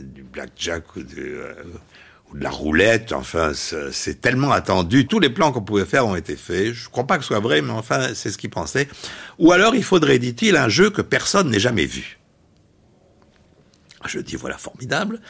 du 0.00 0.22
blackjack 0.22 0.96
ou 0.96 1.02
du, 1.02 1.36
euh, 1.36 1.54
de 1.54 1.78
la 2.40 2.50
roulette. 2.50 3.12
Enfin, 3.12 3.52
c'est 3.54 4.20
tellement 4.20 4.52
attendu. 4.52 5.06
Tous 5.06 5.20
les 5.20 5.30
plans 5.30 5.52
qu'on 5.52 5.62
pouvait 5.62 5.84
faire 5.84 6.06
ont 6.06 6.16
été 6.16 6.36
faits. 6.36 6.72
Je 6.72 6.88
crois 6.88 7.06
pas 7.06 7.16
que 7.16 7.22
ce 7.22 7.28
soit 7.28 7.40
vrai, 7.40 7.62
mais 7.62 7.72
enfin, 7.72 8.14
c'est 8.14 8.30
ce 8.30 8.38
qu'il 8.38 8.50
pensait. 8.50 8.88
Ou 9.38 9.52
alors, 9.52 9.74
il 9.74 9.84
faudrait, 9.84 10.18
dit-il, 10.18 10.56
un 10.56 10.68
jeu 10.68 10.90
que 10.90 11.02
personne 11.02 11.50
n'ait 11.50 11.60
jamais 11.60 11.86
vu. 11.86 12.18
Je 14.06 14.20
dis 14.20 14.36
voilà, 14.36 14.58
formidable. 14.58 15.20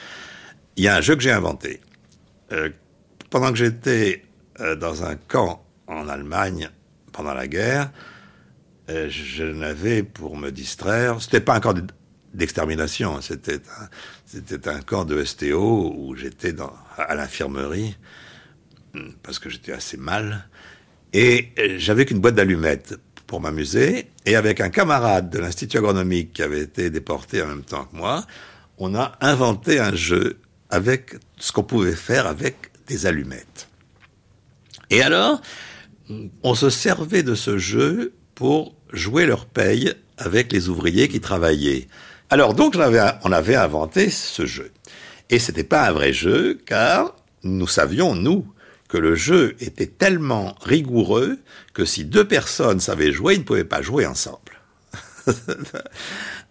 Il 0.76 0.84
y 0.84 0.88
a 0.88 0.96
un 0.96 1.00
jeu 1.00 1.16
que 1.16 1.22
j'ai 1.22 1.32
inventé. 1.32 1.80
Euh, 2.52 2.68
pendant 3.30 3.50
que 3.50 3.59
j'étais 3.59 4.22
euh, 4.61 4.76
dans 4.76 5.04
un 5.04 5.16
camp 5.16 5.64
en 5.86 6.09
Allemagne 6.09 6.70
pendant 7.12 7.34
la 7.34 7.48
guerre, 7.48 7.90
euh, 8.90 9.09
je 9.09 9.44
n'avais 9.44 10.02
pour 10.02 10.36
me 10.36 10.50
distraire, 10.50 11.20
c'était 11.20 11.40
pas 11.40 11.54
un 11.54 11.61
camp 11.61 11.74
d'extermination, 12.34 13.20
c'était 13.20 13.61
un, 13.80 13.88
c'était 14.27 14.68
un 14.68 14.81
camp 14.81 15.05
de 15.05 15.24
STO 15.24 15.95
où 15.97 16.16
j'étais 16.16 16.55
à 16.99 17.14
l'infirmerie 17.14 17.97
parce 19.22 19.39
que 19.39 19.49
j'étais 19.49 19.72
assez 19.72 19.97
mal 19.97 20.49
et 21.12 21.53
euh, 21.59 21.77
j'avais 21.79 22.05
qu'une 22.05 22.18
boîte 22.18 22.35
d'allumettes 22.35 22.99
pour 23.27 23.41
m'amuser 23.41 24.11
et 24.24 24.37
avec 24.37 24.61
un 24.61 24.68
camarade 24.68 25.31
de 25.31 25.39
l'institut 25.39 25.79
agronomique 25.79 26.33
qui 26.33 26.43
avait 26.43 26.61
été 26.61 26.91
déporté 26.91 27.43
en 27.43 27.47
même 27.47 27.62
temps 27.62 27.85
que 27.85 27.97
moi, 27.97 28.27
on 28.79 28.95
a 28.95 29.16
inventé 29.20 29.79
un 29.79 29.95
jeu 29.95 30.39
avec 30.70 31.16
ce 31.39 31.53
qu'on 31.53 31.62
pouvait 31.62 31.97
faire 31.97 32.27
avec 32.27 32.70
des 32.87 33.07
allumettes. 33.07 33.68
Et 34.91 35.03
alors, 35.03 35.41
on 36.43 36.55
se 36.55 36.70
servait 36.70 37.22
de 37.22 37.35
ce 37.35 37.59
jeu 37.59 38.12
pour 38.35 38.74
jouer 38.93 39.27
leur 39.27 39.47
paye 39.47 39.93
avec 40.18 40.53
les 40.53 40.68
ouvriers 40.68 41.09
qui 41.09 41.20
travaillaient. 41.20 41.89
Alors 42.31 42.55
donc 42.55 42.74
on 42.77 42.81
avait, 43.33 43.55
inventé 43.55 44.11
ce 44.11 44.47
jeu. 44.47 44.72
Et 45.31 45.39
c'était 45.39 45.64
pas 45.64 45.89
un 45.89 45.93
vrai 45.93 46.12
jeu 46.12 46.59
car 46.66 47.14
nous 47.43 47.68
savions, 47.68 48.14
nous, 48.14 48.47
que 48.89 48.99
le 48.99 49.14
jeu 49.14 49.57
était 49.61 49.87
tellement 49.87 50.57
rigoureux 50.61 51.39
que 51.74 51.85
si 51.85 52.05
deux 52.05 52.27
personnes 52.27 52.81
savaient 52.81 53.12
jouer, 53.12 53.35
ils 53.35 53.41
ne 53.41 53.45
pouvaient 53.45 53.64
pas 53.64 53.83
jouer 53.83 54.07
ensemble. 54.07 54.39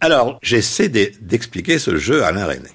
Alors, 0.01 0.39
j'essaie 0.41 0.89
d'expliquer 0.89 1.79
ce 1.79 1.97
jeu 1.97 2.23
à 2.23 2.27
Alain 2.27 2.45
René. 2.45 2.69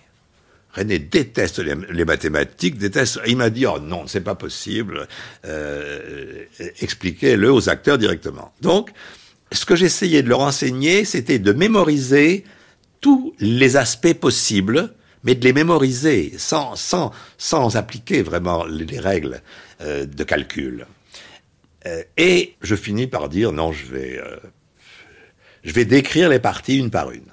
René 0.72 0.98
déteste 0.98 1.58
les, 1.58 2.04
mathématiques, 2.04 2.78
déteste. 2.78 3.20
Il 3.26 3.36
m'a 3.36 3.50
dit 3.50 3.66
oh 3.66 3.78
non, 3.80 4.06
c'est 4.06 4.20
pas 4.20 4.34
possible. 4.34 5.08
Euh, 5.44 6.44
Expliquez-le 6.80 7.52
aux 7.52 7.68
acteurs 7.68 7.98
directement. 7.98 8.52
Donc, 8.60 8.90
ce 9.52 9.66
que 9.66 9.74
j'essayais 9.74 10.22
de 10.22 10.28
leur 10.28 10.40
enseigner, 10.40 11.04
c'était 11.04 11.38
de 11.38 11.52
mémoriser 11.52 12.44
tous 13.00 13.34
les 13.38 13.76
aspects 13.76 14.14
possibles, 14.14 14.94
mais 15.24 15.34
de 15.34 15.44
les 15.44 15.52
mémoriser 15.52 16.34
sans 16.38 17.76
appliquer 17.76 18.22
vraiment 18.22 18.64
les 18.64 18.98
règles 18.98 19.42
euh, 19.80 20.06
de 20.06 20.24
calcul. 20.24 20.86
Euh, 21.86 22.02
et 22.16 22.56
je 22.60 22.74
finis 22.74 23.06
par 23.06 23.28
dire 23.28 23.52
non, 23.52 23.72
je 23.72 23.86
vais 23.86 24.18
euh, 24.18 24.36
je 25.62 25.72
vais 25.72 25.84
décrire 25.84 26.28
les 26.28 26.38
parties 26.38 26.78
une 26.78 26.90
par 26.90 27.10
une 27.10 27.30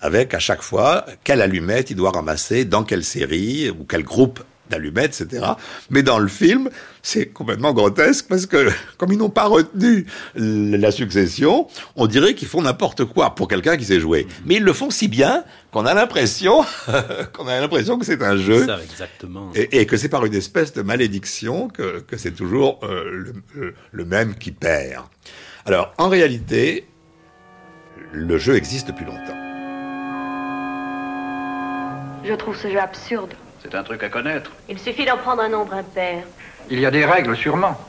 avec 0.00 0.34
à 0.34 0.40
chaque 0.40 0.62
fois 0.62 1.06
quelle 1.24 1.40
allumette 1.40 1.90
il 1.90 1.96
doit 1.96 2.10
ramasser, 2.10 2.64
dans 2.64 2.84
quelle 2.84 3.04
série 3.04 3.70
ou 3.70 3.84
quel 3.84 4.02
groupe 4.02 4.42
d'allumettes, 4.72 5.20
etc. 5.20 5.44
Mais 5.90 6.02
dans 6.02 6.18
le 6.18 6.28
film, 6.28 6.70
c'est 7.02 7.26
complètement 7.26 7.72
grotesque 7.72 8.26
parce 8.28 8.46
que 8.46 8.70
comme 8.98 9.12
ils 9.12 9.18
n'ont 9.18 9.30
pas 9.30 9.46
retenu 9.46 10.06
la 10.34 10.90
succession, 10.90 11.68
on 11.96 12.06
dirait 12.06 12.34
qu'ils 12.34 12.48
font 12.48 12.62
n'importe 12.62 13.04
quoi 13.04 13.34
pour 13.34 13.48
quelqu'un 13.48 13.76
qui 13.76 13.84
sait 13.84 14.00
jouer. 14.00 14.26
Mais 14.44 14.56
ils 14.56 14.64
le 14.64 14.72
font 14.72 14.90
si 14.90 15.08
bien 15.08 15.44
qu'on 15.70 15.86
a 15.86 15.94
l'impression 15.94 16.64
qu'on 17.32 17.46
a 17.46 17.60
l'impression 17.60 17.98
que 17.98 18.04
c'est 18.04 18.22
un 18.22 18.36
jeu 18.36 18.66
ça, 18.66 18.82
exactement. 18.82 19.50
Et, 19.54 19.80
et, 19.80 19.86
que 19.86 19.96
c'est 19.96 20.08
par 20.08 20.24
une 20.24 20.34
espèce 20.34 20.72
de 20.72 20.82
malédiction 20.82 21.68
que, 21.68 22.00
que 22.00 22.16
c'est 22.16 22.32
toujours 22.32 22.80
euh, 22.82 23.32
le, 23.54 23.74
le 23.90 24.04
même 24.04 24.34
qui 24.34 24.52
perd. 24.52 25.04
Alors 25.66 25.92
en 25.98 26.08
réalité, 26.08 26.86
le 28.12 28.38
jeu 28.38 28.56
existe 28.56 28.88
depuis 28.88 29.04
longtemps. 29.04 29.38
Je 32.24 32.34
trouve 32.34 32.56
ce 32.56 32.68
jeu 32.68 32.78
absurde. 32.78 33.34
C'est 33.72 33.78
un 33.78 33.84
truc 33.84 34.02
à 34.02 34.10
connaître. 34.10 34.50
Il 34.68 34.78
suffit 34.78 35.06
d'en 35.06 35.16
prendre 35.16 35.40
un 35.40 35.48
nombre 35.48 35.72
impair. 35.72 36.24
Il 36.68 36.78
y 36.78 36.84
a 36.84 36.90
des 36.90 37.06
règles, 37.06 37.34
sûrement. 37.34 37.80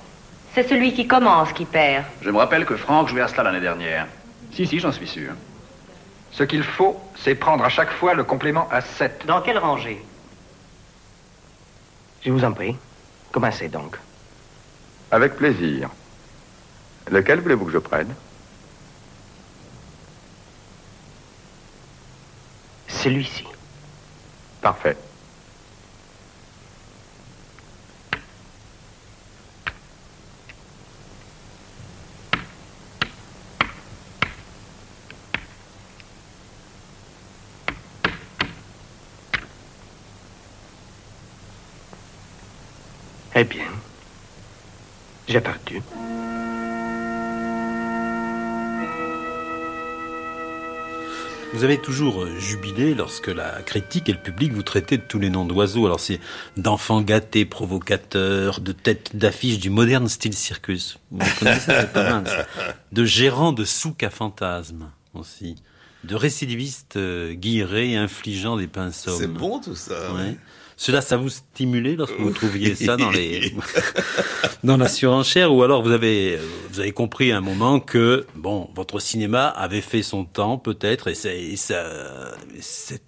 C'est 0.55 0.65
celui 0.65 0.93
qui 0.93 1.07
commence 1.07 1.51
qui 1.51 1.65
perd. 1.65 2.05
Je 2.21 2.29
me 2.29 2.38
rappelle 2.38 2.65
que 2.65 2.77
Franck 2.77 3.09
jouait 3.09 3.19
à 3.19 3.27
cela 3.27 3.43
l'année 3.43 3.59
dernière. 3.59 4.07
Si, 4.53 4.65
si, 4.65 4.79
j'en 4.79 4.93
suis 4.93 5.09
sûr. 5.09 5.34
Ce 6.31 6.43
qu'il 6.43 6.63
faut, 6.63 6.97
c'est 7.17 7.36
prendre 7.36 7.65
à 7.65 7.69
chaque 7.69 7.91
fois 7.91 8.13
le 8.13 8.23
complément 8.23 8.65
à 8.71 8.79
7. 8.79 9.25
Dans 9.25 9.41
quelle 9.41 9.57
rangée? 9.57 10.01
Je 12.21 12.31
vous 12.31 12.45
en 12.45 12.53
prie. 12.53 12.77
Commencez 13.34 13.67
donc? 13.67 13.97
Avec 15.11 15.36
plaisir. 15.36 15.89
Lequel 17.11 17.41
voulez-vous 17.41 17.65
que 17.65 17.73
je 17.73 17.79
prenne? 17.79 18.15
Celui-ci. 22.88 23.43
Parfait. 24.61 24.95
Eh 43.36 43.43
bien, 43.43 43.65
j'ai 45.27 45.41
perdu. 45.41 45.81
Vous 51.53 51.63
avez 51.63 51.79
toujours 51.79 52.27
jubilé 52.38 52.93
lorsque 52.93 53.27
la 53.27 53.61
critique 53.63 54.09
et 54.09 54.11
le 54.11 54.19
public 54.19 54.53
vous 54.53 54.61
traitaient 54.61 54.97
de 54.97 55.03
tous 55.03 55.17
les 55.17 55.31
noms 55.31 55.45
d'oiseaux. 55.45 55.86
Alors 55.86 55.99
c'est 55.99 56.19
d'enfants 56.57 57.01
gâtés, 57.01 57.45
provocateurs, 57.45 58.59
de 58.59 58.71
têtes 58.71 59.15
d'affiches 59.15 59.59
du 59.59 59.71
moderne 59.71 60.07
style 60.09 60.36
circus. 60.36 60.99
Vous 61.09 61.25
connaissez, 61.39 61.71
c'est 61.71 61.93
pas 61.93 62.21
mal. 62.21 62.27
Ça. 62.27 62.45
De 62.91 63.05
gérants 63.05 63.51
de 63.51 63.65
souk 63.65 64.03
à 64.03 64.11
fantasmes 64.11 64.91
aussi. 65.15 65.55
De 66.03 66.15
récidivistes 66.15 66.97
euh, 66.97 67.34
guillerés 67.34 67.95
infligeant 67.95 68.57
des 68.57 68.67
pinceaux. 68.67 69.17
C'est 69.17 69.27
bon 69.27 69.59
tout 69.59 69.75
ça. 69.75 70.13
Ouais. 70.13 70.38
Cela, 70.84 70.99
ça 70.99 71.15
vous 71.15 71.29
stimulait 71.29 71.95
lorsque 71.95 72.19
vous 72.19 72.31
trouviez 72.31 72.75
ça 72.86 72.97
dans 72.97 73.09
les 73.09 73.53
dans 74.65 74.75
la 74.75 74.89
surenchère, 74.89 75.53
ou 75.53 75.63
alors 75.63 75.81
vous 75.81 75.91
avez 75.91 76.38
vous 76.71 76.81
avez 76.81 76.91
compris 76.91 77.31
à 77.31 77.38
un 77.38 77.41
moment 77.41 77.79
que 77.79 78.25
bon, 78.36 78.69
votre 78.75 78.99
cinéma 78.99 79.47
avait 79.47 79.79
fait 79.79 80.03
son 80.03 80.25
temps 80.25 80.57
peut-être, 80.57 81.07
et, 81.07 81.55
ça, 81.55 81.86
c'était 82.59 82.99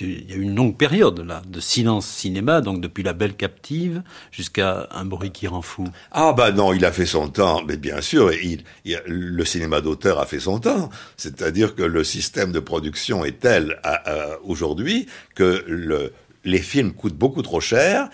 il 0.00 0.30
y 0.30 0.32
a 0.32 0.36
eu 0.36 0.40
une 0.40 0.54
longue 0.54 0.78
période 0.78 1.18
là 1.20 1.42
de 1.46 1.60
silence 1.60 2.06
cinéma, 2.06 2.62
donc 2.62 2.80
depuis 2.80 3.02
La 3.02 3.12
Belle 3.12 3.34
Captive 3.34 4.02
jusqu'à 4.32 4.88
Un 4.90 5.04
bruit 5.04 5.30
qui 5.30 5.48
rend 5.48 5.60
fou. 5.60 5.84
Ah 6.12 6.32
bah 6.32 6.50
non, 6.50 6.72
il 6.72 6.86
a 6.86 6.92
fait 6.92 7.04
son 7.04 7.28
temps, 7.28 7.62
mais 7.68 7.76
bien 7.76 8.00
sûr, 8.00 8.32
il, 8.32 8.64
le 9.06 9.44
cinéma 9.44 9.82
d'auteur 9.82 10.18
a 10.18 10.24
fait 10.24 10.40
son 10.40 10.60
temps. 10.60 10.88
C'est-à-dire 11.18 11.74
que 11.74 11.82
le 11.82 12.04
système 12.04 12.52
de 12.52 12.60
production 12.60 13.26
est 13.26 13.40
tel 13.40 13.78
aujourd'hui 14.42 15.04
que 15.34 15.62
le 15.66 16.14
les 16.44 16.58
films 16.58 16.92
coûtent 16.92 17.16
beaucoup 17.16 17.42
trop 17.42 17.60
cher, 17.60 18.08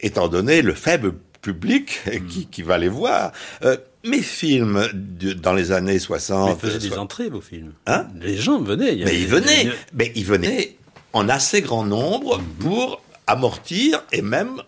étant 0.00 0.28
donné 0.28 0.62
le 0.62 0.74
faible 0.74 1.14
public 1.42 2.00
qui, 2.28 2.46
qui 2.46 2.62
va 2.62 2.78
les 2.78 2.88
voir. 2.88 3.32
Euh, 3.62 3.76
mes 4.04 4.22
films 4.22 4.88
dans 5.42 5.52
les 5.52 5.72
années 5.72 5.98
60... 5.98 6.50
Mais 6.62 6.70
faisaient 6.70 6.88
des 6.88 6.98
entrées, 6.98 7.28
vos 7.28 7.40
films. 7.40 7.72
Hein 7.86 8.06
Les 8.20 8.36
gens 8.36 8.60
venaient. 8.60 8.96
mais 9.04 9.20
ils 9.20 9.26
venaient. 9.26 9.70
Mais 9.94 10.12
ils 10.14 10.24
venaient 10.24 10.76
en 11.12 11.28
assez 11.28 11.60
grand 11.60 11.84
nombre 11.84 12.40
pour 12.60 13.02
amortir 13.26 14.04
et 14.12 14.22
même 14.22 14.62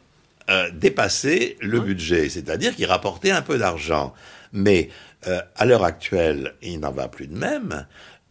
euh, 0.51 0.71
dépasser 0.73 1.57
le 1.61 1.79
budget. 1.81 2.29
C'est-à-dire 2.29 2.75
qu'ils 2.75 2.87
rapportaient 2.87 3.31
un 3.31 3.43
peu 3.43 3.59
d'argent. 3.59 4.13
Mais 4.53 4.89
euh, 5.27 5.41
à 5.57 5.67
l'heure 5.67 5.85
actuelle, 5.85 6.55
il 6.63 6.81
n'en 6.81 6.91
va 6.91 7.09
plus 7.09 7.29
de 7.29 7.37
même. 7.37 7.87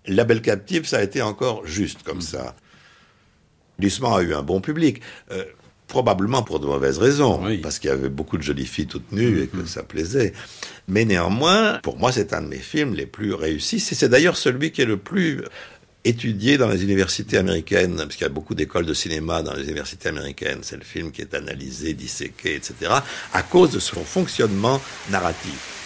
La 0.07 0.23
Belle 0.23 0.41
Captive, 0.41 0.85
ça 0.85 0.97
a 0.97 1.03
été 1.03 1.21
encore 1.21 1.65
juste 1.65 2.03
comme 2.03 2.21
ça. 2.21 2.55
Glissement 3.79 4.15
a 4.15 4.21
eu 4.21 4.33
un 4.33 4.43
bon 4.43 4.61
public. 4.61 5.01
Euh, 5.31 5.43
probablement 5.87 6.43
pour 6.43 6.59
de 6.59 6.65
mauvaises 6.65 6.97
raisons, 6.97 7.41
parce 7.63 7.79
qu'il 7.79 7.89
y 7.89 7.93
avait 7.93 8.09
beaucoup 8.09 8.37
de 8.37 8.43
jolies 8.43 8.65
filles 8.65 8.87
toutes 8.87 9.11
nues 9.13 9.41
et 9.41 9.47
que 9.47 9.57
mm-hmm. 9.57 9.67
ça 9.67 9.83
plaisait. 9.83 10.33
Mais 10.89 11.05
néanmoins, 11.05 11.79
pour 11.81 11.97
moi, 11.97 12.11
c'est 12.11 12.33
un 12.33 12.41
de 12.41 12.47
mes 12.47 12.57
films 12.57 12.93
les 12.93 13.05
plus 13.05 13.33
réussis. 13.33 13.79
C'est 13.79 14.09
d'ailleurs 14.09 14.35
celui 14.35 14.71
qui 14.71 14.81
est 14.81 14.85
le 14.85 14.97
plus 14.97 15.43
étudié 16.03 16.57
dans 16.57 16.69
les 16.69 16.83
universités 16.83 17.37
américaines, 17.37 17.95
parce 17.95 18.15
qu'il 18.15 18.23
y 18.23 18.29
a 18.29 18.29
beaucoup 18.29 18.55
d'écoles 18.55 18.85
de 18.85 18.93
cinéma 18.93 19.41
dans 19.41 19.53
les 19.53 19.63
universités 19.63 20.09
américaines. 20.09 20.59
C'est 20.61 20.77
le 20.77 20.83
film 20.83 21.11
qui 21.11 21.21
est 21.21 21.33
analysé, 21.33 21.93
disséqué, 21.93 22.55
etc., 22.55 22.91
à 23.33 23.43
cause 23.43 23.71
de 23.71 23.79
son 23.79 24.03
fonctionnement 24.03 24.81
narratif. 25.09 25.76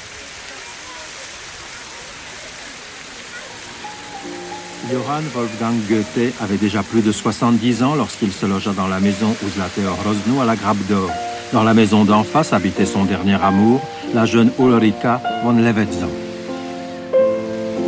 Johann 4.89 5.23
Wolfgang 5.35 5.75
Goethe 5.87 6.33
avait 6.41 6.57
déjà 6.57 6.81
plus 6.81 7.01
de 7.01 7.11
70 7.11 7.83
ans 7.83 7.95
lorsqu'il 7.95 8.31
se 8.31 8.47
logea 8.47 8.73
dans 8.73 8.87
la 8.87 8.99
maison 8.99 9.35
Uzlater 9.45 9.87
Rosnu 10.03 10.41
à 10.41 10.45
la 10.45 10.55
Grappe 10.55 10.83
d'Or. 10.89 11.09
Dans 11.53 11.63
la 11.63 11.75
maison 11.75 12.03
d'en 12.03 12.23
face 12.23 12.51
habitait 12.51 12.85
son 12.85 13.05
dernier 13.05 13.35
amour, 13.35 13.79
la 14.15 14.25
jeune 14.25 14.51
Ulrika 14.57 15.21
von 15.43 15.53
Levetza. 15.53 16.07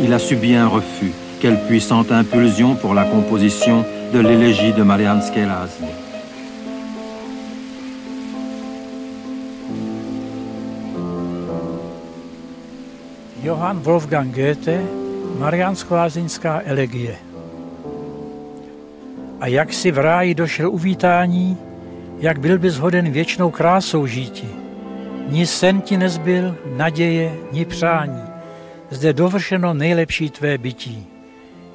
Il 0.02 0.12
a 0.12 0.18
subi 0.20 0.54
un 0.54 0.68
refus. 0.68 1.12
Quelle 1.40 1.60
puissante 1.66 2.12
impulsion 2.12 2.76
pour 2.76 2.94
la 2.94 3.04
composition 3.04 3.84
de 4.12 4.20
l'élégie 4.20 4.72
de 4.72 4.82
Marianne 4.82 5.20
Skelasi. 5.20 5.82
Johann 13.44 13.78
Wolfgang 13.82 14.30
Goethe 14.32 14.70
Mariánsko-lázeňská 15.38 16.62
elegie. 16.64 17.16
A 19.40 19.46
jak 19.46 19.72
si 19.72 19.90
v 19.90 19.98
ráji 19.98 20.34
došel 20.34 20.70
uvítání, 20.70 21.58
jak 22.18 22.40
byl 22.40 22.58
by 22.58 22.70
zhoden 22.70 23.10
věčnou 23.10 23.50
krásou 23.50 24.06
žíti. 24.06 24.48
Ni 25.28 25.46
sen 25.46 25.80
ti 25.80 25.96
nezbyl, 25.96 26.56
naděje, 26.76 27.34
ni 27.52 27.64
přání. 27.64 28.22
Zde 28.90 29.12
dovršeno 29.12 29.74
nejlepší 29.74 30.30
tvé 30.30 30.58
bytí. 30.58 31.06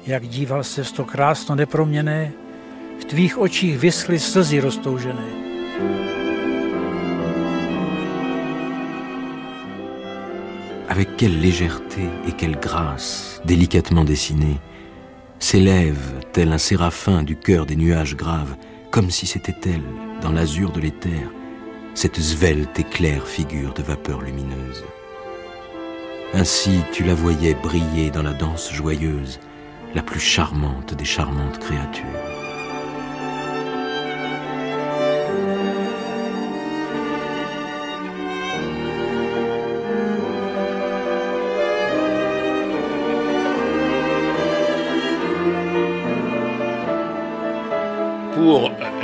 Jak 0.06 0.28
díval 0.28 0.64
se 0.64 0.84
to 0.84 1.04
krásno 1.04 1.54
neproměné, 1.54 2.32
v 3.00 3.04
tvých 3.04 3.38
očích 3.38 3.78
vyschly 3.78 4.18
slzy 4.18 4.60
roztoužené. 4.60 5.26
Avec 11.00 11.16
quelle 11.16 11.40
légèreté 11.40 12.02
et 12.28 12.32
quelle 12.32 12.60
grâce, 12.60 13.40
délicatement 13.46 14.04
dessinée, 14.04 14.58
s'élève, 15.38 16.20
tel 16.34 16.52
un 16.52 16.58
séraphin 16.58 17.22
du 17.22 17.36
cœur 17.36 17.64
des 17.64 17.74
nuages 17.74 18.16
graves, 18.16 18.54
comme 18.90 19.10
si 19.10 19.26
c'était 19.26 19.56
elle, 19.64 20.20
dans 20.20 20.30
l'azur 20.30 20.72
de 20.72 20.80
l'éther, 20.80 21.32
cette 21.94 22.20
svelte 22.20 22.78
et 22.78 22.84
claire 22.84 23.26
figure 23.26 23.72
de 23.72 23.82
vapeur 23.82 24.20
lumineuse. 24.20 24.84
Ainsi 26.34 26.82
tu 26.92 27.02
la 27.02 27.14
voyais 27.14 27.54
briller 27.54 28.10
dans 28.10 28.22
la 28.22 28.34
danse 28.34 28.70
joyeuse, 28.70 29.40
la 29.94 30.02
plus 30.02 30.20
charmante 30.20 30.92
des 30.92 31.06
charmantes 31.06 31.60
créatures. 31.60 32.39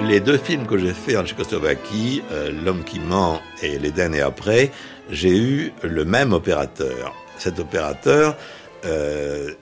Les 0.07 0.21
deux 0.21 0.39
films 0.39 0.67
que 0.67 0.79
j'ai 0.79 0.93
faits 0.93 1.17
en 1.17 1.25
Tchécoslovaquie, 1.25 2.23
euh, 2.31 2.53
L'homme 2.65 2.85
qui 2.85 3.01
ment 3.01 3.41
et 3.63 3.79
Les 3.79 3.91
derniers 3.91 4.21
après, 4.21 4.71
j'ai 5.11 5.37
eu 5.37 5.73
le 5.83 6.05
même 6.05 6.33
opérateur. 6.33 7.15
Cet 7.39 7.59
opérateur, 7.59 8.37
euh, 8.85 9.53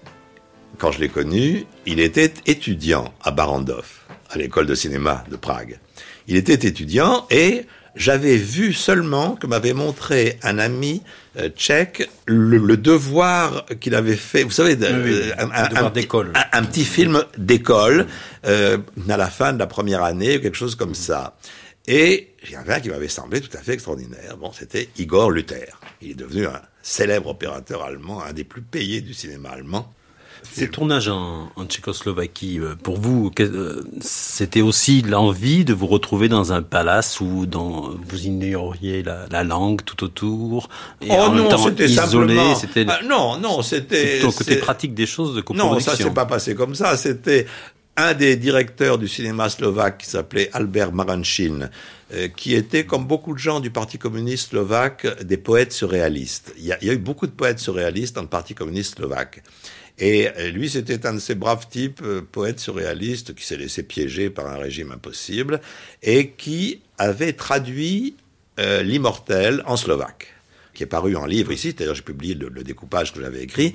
quand 0.79 0.93
je 0.93 1.01
l'ai 1.01 1.09
connu, 1.09 1.67
il 1.87 1.99
était 1.99 2.33
étudiant 2.47 3.15
à 3.23 3.31
Barandov, 3.31 4.01
à 4.29 4.37
l'école 4.37 4.67
de 4.67 4.75
cinéma 4.75 5.25
de 5.31 5.37
Prague. 5.37 5.79
Il 6.27 6.37
était 6.37 6.69
étudiant 6.69 7.27
et 7.31 7.67
j'avais 7.97 8.37
vu 8.37 8.73
seulement 8.73 9.37
que 9.37 9.47
m'avait 9.47 9.73
montré 9.73 10.39
un 10.43 10.59
ami 10.59 11.03
euh, 11.39 11.49
tchèque 11.49 12.09
le, 12.27 12.77
devoir 12.77 13.67
qu'il 13.81 13.95
avait 13.95 14.17
fait. 14.17 14.43
Vous 14.43 14.51
savez, 14.51 14.77
euh, 14.81 15.33
un, 15.39 15.51
un, 15.85 15.91
d'école, 15.91 16.33
un, 16.53 16.63
petit 16.65 16.85
film 16.85 17.25
d'école 17.39 18.07
euh, 18.47 18.79
à 19.09 19.17
la 19.17 19.29
fin 19.29 19.53
de 19.53 19.59
la 19.59 19.67
première 19.67 20.03
année, 20.03 20.41
quelque 20.41 20.57
chose 20.57 20.75
comme 20.75 20.95
ça. 20.95 21.37
Et 21.87 22.35
il 22.45 22.53
y 22.53 22.57
avait 22.57 22.75
un 22.75 22.81
qui 22.81 22.89
m'avait 22.89 23.09
semblé 23.09 23.41
tout 23.41 23.55
à 23.57 23.61
fait 23.61 23.75
extraordinaire. 23.75 24.37
Bon, 24.39 24.53
c'était 24.53 24.89
Igor 24.97 25.31
Luther. 25.31 25.79
Il 26.01 26.13
est 26.13 26.15
devenu 26.15 26.47
un 26.47 26.63
célèbre 26.83 27.29
opérateur 27.29 27.83
allemand, 27.83 28.23
un 28.23 28.33
des 28.33 28.45
plus 28.45 28.63
payés 28.63 29.01
du 29.01 29.15
cinéma 29.15 29.51
allemand. 29.51 29.93
Ces 30.55 30.69
tournages 30.69 31.09
en, 31.09 31.51
en, 31.57 31.65
Tchécoslovaquie, 31.65 32.61
euh, 32.61 32.77
pour 32.77 32.97
vous, 32.97 33.31
euh, 33.41 33.83
c'était 34.01 34.61
aussi 34.61 35.03
l'envie 35.03 35.65
de 35.65 35.75
vous 35.75 35.89
retrouver 35.89 36.29
dans 36.29 36.53
un 36.53 36.63
palace 36.63 37.21
où 37.21 37.47
dans, 37.47 37.91
vous 37.91 38.27
ignoriez 38.27 39.03
la, 39.03 39.27
la 39.31 39.43
langue 39.43 39.83
tout 39.85 40.05
autour 40.05 40.69
et 41.01 41.09
oh 41.11 41.15
en 41.15 41.33
non, 41.33 41.59
c'était 41.59 41.87
isolé. 41.87 42.39
C'était 42.55 42.87
ah, 42.89 43.01
non, 43.05 43.39
non, 43.39 43.63
c'était 43.63 44.23
au 44.23 44.31
côté 44.31 44.57
pratique 44.57 44.95
des 44.95 45.07
choses 45.07 45.35
de. 45.35 45.43
Non, 45.55 45.81
ça 45.81 45.97
s'est 45.97 46.11
pas 46.11 46.27
passé 46.27 46.55
comme 46.55 46.75
ça. 46.75 46.97
C'était 46.97 47.47
un 47.97 48.15
des 48.15 48.37
directeurs 48.37 48.99
du 48.99 49.09
cinéma 49.09 49.49
slovaque 49.49 49.99
qui 49.99 50.07
s'appelait 50.07 50.51
Albert 50.53 50.93
Maranchin, 50.93 51.71
euh, 52.13 52.29
qui 52.29 52.55
était, 52.55 52.85
comme 52.85 53.07
beaucoup 53.07 53.35
de 53.35 53.39
gens 53.39 53.61
du 53.61 53.71
Parti 53.71 53.99
communiste 53.99 54.51
slovaque, 54.51 55.23
des 55.23 55.37
poètes 55.37 55.73
surréalistes. 55.73 56.55
Il 56.59 56.65
y 56.65 56.73
a, 56.73 56.79
il 56.81 56.89
y 56.89 56.91
a 56.91 56.95
eu 56.95 56.99
beaucoup 56.99 57.27
de 57.27 57.33
poètes 57.33 57.61
surréalistes 57.61 58.15
dans 58.17 58.23
le 58.23 58.29
Parti 58.29 58.55
communiste 58.55 58.97
slovaque. 58.97 59.43
Et 59.99 60.29
euh, 60.29 60.51
lui, 60.51 60.69
c'était 60.69 61.07
un 61.07 61.15
de 61.15 61.19
ces 61.19 61.35
braves 61.35 61.69
types, 61.69 62.01
euh, 62.03 62.21
poètes 62.21 62.65
qui 63.37 63.47
s'est 63.47 63.57
laissé 63.57 63.83
piéger 63.83 64.29
par 64.29 64.47
un 64.47 64.57
régime 64.57 64.91
impossible, 64.93 65.61
et 66.03 66.31
qui 66.31 66.81
avait 66.99 67.33
traduit 67.33 68.17
euh, 68.61 68.83
L'immortel 68.83 69.63
en 69.67 69.77
slovaque, 69.77 70.29
qui 70.75 70.85
est 70.85 70.87
paru 70.87 71.17
en 71.17 71.27
livre 71.27 71.53
ici, 71.53 71.75
c'est-à-dire 71.77 71.95
j'ai 71.95 72.03
publié 72.03 72.35
le, 72.35 72.51
découpage 72.63 73.13
que 73.13 73.21
j'avais 73.21 73.43
écrit, 73.43 73.75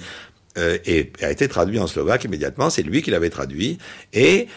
et 0.58 1.12
a 1.22 1.32
été 1.32 1.48
traduit 1.48 1.80
en 1.80 1.88
slovaque 1.88 2.26
immédiatement, 2.26 2.70
c'est 2.70 2.82
lui 2.82 3.02
qui 3.02 3.12
l'avait 3.12 3.30
traduit, 3.30 3.78
et 4.12 4.48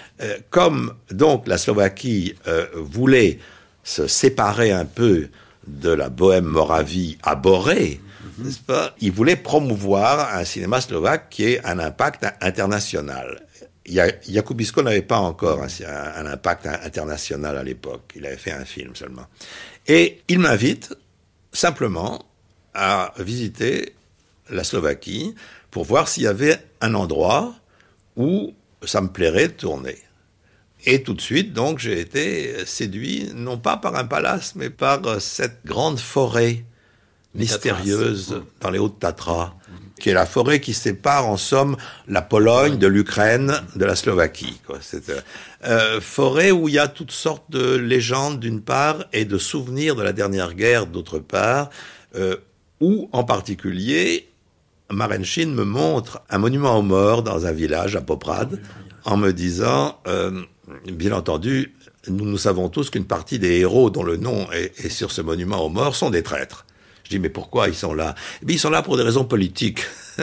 comme 0.51 0.95
donc 1.11 1.47
la 1.47 1.59
Slovaquie 1.59 2.35
voulait 2.75 3.39
se 3.85 4.09
séparer 4.09 4.73
un 4.73 4.85
peu 4.85 5.29
de 5.67 5.91
la 5.91 6.09
bohème 6.09 6.45
Moravie 6.45 7.19
abhorrée. 7.23 8.01
Pas? 8.67 8.95
Il 9.01 9.13
voulait 9.13 9.37
promouvoir 9.37 10.35
un 10.35 10.45
cinéma 10.45 10.81
slovaque 10.81 11.29
qui 11.31 11.45
ait 11.45 11.65
un 11.65 11.79
impact 11.79 12.27
international. 12.41 13.47
Jakubisko 13.87 14.83
n'avait 14.83 15.03
pas 15.03 15.19
encore 15.19 15.63
un, 15.63 16.27
impact 16.27 16.67
international 16.67 17.59
à 17.59 17.63
l'époque. 17.63 18.13
Il 18.15 18.27
avait 18.27 18.37
fait 18.37 18.53
un 18.53 18.65
film 18.65 18.95
seulement. 18.95 19.27
Et 19.89 20.23
il 20.29 20.39
m'invite 20.39 20.95
simplement 21.53 22.25
à 22.75 23.13
visiter 23.19 23.95
la 24.51 24.65
Slovaquie 24.65 25.35
pour 25.71 25.85
voir 25.85 26.09
s'il 26.09 26.25
y 26.25 26.29
avait 26.29 26.59
un 26.81 26.95
endroit 26.95 27.55
où 28.17 28.55
ça 28.85 29.01
me 29.01 29.09
plairait 29.09 29.49
de 29.49 29.55
tourner. 29.55 29.99
Et 30.85 31.03
tout 31.03 31.15
de 31.15 31.21
suite, 31.21 31.53
donc, 31.53 31.79
j'ai 31.79 32.01
été 32.01 32.67
séduit, 32.67 33.31
non 33.35 33.57
pas 33.57 33.77
par 33.77 33.95
un 33.95 34.05
palace, 34.05 34.55
mais 34.57 34.69
par 34.69 35.07
euh, 35.07 35.21
cette 35.21 35.65
grande 35.65 36.01
forêt 36.01 36.65
mystérieuse 37.35 38.43
dans 38.61 38.71
les 38.71 38.79
Hautes-Tatras, 38.79 39.55
qui 39.99 40.11
est 40.11 40.15
la 40.15 40.27
forêt 40.27 40.61
qui 40.61 40.75
sépare, 40.75 41.29
en 41.29 41.37
somme, 41.37 41.77
la 42.09 42.23
Pologne 42.23 42.77
de 42.77 42.87
l'Ukraine, 42.87 43.55
de 43.77 43.85
la 43.85 43.95
Slovaquie. 43.95 44.61
Quoi. 44.67 44.79
C'est 44.81 45.09
euh, 45.11 45.21
euh, 45.65 46.01
forêt 46.01 46.51
où 46.51 46.69
il 46.69 46.75
y 46.75 46.79
a 46.79 46.89
toutes 46.89 47.13
sortes 47.13 47.51
de 47.51 47.77
légendes, 47.77 48.41
d'une 48.41 48.61
part, 48.61 49.05
et 49.13 49.25
de 49.25 49.39
souvenirs 49.39 49.95
de 49.95 50.03
la 50.03 50.13
dernière 50.13 50.55
guerre, 50.55 50.87
d'autre 50.87 51.21
part, 51.21 51.71
euh, 52.17 52.37
où, 52.81 53.09
en 53.13 53.25
particulier, 53.25 54.29
Marenchin 54.91 55.47
me 55.47 55.65
montre 55.65 56.23
un 56.29 56.39
monument 56.39 56.77
aux 56.79 56.83
morts 56.83 57.23
dans 57.23 57.47
un 57.47 57.53
village 57.53 57.97
à 57.97 58.01
Poprad, 58.01 58.61
en 59.05 59.17
me 59.17 59.33
disant, 59.33 60.01
euh, 60.07 60.43
bien 60.85 61.13
entendu, 61.13 61.75
nous, 62.09 62.25
nous 62.25 62.39
savons 62.39 62.69
tous 62.69 62.91
qu'une 62.91 63.05
partie 63.05 63.39
des 63.39 63.61
héros 63.61 63.91
dont 63.91 64.03
le 64.03 64.17
nom 64.17 64.51
est, 64.53 64.85
est 64.85 64.89
sur 64.89 65.13
ce 65.13 65.23
monument 65.23 65.65
aux 65.65 65.69
morts 65.69 65.95
sont 65.95 66.11
des 66.11 66.23
traîtres. 66.23 66.67
Dis, 67.13 67.19
mais 67.19 67.29
pourquoi 67.29 67.69
ils 67.69 67.75
sont 67.75 67.93
là? 67.93 68.15
Eh 68.43 68.53
Ils 68.53 68.59
sont 68.59 68.71
là 68.71 68.81
pour 68.81 68.97
des 68.97 69.03
raisons 69.03 69.25
politiques, 69.25 69.85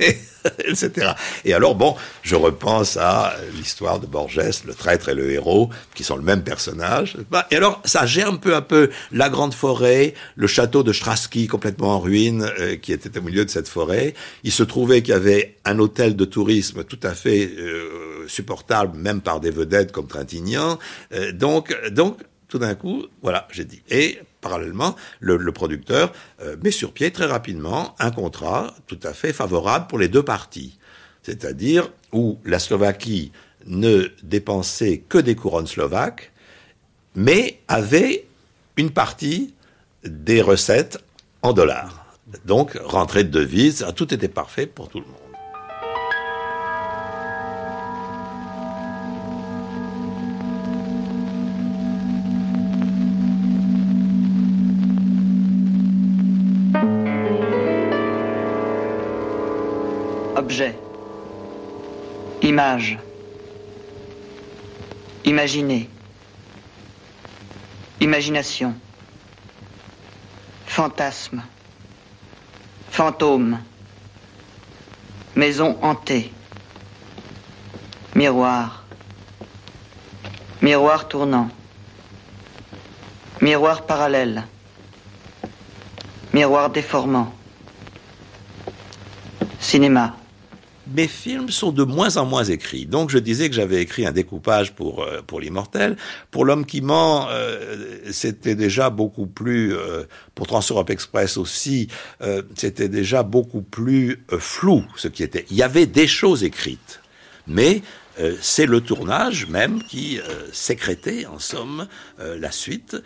etc. 0.00 1.12
Et 1.44 1.52
alors, 1.52 1.74
bon, 1.74 1.96
je 2.22 2.34
repense 2.34 2.96
à 2.96 3.34
l'histoire 3.54 4.00
de 4.00 4.06
Borges, 4.06 4.40
le 4.64 4.72
traître 4.72 5.10
et 5.10 5.14
le 5.14 5.30
héros, 5.30 5.68
qui 5.94 6.02
sont 6.02 6.16
le 6.16 6.22
même 6.22 6.42
personnage. 6.42 7.18
Et 7.50 7.56
alors, 7.56 7.82
ça 7.84 8.06
germe 8.06 8.40
peu 8.40 8.54
à 8.54 8.62
peu 8.62 8.88
la 9.12 9.28
grande 9.28 9.52
forêt, 9.52 10.14
le 10.34 10.46
château 10.46 10.82
de 10.82 10.94
Straski, 10.94 11.46
complètement 11.46 11.96
en 11.96 12.00
ruine, 12.00 12.50
euh, 12.58 12.76
qui 12.76 12.94
était 12.94 13.18
au 13.18 13.22
milieu 13.22 13.44
de 13.44 13.50
cette 13.50 13.68
forêt. 13.68 14.14
Il 14.42 14.52
se 14.52 14.62
trouvait 14.62 15.02
qu'il 15.02 15.12
y 15.12 15.16
avait 15.16 15.58
un 15.66 15.78
hôtel 15.78 16.16
de 16.16 16.24
tourisme 16.24 16.84
tout 16.84 17.00
à 17.02 17.12
fait 17.12 17.50
euh, 17.58 18.26
supportable, 18.28 18.96
même 18.96 19.20
par 19.20 19.40
des 19.40 19.50
vedettes 19.50 19.92
comme 19.92 20.06
Trintignant. 20.06 20.78
Euh, 21.12 21.32
donc, 21.32 21.76
donc, 21.90 22.16
tout 22.48 22.58
d'un 22.58 22.74
coup, 22.74 23.04
voilà, 23.20 23.46
j'ai 23.52 23.66
dit. 23.66 23.82
Et 23.90 24.20
parallèlement, 24.40 24.96
le, 25.20 25.52
producteur 25.52 26.12
euh, 26.40 26.56
met 26.62 26.70
sur 26.70 26.92
pied 26.92 27.10
très 27.10 27.26
rapidement 27.26 27.94
un 27.98 28.10
contrat 28.10 28.74
tout 28.86 28.98
à 29.02 29.12
fait 29.12 29.32
favorable 29.32 29.86
pour 29.86 29.98
les 29.98 30.08
deux 30.08 30.22
parties. 30.22 30.78
C'est-à-dire 31.22 31.90
où 32.12 32.38
la 32.44 32.58
Slovaquie 32.58 33.32
ne 33.66 34.08
dépensait 34.22 35.02
que 35.08 35.18
des 35.18 35.34
couronnes 35.34 35.66
slovaques, 35.66 36.32
mais 37.14 37.60
avait 37.68 38.26
une 38.76 38.90
partie 38.90 39.54
des 40.04 40.40
recettes 40.40 40.98
en 41.42 41.52
dollars. 41.52 42.16
Donc, 42.44 42.78
rentrée 42.84 43.24
de 43.24 43.30
devises, 43.30 43.86
tout 43.96 44.14
était 44.14 44.28
parfait 44.28 44.66
pour 44.66 44.88
tout 44.88 45.00
le 45.00 45.06
monde. 45.06 45.19
Objet. 60.50 60.74
Image. 62.42 62.98
Imaginer. 65.24 65.88
Imagination. 68.00 68.74
Fantasme. 70.66 71.44
Fantôme. 72.90 73.60
Maison 75.36 75.78
hantée. 75.82 76.32
Miroir. 78.16 78.82
Miroir 80.62 81.06
tournant. 81.06 81.48
Miroir 83.40 83.86
parallèle. 83.86 84.42
Miroir 86.32 86.70
déformant. 86.70 87.32
Cinéma. 89.60 90.19
Mes 90.94 91.08
films 91.08 91.50
sont 91.50 91.72
de 91.72 91.84
moins 91.84 92.16
en 92.16 92.24
moins 92.24 92.44
écrits. 92.44 92.86
Donc 92.86 93.10
je 93.10 93.18
disais 93.18 93.48
que 93.48 93.54
j'avais 93.54 93.82
écrit 93.82 94.06
un 94.06 94.12
découpage 94.12 94.72
pour 94.72 95.02
euh, 95.02 95.20
pour 95.26 95.40
l'immortel. 95.40 95.96
Pour 96.30 96.44
l'homme 96.44 96.66
qui 96.66 96.80
ment, 96.80 97.28
euh, 97.30 97.98
c'était 98.10 98.54
déjà 98.54 98.90
beaucoup 98.90 99.26
plus 99.26 99.74
euh, 99.74 100.04
pour 100.34 100.46
Trans-Europe 100.46 100.90
Express 100.90 101.36
aussi, 101.36 101.88
euh, 102.22 102.42
c'était 102.56 102.88
déjà 102.88 103.22
beaucoup 103.22 103.62
plus 103.62 104.24
euh, 104.32 104.38
flou 104.38 104.84
ce 104.96 105.08
qui 105.08 105.22
était. 105.22 105.46
Il 105.50 105.56
y 105.56 105.62
avait 105.62 105.86
des 105.86 106.06
choses 106.06 106.44
écrites, 106.44 107.00
mais 107.46 107.82
c'est 108.42 108.66
le 108.66 108.82
tournage 108.82 109.46
même 109.46 109.82
qui 109.82 110.20
sécrétait 110.52 111.24
en 111.24 111.38
somme 111.38 111.86
la 112.18 112.50
suite. 112.50 112.96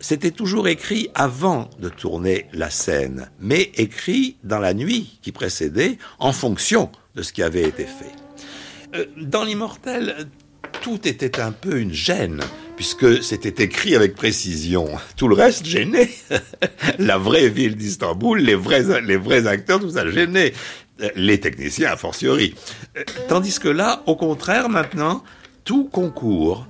C'était 0.00 0.30
toujours 0.30 0.68
écrit 0.68 1.10
avant 1.14 1.68
de 1.80 1.88
tourner 1.88 2.46
la 2.52 2.70
scène, 2.70 3.30
mais 3.40 3.72
écrit 3.76 4.36
dans 4.44 4.60
la 4.60 4.72
nuit 4.72 5.18
qui 5.22 5.32
précédait 5.32 5.98
en 6.20 6.32
fonction 6.32 6.90
de 7.16 7.22
ce 7.22 7.32
qui 7.32 7.42
avait 7.42 7.64
été 7.64 7.84
fait. 7.84 8.12
Euh, 8.94 9.06
Dans 9.20 9.42
l'immortel, 9.42 10.28
tout 10.82 11.06
était 11.08 11.40
un 11.40 11.50
peu 11.50 11.80
une 11.80 11.92
gêne, 11.92 12.40
puisque 12.76 13.22
c'était 13.24 13.64
écrit 13.64 13.96
avec 13.96 14.14
précision. 14.14 14.88
Tout 15.16 15.26
le 15.26 15.34
reste 15.34 15.66
gênait. 15.66 16.10
la 17.00 17.18
vraie 17.18 17.48
ville 17.48 17.74
d'Istanbul, 17.74 18.38
les 18.38 18.54
vrais, 18.54 19.46
acteurs, 19.48 19.80
tout 19.80 19.90
ça 19.90 20.08
gênait. 20.08 20.52
Euh, 21.00 21.08
Les 21.16 21.40
techniciens, 21.40 21.90
a 21.92 21.96
fortiori. 21.96 22.54
Euh, 22.96 23.02
Tandis 23.28 23.58
que 23.58 23.68
là, 23.68 24.02
au 24.06 24.14
contraire, 24.14 24.68
maintenant, 24.68 25.24
tout 25.64 25.84
concourt 25.84 26.66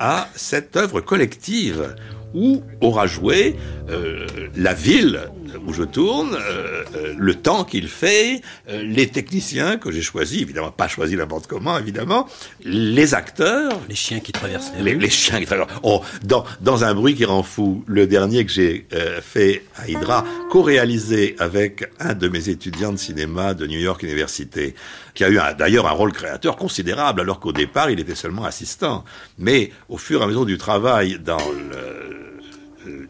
à 0.00 0.28
cette 0.34 0.76
œuvre 0.76 1.00
collective 1.00 1.94
où 2.34 2.62
aura 2.80 3.06
joué 3.06 3.56
euh, 3.90 4.26
la 4.56 4.74
ville 4.74 5.20
où 5.66 5.72
je 5.72 5.82
tourne, 5.82 6.34
euh, 6.34 6.84
euh, 6.96 7.14
le 7.16 7.34
temps 7.34 7.64
qu'il 7.64 7.88
fait, 7.88 8.40
euh, 8.68 8.82
les 8.82 9.08
techniciens 9.08 9.76
que 9.76 9.90
j'ai 9.90 10.02
choisis, 10.02 10.40
évidemment 10.40 10.70
pas 10.70 10.88
choisis 10.88 11.16
n'importe 11.16 11.46
comment, 11.46 11.78
évidemment, 11.78 12.28
les 12.64 13.14
acteurs, 13.14 13.72
les 13.88 13.94
chiens 13.94 14.20
qui 14.20 14.32
traversent 14.32 14.72
les, 14.78 14.94
les 14.94 15.10
chiens 15.10 15.38
qui 15.40 15.46
traversent. 15.46 15.70
Oh, 15.82 16.02
dans, 16.24 16.44
dans 16.60 16.84
un 16.84 16.94
bruit 16.94 17.14
qui 17.14 17.24
rend 17.24 17.42
fou, 17.42 17.84
le 17.86 18.06
dernier 18.06 18.44
que 18.44 18.52
j'ai 18.52 18.86
euh, 18.92 19.20
fait 19.20 19.64
à 19.76 19.88
Hydra, 19.88 20.24
co-réalisé 20.50 21.36
avec 21.38 21.90
un 22.00 22.14
de 22.14 22.28
mes 22.28 22.48
étudiants 22.48 22.92
de 22.92 22.98
cinéma 22.98 23.54
de 23.54 23.66
New 23.66 23.78
York 23.80 24.02
Université, 24.02 24.74
qui 25.14 25.24
a 25.24 25.30
eu 25.30 25.38
d'ailleurs 25.58 25.86
un 25.86 25.92
rôle 25.92 26.12
créateur 26.12 26.56
considérable, 26.56 27.20
alors 27.20 27.40
qu'au 27.40 27.52
départ 27.52 27.90
il 27.90 28.00
était 28.00 28.14
seulement 28.14 28.44
assistant. 28.44 29.04
Mais 29.38 29.70
au 29.88 29.98
fur 29.98 30.20
et 30.20 30.24
à 30.24 30.26
mesure 30.26 30.46
du 30.46 30.58
travail 30.58 31.18
dans 31.22 31.36
le- 31.38 32.31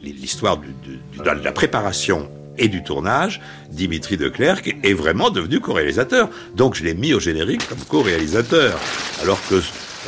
l'histoire 0.03 0.59
du- 0.59 0.69
du- 0.85 0.99
de 1.19 1.45
la 1.45 1.53
préparation 1.53 2.29
et 2.59 2.69
du 2.69 2.83
tournage, 2.83 3.41
Dimitri 3.71 4.17
Declercq 4.17 4.77
est 4.83 4.93
vraiment 4.93 5.31
devenu 5.31 5.61
co-réalisateur. 5.61 6.29
Donc 6.55 6.75
je 6.75 6.85
l'ai 6.85 6.95
mis 6.95 7.15
au 7.15 7.21
générique 7.21 7.67
comme 7.69 7.79
co-réalisateur, 7.89 8.79
alors 9.23 9.41
que 9.49 9.55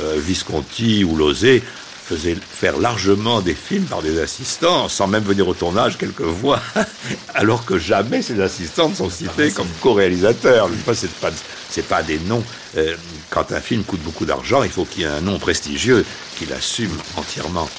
euh, 0.01 0.17
Visconti 0.19 1.05
ou 1.05 1.17
Lozé 1.17 1.63
faisaient 2.07 2.35
faire 2.37 2.77
largement 2.77 3.41
des 3.41 3.55
films 3.55 3.85
par 3.87 4.03
des 4.03 4.21
assistants, 4.21 4.91
sans 4.91 5.07
même 5.07 5.23
venir 5.25 5.49
au 5.49 5.55
tournage 5.55 5.97
quelquefois, 5.97 6.61
alors 7.35 7.65
que 7.65 7.79
jamais 7.79 8.21
ces 8.21 8.41
assistants 8.43 8.91
ne 8.91 8.95
sont 8.95 9.09
cités 9.09 9.51
comme 9.53 9.69
co-réalisateurs. 9.81 10.69
Je 10.69 10.75
sais 10.75 10.83
pas, 10.85 10.95
C'est 10.95 11.11
pas, 11.15 11.31
c'est 11.71 11.89
pas 11.89 12.03
des 12.03 12.19
noms. 12.19 12.45
euh, 12.77 12.95
quand 13.31 13.53
un 13.53 13.61
film 13.61 13.85
coûte 13.85 14.03
beaucoup 14.03 14.27
d'argent, 14.27 14.63
il 14.65 14.71
faut 14.71 14.85
qu'il 14.85 15.03
y 15.03 15.05
ait 15.05 15.09
un 15.09 15.23
nom 15.23 15.39
prestigieux 15.39 16.05
qui 16.37 16.45
l'assume 16.45 16.93
entièrement. 17.17 17.71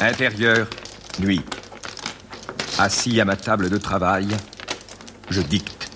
Intérieur, 0.00 0.66
nuit. 1.20 1.44
Assis 2.78 3.20
à 3.20 3.24
ma 3.24 3.36
table 3.36 3.70
de 3.70 3.78
travail, 3.78 4.26
je 5.30 5.40
dicte. 5.40 5.88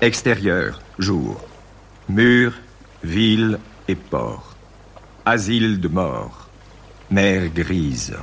Extérieur, 0.00 0.80
jour. 0.98 1.40
Mur, 2.08 2.52
ville 3.02 3.58
et 3.88 3.96
port. 3.96 4.54
Asile 5.24 5.80
de 5.80 5.88
mort. 5.88 6.48
Mer 7.10 7.48
grise. 7.48 8.14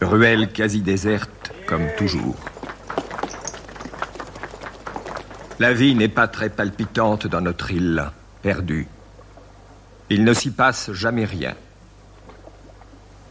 Ruelle 0.00 0.52
quasi 0.52 0.82
déserte, 0.82 1.52
comme 1.66 1.86
toujours. 1.96 2.49
La 5.60 5.72
vie 5.72 5.94
n'est 5.94 6.08
pas 6.08 6.26
très 6.26 6.48
palpitante 6.50 7.26
dans 7.26 7.40
notre 7.42 7.70
île, 7.70 8.04
perdue. 8.42 8.88
Il 10.08 10.24
ne 10.24 10.32
s'y 10.34 10.50
passe 10.50 10.90
jamais 10.92 11.24
rien. 11.24 11.54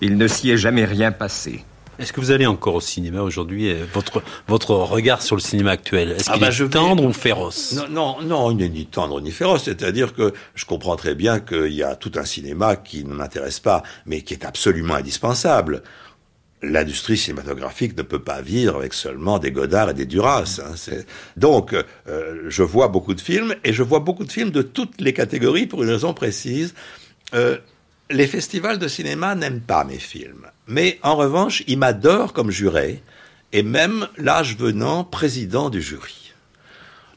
Il 0.02 0.18
ne 0.18 0.28
s'y 0.28 0.50
est 0.52 0.58
jamais 0.58 0.86
rien 0.86 1.12
passé. 1.12 1.66
Est-ce 1.98 2.14
que 2.14 2.22
vous 2.22 2.32
allez 2.32 2.46
encore 2.46 2.76
au 2.76 2.80
cinéma 2.82 3.22
aujourd'hui 3.22 3.70
euh, 3.70 3.84
votre, 3.94 4.24
votre 4.48 4.74
regard 4.76 5.22
sur 5.22 5.36
le 5.36 5.42
cinéma 5.42 5.72
actuel, 5.72 6.12
est-ce 6.12 6.30
Ah 6.30 6.34
qu'il 6.34 6.42
bah, 6.42 6.48
est 6.48 6.52
je 6.54 6.64
vais- 6.64 6.70
tendre 6.70 7.04
ou 7.04 7.12
féroce? 7.12 7.74
Non, 7.74 7.90
non, 7.90 8.22
non, 8.22 8.52
il 8.52 8.58
n'est 8.58 8.70
ni 8.70 8.86
tendre 8.86 9.20
ni 9.20 9.32
féroce. 9.32 9.64
C'est-à-dire 9.66 10.14
que 10.14 10.34
je 10.56 10.64
comprends 10.64 10.96
très 10.96 11.14
bien 11.16 11.42
qu'il 11.42 11.74
y 11.74 11.84
a 11.84 11.96
tout 11.98 12.14
un 12.16 12.24
cinéma 12.24 12.78
qui 12.78 13.04
ne 13.04 13.14
m'intéresse 13.14 13.60
pas, 13.60 13.84
mais 14.06 14.22
qui 14.22 14.34
est 14.34 14.46
absolument 14.46 14.94
indispensable. 14.94 15.84
L'industrie 16.62 17.18
cinématographique 17.18 17.98
ne 17.98 18.02
peut 18.02 18.22
pas 18.22 18.42
vivre 18.42 18.76
avec 18.76 18.94
seulement 18.94 19.40
des 19.40 19.52
Godard 19.52 19.92
et 19.92 19.94
des 19.94 20.06
Duras. 20.06 20.60
Hein. 20.64 20.94
Donc, 21.38 21.74
euh, 21.74 22.44
je 22.48 22.64
vois 22.64 22.88
beaucoup 22.88 23.14
de 23.14 23.22
films, 23.22 23.56
et 23.64 23.74
je 23.74 23.84
vois 23.84 24.00
beaucoup 24.00 24.26
de 24.26 24.32
films 24.32 24.52
de 24.52 24.62
toutes 24.62 25.00
les 25.00 25.14
catégories 25.14 25.68
pour 25.68 25.84
une 25.84 25.90
raison 25.90 26.14
précise. 26.14 26.74
Euh, 27.34 27.58
les 28.10 28.28
festivals 28.28 28.80
de 28.80 28.88
cinéma 28.88 29.36
n'aiment 29.36 29.62
pas 29.62 29.84
mes 29.84 30.00
films, 30.00 30.48
mais 30.68 31.00
en 31.04 31.16
revanche, 31.16 31.64
ils 31.68 31.78
m'adorent 31.78 32.34
comme 32.34 32.52
juré, 32.52 33.02
et 33.52 33.64
même 33.64 34.08
l'âge 34.18 34.58
venant, 34.58 35.04
président 35.04 35.70
du 35.70 35.82
jury. 35.82 36.34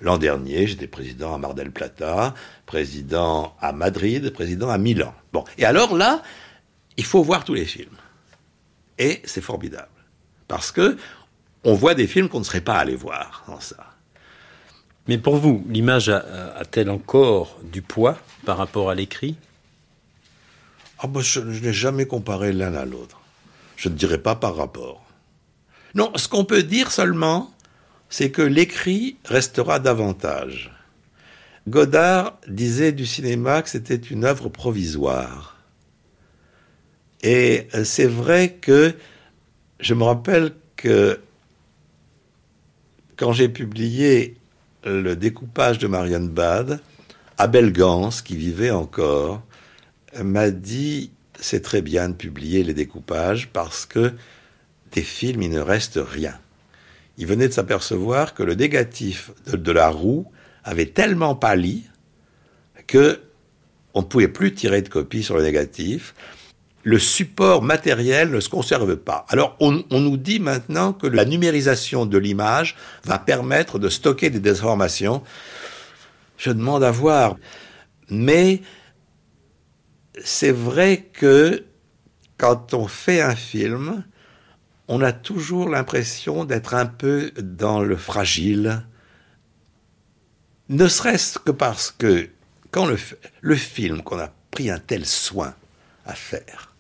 L'an 0.01 0.19
dernier, 0.19 0.67
j'étais 0.67 0.89
président 0.89 1.35
à 1.35 1.39
Mar 1.39 1.55
del 1.55 1.71
Plata, 1.71 2.35
président 2.67 3.55
à 3.61 3.73
Madrid, 3.73 4.33
président 4.33 4.69
à 4.69 4.77
Milan. 4.77 5.15
Bon, 5.33 5.45
et 5.59 5.65
alors 5.65 5.97
là, 5.97 6.23
il 6.97 7.05
faut 7.05 7.23
voir 7.23 7.45
tous 7.45 7.55
les 7.55 7.65
films. 7.65 7.97
Et 8.99 9.21
c'est 9.25 9.41
formidable. 9.41 9.89
Parce 10.49 10.73
que 10.73 10.97
on 11.65 11.75
voit 11.75 11.95
des 11.95 12.07
films 12.07 12.29
qu'on 12.29 12.41
ne 12.41 12.45
serait 12.45 12.61
pas 12.61 12.77
allé 12.77 12.97
voir 12.97 13.45
dans 13.47 13.61
ça. 13.61 13.93
Mais 15.09 15.19
pour 15.19 15.37
vous, 15.37 15.65
l'image 15.69 16.09
a-t-elle 16.09 16.91
encore 16.91 17.59
du 17.63 17.83
poids 17.83 18.19
par 18.45 18.57
rapport 18.57 18.91
à 18.91 18.95
l'écrit? 18.95 19.37
Ah 20.99 21.07
ben, 21.09 21.21
Je, 21.21 21.53
je 21.53 21.63
n'ai 21.63 21.73
jamais 21.73 22.07
comparé 22.07 22.53
l'un 22.53 22.75
à 22.75 22.85
l'autre. 22.85 23.21
Je 23.77 23.89
ne 23.89 23.95
dirais 23.95 24.19
pas 24.19 24.37
par 24.37 24.57
rapport. 24.57 25.05
Non, 25.95 26.13
ce 26.17 26.29
qu'on 26.29 26.45
peut 26.45 26.63
dire 26.63 26.93
seulement, 26.93 27.53
c'est 28.09 28.31
que 28.31 28.43
l'écrit 28.43 29.17
restera 29.25 29.79
davantage. 29.79 30.71
Godard 31.69 32.39
disait 32.49 32.93
du 32.93 33.07
cinéma 33.07 33.63
que 33.63 33.69
c'était 33.69 33.97
une 33.97 34.25
œuvre 34.25 34.49
provisoire. 34.49 35.52
Et 37.23 37.69
euh, 37.75 37.85
c'est 37.85 38.07
vrai 38.07 38.55
que 38.61 38.95
je 39.81 39.95
me 39.95 40.05
rappelle 40.05 40.53
que 40.77 41.21
quand 43.17 43.33
j'ai 43.33 43.49
publié 43.49 44.37
le 44.85 45.15
découpage 45.15 45.79
de 45.79 45.87
Marianne 45.87 46.29
Bad, 46.29 46.81
Abel 47.39 47.73
Gans, 47.73 48.11
qui 48.25 48.37
vivait 48.37 48.71
encore, 48.73 49.43
m'a 50.21 50.51
dit 50.51 51.13
c'est 51.43 51.63
très 51.63 51.83
bien 51.83 52.09
de 52.09 52.15
publier 52.15 52.63
les 52.63 52.75
découpages 52.75 53.49
parce 53.49 53.87
que 53.87 54.13
des 54.93 55.03
films, 55.03 55.43
il 55.43 55.51
ne 55.51 55.61
reste 55.61 55.99
rien. 56.03 56.39
Il 57.19 57.27
venait 57.27 57.49
de 57.49 57.53
s'apercevoir 57.53 58.35
que 58.35 58.43
le 58.43 58.55
négatif 58.55 59.33
de, 59.47 59.73
la 59.73 59.89
roue 59.89 60.27
avait 60.65 60.87
tellement 60.87 61.35
pâli 61.35 61.85
que 62.87 63.21
on 63.95 64.01
ne 64.01 64.07
pouvait 64.07 64.29
plus 64.29 64.55
tirer 64.55 64.81
de 64.81 64.89
copie 64.89 65.23
sur 65.23 65.37
le 65.37 65.43
négatif 65.43 66.15
le 66.85 66.99
support 66.99 67.63
matériel 67.63 68.31
ne 68.31 68.41
se 68.41 68.49
conserve 68.49 68.97
pas. 68.97 69.25
Alors 69.29 69.57
on, 69.61 69.85
nous 69.91 70.17
dit 70.17 70.41
maintenant 70.41 70.93
que 70.93 71.07
la 71.07 71.25
numérisation 71.25 72.07
de 72.07 72.19
l'image 72.19 72.77
va 73.05 73.19
permettre 73.19 73.79
de 73.79 73.89
stocker 73.89 74.31
des 74.31 74.41
déformations. 74.41 75.23
Je 76.39 76.51
demande 76.51 76.83
à 76.83 76.91
voir. 76.91 77.37
Mais 78.09 78.63
c'est 80.23 80.51
vrai 80.51 81.09
que 81.13 81.65
quand 82.37 82.75
on 82.75 82.89
fait 82.89 83.21
un 83.21 83.37
film, 83.37 84.05
on 84.89 85.01
a 85.01 85.13
toujours 85.13 85.69
l'impression 85.69 86.45
d'être 86.45 86.75
un 86.75 86.87
peu 86.87 87.31
dans 87.41 87.81
le 87.81 87.97
fragile, 87.97 88.85
ne 90.69 90.89
serait-ce 90.89 91.39
que 91.39 91.53
parce 91.53 91.93
que 91.93 92.29
quand 92.73 92.87
le, 92.87 92.99
le 93.41 93.55
film 93.55 94.03
qu'on 94.03 94.19
a 94.19 94.33
pris 94.51 94.71
un 94.71 94.79
tel 94.79 95.07
soin 95.07 95.55
à 96.05 96.15
faire, 96.15 96.72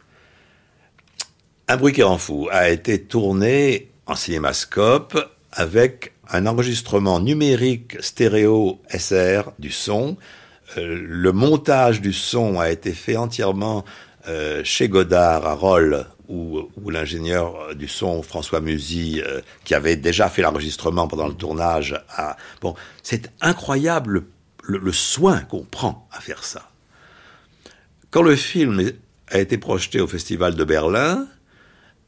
un 1.68 1.76
bruit 1.76 1.92
qui 1.92 2.02
rend 2.02 2.18
fou 2.18 2.48
a 2.50 2.70
été 2.70 3.02
tourné 3.02 3.90
en 4.06 4.14
cinémascope 4.14 5.18
avec 5.52 6.12
un 6.30 6.46
enregistrement 6.46 7.20
numérique 7.20 8.02
stéréo 8.02 8.80
SR 8.88 9.52
du 9.58 9.70
son. 9.70 10.16
Euh, 10.78 11.00
le 11.06 11.32
montage 11.32 12.00
du 12.00 12.12
son 12.12 12.58
a 12.58 12.70
été 12.70 12.92
fait 12.92 13.16
entièrement 13.16 13.84
euh, 14.28 14.62
chez 14.64 14.88
Godard 14.88 15.46
à 15.46 15.54
Roll, 15.54 16.06
où, 16.28 16.68
l'ingénieur 16.88 17.74
du 17.74 17.88
son 17.88 18.22
François 18.22 18.60
Musy, 18.60 19.20
euh, 19.20 19.40
qui 19.64 19.74
avait 19.74 19.96
déjà 19.96 20.28
fait 20.28 20.42
l'enregistrement 20.42 21.06
pendant 21.06 21.28
le 21.28 21.34
tournage, 21.34 22.02
a 22.16 22.36
bon, 22.60 22.74
c'est 23.02 23.30
incroyable 23.40 24.24
le 24.64 24.92
soin 24.92 25.40
qu'on 25.40 25.64
prend 25.64 26.08
à 26.12 26.20
faire 26.20 26.44
ça. 26.44 26.70
Quand 28.10 28.22
le 28.22 28.36
film 28.36 28.92
a 29.28 29.38
été 29.38 29.58
projeté 29.58 30.00
au 30.00 30.06
Festival 30.06 30.54
de 30.54 30.64
Berlin, 30.64 31.26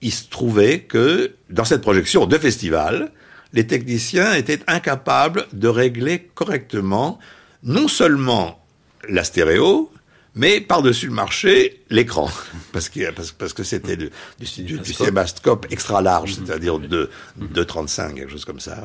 il 0.01 0.12
se 0.12 0.28
trouvait 0.28 0.80
que 0.80 1.34
dans 1.51 1.64
cette 1.64 1.82
projection 1.82 2.26
de 2.26 2.38
festival, 2.38 3.12
les 3.53 3.66
techniciens 3.66 4.34
étaient 4.34 4.61
incapables 4.66 5.47
de 5.53 5.68
régler 5.68 6.30
correctement 6.34 7.18
non 7.62 7.88
seulement 7.88 8.62
la 9.09 9.24
stéréo, 9.24 9.90
mais 10.34 10.61
par-dessus 10.61 11.07
le 11.07 11.12
marché, 11.12 11.82
l'écran. 11.90 12.30
Parce 12.72 12.88
que, 12.88 13.11
parce, 13.12 13.53
que 13.53 13.62
c'était 13.62 13.97
du, 13.97 14.11
du, 14.38 14.92
cinémascope 14.92 15.66
extra 15.70 16.03
large, 16.03 16.32
mm-hmm. 16.32 16.47
c'est-à-dire 16.47 16.78
de, 16.80 17.09
de 17.36 17.62
35, 17.62 18.16
quelque 18.16 18.32
chose 18.32 18.45
comme 18.45 18.59
ça. 18.59 18.82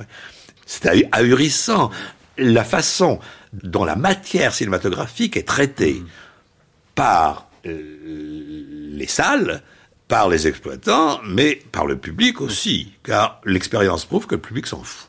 C'était 0.68 1.10
ahurissant. 1.12 1.90
La 2.38 2.64
façon 2.64 3.20
dont 3.52 3.84
la 3.84 3.96
matière 3.96 4.54
cinématographique 4.54 5.36
est 5.38 5.48
traitée 5.48 5.96
mm-hmm. 5.96 6.94
par 6.94 7.50
euh, 7.66 8.92
les 8.92 9.08
salles, 9.08 9.64
par 10.10 10.28
les 10.28 10.48
exploitants, 10.48 11.22
mais 11.24 11.62
par 11.72 11.86
le 11.86 11.96
public 11.96 12.42
aussi, 12.42 12.92
car 13.04 13.40
l'expérience 13.46 14.04
prouve 14.04 14.28
que 14.28 14.36
le 14.36 14.42
public 14.42 14.68
s'en 14.68 14.84
fout. 14.84 15.08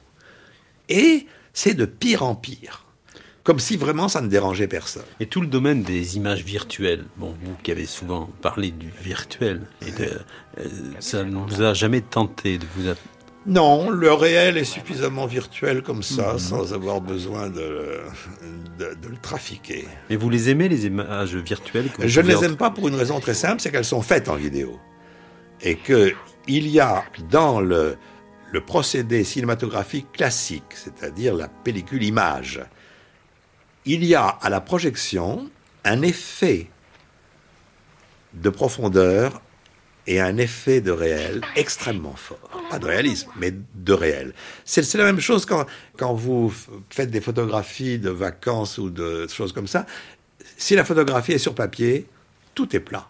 Et 0.89 1.27
c'est 1.53 1.75
de 1.75 1.87
pire 1.87 2.23
en 2.23 2.37
pire. 2.37 2.85
Comme 3.43 3.59
si 3.59 3.79
vraiment 3.79 4.09
ça 4.09 4.21
ne 4.21 4.29
dérangeait 4.29 4.69
personne. 4.69 5.07
Et 5.19 5.27
tout 5.27 5.41
le 5.41 5.47
domaine 5.47 5.83
des 5.83 6.19
images 6.19 6.45
virtuelles, 6.45 7.07
bon, 7.17 7.35
vous 7.43 7.55
qui 7.63 7.73
avez 7.73 7.87
souvent 7.87 8.29
parlé 8.43 8.71
du 8.71 8.93
virtuel, 9.03 9.63
et 9.87 9.91
de, 9.91 10.11
euh, 10.59 10.69
ça 11.01 11.25
ne 11.25 11.35
vous 11.35 11.63
a 11.63 11.73
jamais 11.73 12.03
tenté 12.03 12.59
de 12.59 12.67
vous 12.77 12.91
non, 13.47 13.89
le 13.89 14.13
réel 14.13 14.59
est 14.59 14.65
suffisamment 14.65 15.25
virtuel 15.25 15.83
comme 15.83 16.03
ça, 16.03 16.35
mhm. 16.35 16.39
sans 16.39 16.75
avoir 16.75 17.01
besoin 17.01 17.49
de, 17.49 18.03
de, 18.79 19.09
le 19.09 19.17
trafiquer. 19.17 19.89
Et 20.11 20.17
vous 20.17 20.29
les 20.29 20.51
aimez, 20.51 20.69
les 20.69 20.85
images 20.85 21.35
virtuelles 21.35 21.89
Je 22.05 22.21
ne 22.21 22.27
les 22.27 22.45
aime 22.45 22.57
pas 22.57 22.71
pour 22.71 22.89
une 22.89 22.95
raison 22.95 23.19
très 23.19 23.33
simple, 23.33 23.63
c'est 23.63 23.71
qu'elles 23.71 23.87
sont 23.87 24.03
faites 24.03 24.29
en 24.29 24.37
vidéo. 24.37 24.79
Et 25.63 25.77
qu'il 25.77 26.17
y 26.69 26.81
a 26.81 27.05
dans 27.29 27.61
le, 27.61 27.97
procédé 28.67 29.25
cinématographique 29.25 30.11
classique, 30.13 30.73
c'est-à-dire 30.75 31.35
la 31.35 31.49
pellicule 31.49 32.03
image, 32.03 32.61
il 33.85 34.05
y 34.05 34.15
a 34.15 34.27
à 34.27 34.51
la 34.51 34.61
projection 34.61 35.51
un 35.85 36.03
effet 36.03 36.69
de 38.35 38.51
profondeur 38.51 39.41
et 40.07 40.21
un 40.21 40.37
effet 40.39 40.81
de 40.81 40.91
réel 40.91 41.41
extrêmement 41.57 42.17
fort. 42.17 42.51
Pas 42.71 42.79
de 42.79 42.87
réalisme, 42.87 43.31
mais 43.37 43.53
de 43.53 43.93
réel. 43.93 44.35
C'est 44.65 44.95
la 44.95 45.05
même 45.05 45.21
chose 45.21 45.47
quand 45.47 46.15
vous 46.15 46.53
faites 46.91 47.11
des 47.11 47.21
photographies 47.21 47.99
de 47.99 48.11
vacances 48.11 48.79
ou 48.79 48.91
de 48.91 49.27
choses 49.29 49.53
comme 49.53 49.69
ça. 49.69 49.87
Si 50.57 50.75
la 50.75 50.85
photographie 50.85 51.33
est 51.33 51.39
sur 51.39 51.55
papier, 51.55 52.07
tout 52.55 52.75
est 52.75 52.81
plat, 52.81 53.09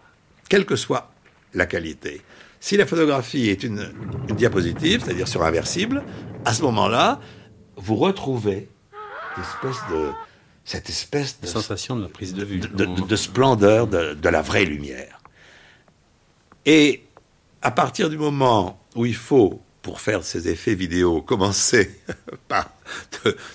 quelle 0.49 0.67
que 0.67 0.77
soit 0.77 1.11
la 1.55 1.67
qualité. 1.67 2.23
Si 2.61 2.77
la 2.77 2.87
photographie 2.87 3.49
est 3.49 3.63
une, 3.63 3.91
diapositive, 4.37 5.03
c'est-à-dire 5.03 5.27
sur 5.27 5.43
inversible, 5.43 6.05
à 6.45 6.53
ce 6.55 6.63
moment-là, 6.63 7.21
vous 7.77 7.97
retrouvez 7.97 8.69
espèce 9.39 9.81
de, 9.91 10.11
cette 10.65 10.91
espèce 10.91 11.41
de 11.41 11.47
sensation 11.47 11.97
de 11.97 12.03
la 12.03 12.09
prise 12.09 12.35
de 12.35 12.45
vue, 12.45 12.61
de, 12.61 13.17
splendeur 13.17 13.87
de 13.87 14.29
la 14.29 14.43
vraie 14.43 14.67
lumière. 14.67 15.21
Et 16.67 17.05
à 17.63 17.71
partir 17.71 18.11
du 18.11 18.19
moment 18.19 18.81
où 18.95 19.07
il 19.07 19.15
faut, 19.15 19.63
pour 19.83 20.01
faire 20.01 20.23
ces 20.25 20.49
effets 20.49 20.75
vidéo, 20.75 21.23
commencer 21.23 22.03
par 22.49 22.71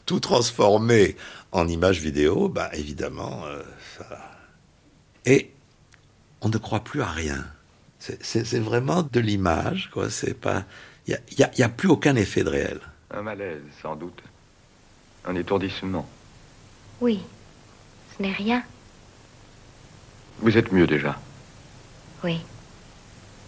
tout 0.06 0.20
transformer 0.20 1.16
en 1.52 1.68
image 1.68 2.02
vidéo, 2.02 2.50
bah 2.50 2.70
évidemment, 2.74 3.46
euh, 3.46 3.62
ça... 3.98 4.32
Et 5.26 5.52
on 6.42 6.50
ne 6.50 6.58
croit 6.58 6.84
plus 6.84 7.02
à 7.02 7.08
rien. 7.08 7.46
C'est 8.22 8.60
vraiment 8.60 9.04
de 9.04 9.20
l'image, 9.20 9.90
quoi. 9.92 10.10
C'est 10.10 10.34
pas. 10.34 10.64
Il 11.08 11.18
n'y 11.38 11.44
a, 11.44 11.52
y 11.58 11.64
a, 11.64 11.70
plus 11.70 11.90
aucun 11.90 12.16
effet 12.16 12.44
de 12.44 12.50
réel. 12.50 12.80
Un 13.12 13.22
malaise, 13.22 13.62
sans 13.82 13.96
doute. 13.96 14.22
Un 15.26 15.36
étourdissement. 15.36 16.08
Oui, 17.02 17.22
ce 18.16 18.24
n'est 18.24 18.32
rien. 18.32 18.64
Vous 20.40 20.58
êtes 20.58 20.72
mieux 20.72 20.88
déjà. 20.88 21.20
Oui. 22.24 22.42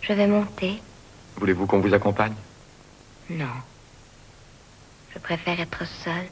Je 0.02 0.14
vais 0.14 0.28
monter. 0.28 0.80
Voulez-vous 1.38 1.66
qu'on 1.66 1.80
vous 1.80 1.94
accompagne? 1.94 2.34
Non. 3.30 3.46
Je 5.14 5.20
préfère 5.20 5.60
être 5.60 5.86
seule. 6.04 6.28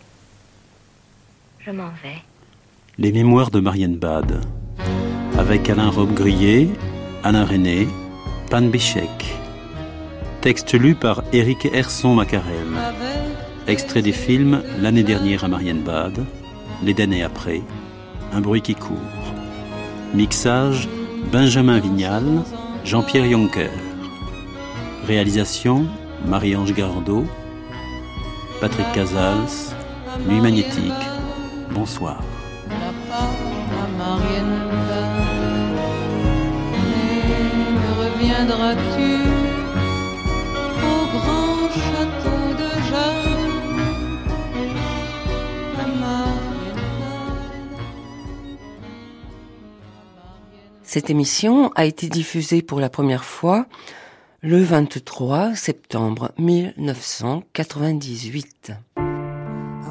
Je 1.59 1.71
m'en 1.71 1.89
vais. 2.03 2.21
Les 2.97 3.11
mémoires 3.11 3.51
de 3.51 3.59
Marianne 3.59 3.97
Bad. 3.97 4.45
Avec 5.37 5.69
Alain 5.69 5.89
Robbe-Grillet, 5.89 6.69
Alain 7.23 7.45
René, 7.45 7.87
Pan 8.49 8.61
Bichek. 8.61 9.35
Texte 10.41 10.73
lu 10.73 10.93
par 10.95 11.23
Éric 11.33 11.65
Herson 11.73 12.13
Macarel. 12.13 12.67
Extrait 13.67 14.01
des 14.01 14.11
films 14.11 14.61
L'année 14.79 15.03
dernière 15.03 15.43
à 15.43 15.47
Marienbad, 15.47 16.25
Les 16.83 16.93
d'années 16.93 17.23
après, 17.23 17.61
Un 18.33 18.41
bruit 18.41 18.61
qui 18.61 18.75
court. 18.75 18.97
Mixage 20.13 20.87
Benjamin 21.31 21.79
Vignal, 21.79 22.23
Jean-Pierre 22.83 23.29
Jonker. 23.29 23.71
Réalisation 25.07 25.87
Marie-Ange 26.25 26.73
Gardot, 26.73 27.25
Patrick 28.61 28.91
Casals, 28.93 29.73
Nuit 30.27 30.41
magnétique. 30.41 30.93
Bonsoir. 31.71 32.21
Reviendras-tu 38.45 39.09
au 40.85 41.01
grand 41.17 41.65
château 41.69 42.53
de 42.53 42.69
Jeanne 42.89 43.45
Cette 50.83 51.09
émission 51.09 51.71
a 51.75 51.85
été 51.85 52.07
diffusée 52.07 52.61
pour 52.61 52.79
la 52.79 52.89
première 52.89 53.25
fois 53.25 53.65
le 54.41 54.61
23 54.61 55.55
septembre 55.55 56.31
1998. 56.37 58.73
I 58.97 59.01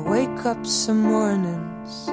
wake 0.07 0.47
up 0.47 0.65
some 0.65 1.03
mornings, 1.03 2.07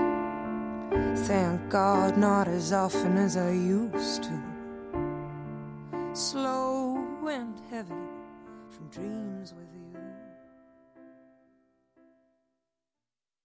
thank 1.27 1.69
God 1.69 2.17
not 2.17 2.47
as 2.47 2.73
often 2.73 3.17
as 3.17 3.37
I 3.37 3.51
used 3.51 4.23
to. 4.23 4.50
Slow 6.13 6.97
and 7.25 7.57
heavy 7.69 7.95
from 8.69 8.87
dreams. 8.89 9.53